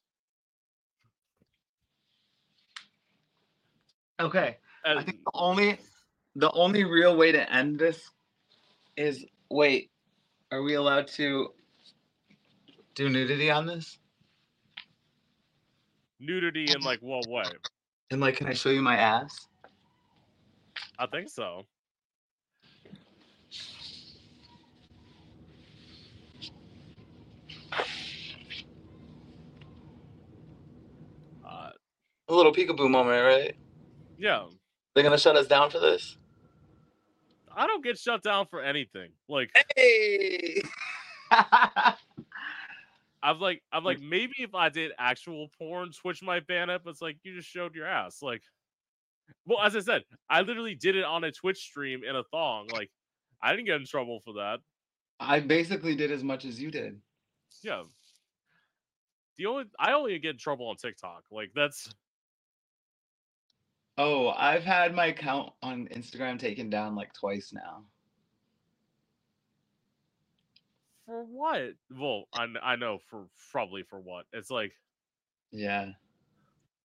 [4.21, 4.57] Okay.
[4.85, 5.79] I think the only
[6.35, 8.09] the only real way to end this
[8.95, 9.91] is wait,
[10.51, 11.49] are we allowed to
[12.95, 13.97] do nudity on this?
[16.21, 17.43] nudity in like what way?
[18.11, 19.47] And like can I show you my ass?
[20.99, 21.65] I think so.
[31.43, 31.69] Uh,
[32.31, 33.55] A little peekaboo moment, right?
[34.17, 34.45] yeah,
[34.95, 36.15] They're gonna shut us down for this?
[37.53, 39.09] I don't get shut down for anything.
[39.27, 40.61] Like Hey
[43.21, 44.09] I've like I'm like hmm.
[44.09, 46.83] maybe if I did actual porn, Twitch might ban it.
[46.85, 48.21] But it's like you just showed your ass.
[48.21, 48.43] Like,
[49.45, 52.69] well, as I said, I literally did it on a Twitch stream in a thong.
[52.71, 52.89] Like,
[53.43, 54.59] I didn't get in trouble for that.
[55.19, 56.97] I basically did as much as you did.
[57.61, 57.83] Yeah.
[59.37, 61.23] The only I only get in trouble on TikTok.
[61.29, 61.93] Like that's
[64.03, 67.83] Oh, I've had my account on Instagram taken down like twice now.
[71.05, 71.73] for what?
[71.95, 74.25] Well, I I know for probably for what.
[74.33, 74.71] It's like
[75.51, 75.89] Yeah.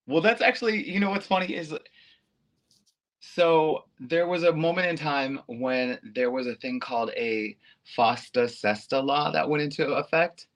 [0.07, 1.79] Well, that's actually, you know what's funny is uh,
[3.21, 7.57] so there was a moment in time when there was a thing called a
[7.97, 10.49] FOSTA SESTA law that went into effect.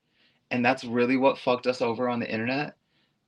[0.50, 2.76] And that's really what fucked us over on the internet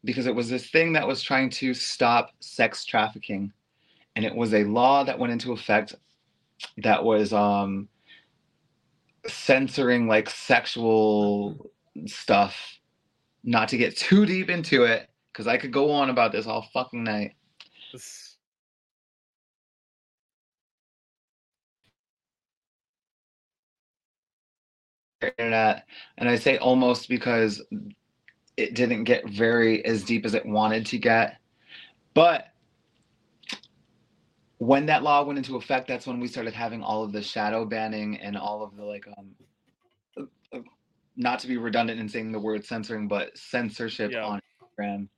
[0.05, 3.53] because it was this thing that was trying to stop sex trafficking.
[4.17, 5.95] And it was a law that went into effect
[6.79, 7.89] that was um
[9.27, 11.71] censoring like sexual
[12.07, 12.57] stuff.
[13.45, 16.69] Not to get too deep into it, because I could go on about this all
[16.73, 17.35] fucking night.
[25.23, 25.87] internet
[26.19, 27.63] and i say almost because
[28.57, 31.39] it didn't get very as deep as it wanted to get
[32.15, 32.49] but
[34.59, 37.65] when that law went into effect that's when we started having all of the shadow
[37.65, 40.29] banning and all of the like um
[41.17, 44.25] not to be redundant in saying the word censoring but censorship Yeah.
[44.25, 45.09] on instagram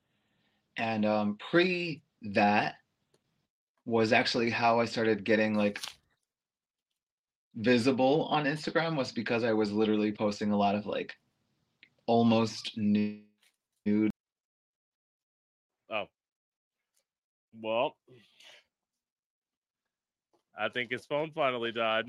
[0.76, 2.02] and um pre
[2.32, 2.76] that
[3.84, 5.80] was actually how i started getting like
[7.56, 11.14] visible on Instagram was because I was literally posting a lot of like
[12.06, 13.22] almost nude.
[15.90, 16.06] Oh.
[17.62, 17.96] Well,
[20.58, 22.06] I think his phone finally died.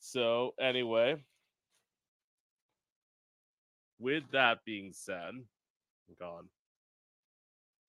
[0.00, 1.16] So, anyway,
[3.98, 5.32] with that being said,
[6.20, 6.44] God,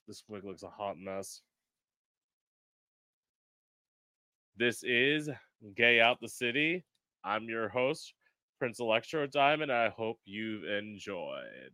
[0.08, 1.42] this wig looks a hot mess.
[4.58, 5.30] This is
[5.76, 6.86] Gay Out the City.
[7.24, 8.14] I'm your host,
[8.60, 9.72] Prince Electro Diamond.
[9.72, 11.74] I hope you've enjoyed.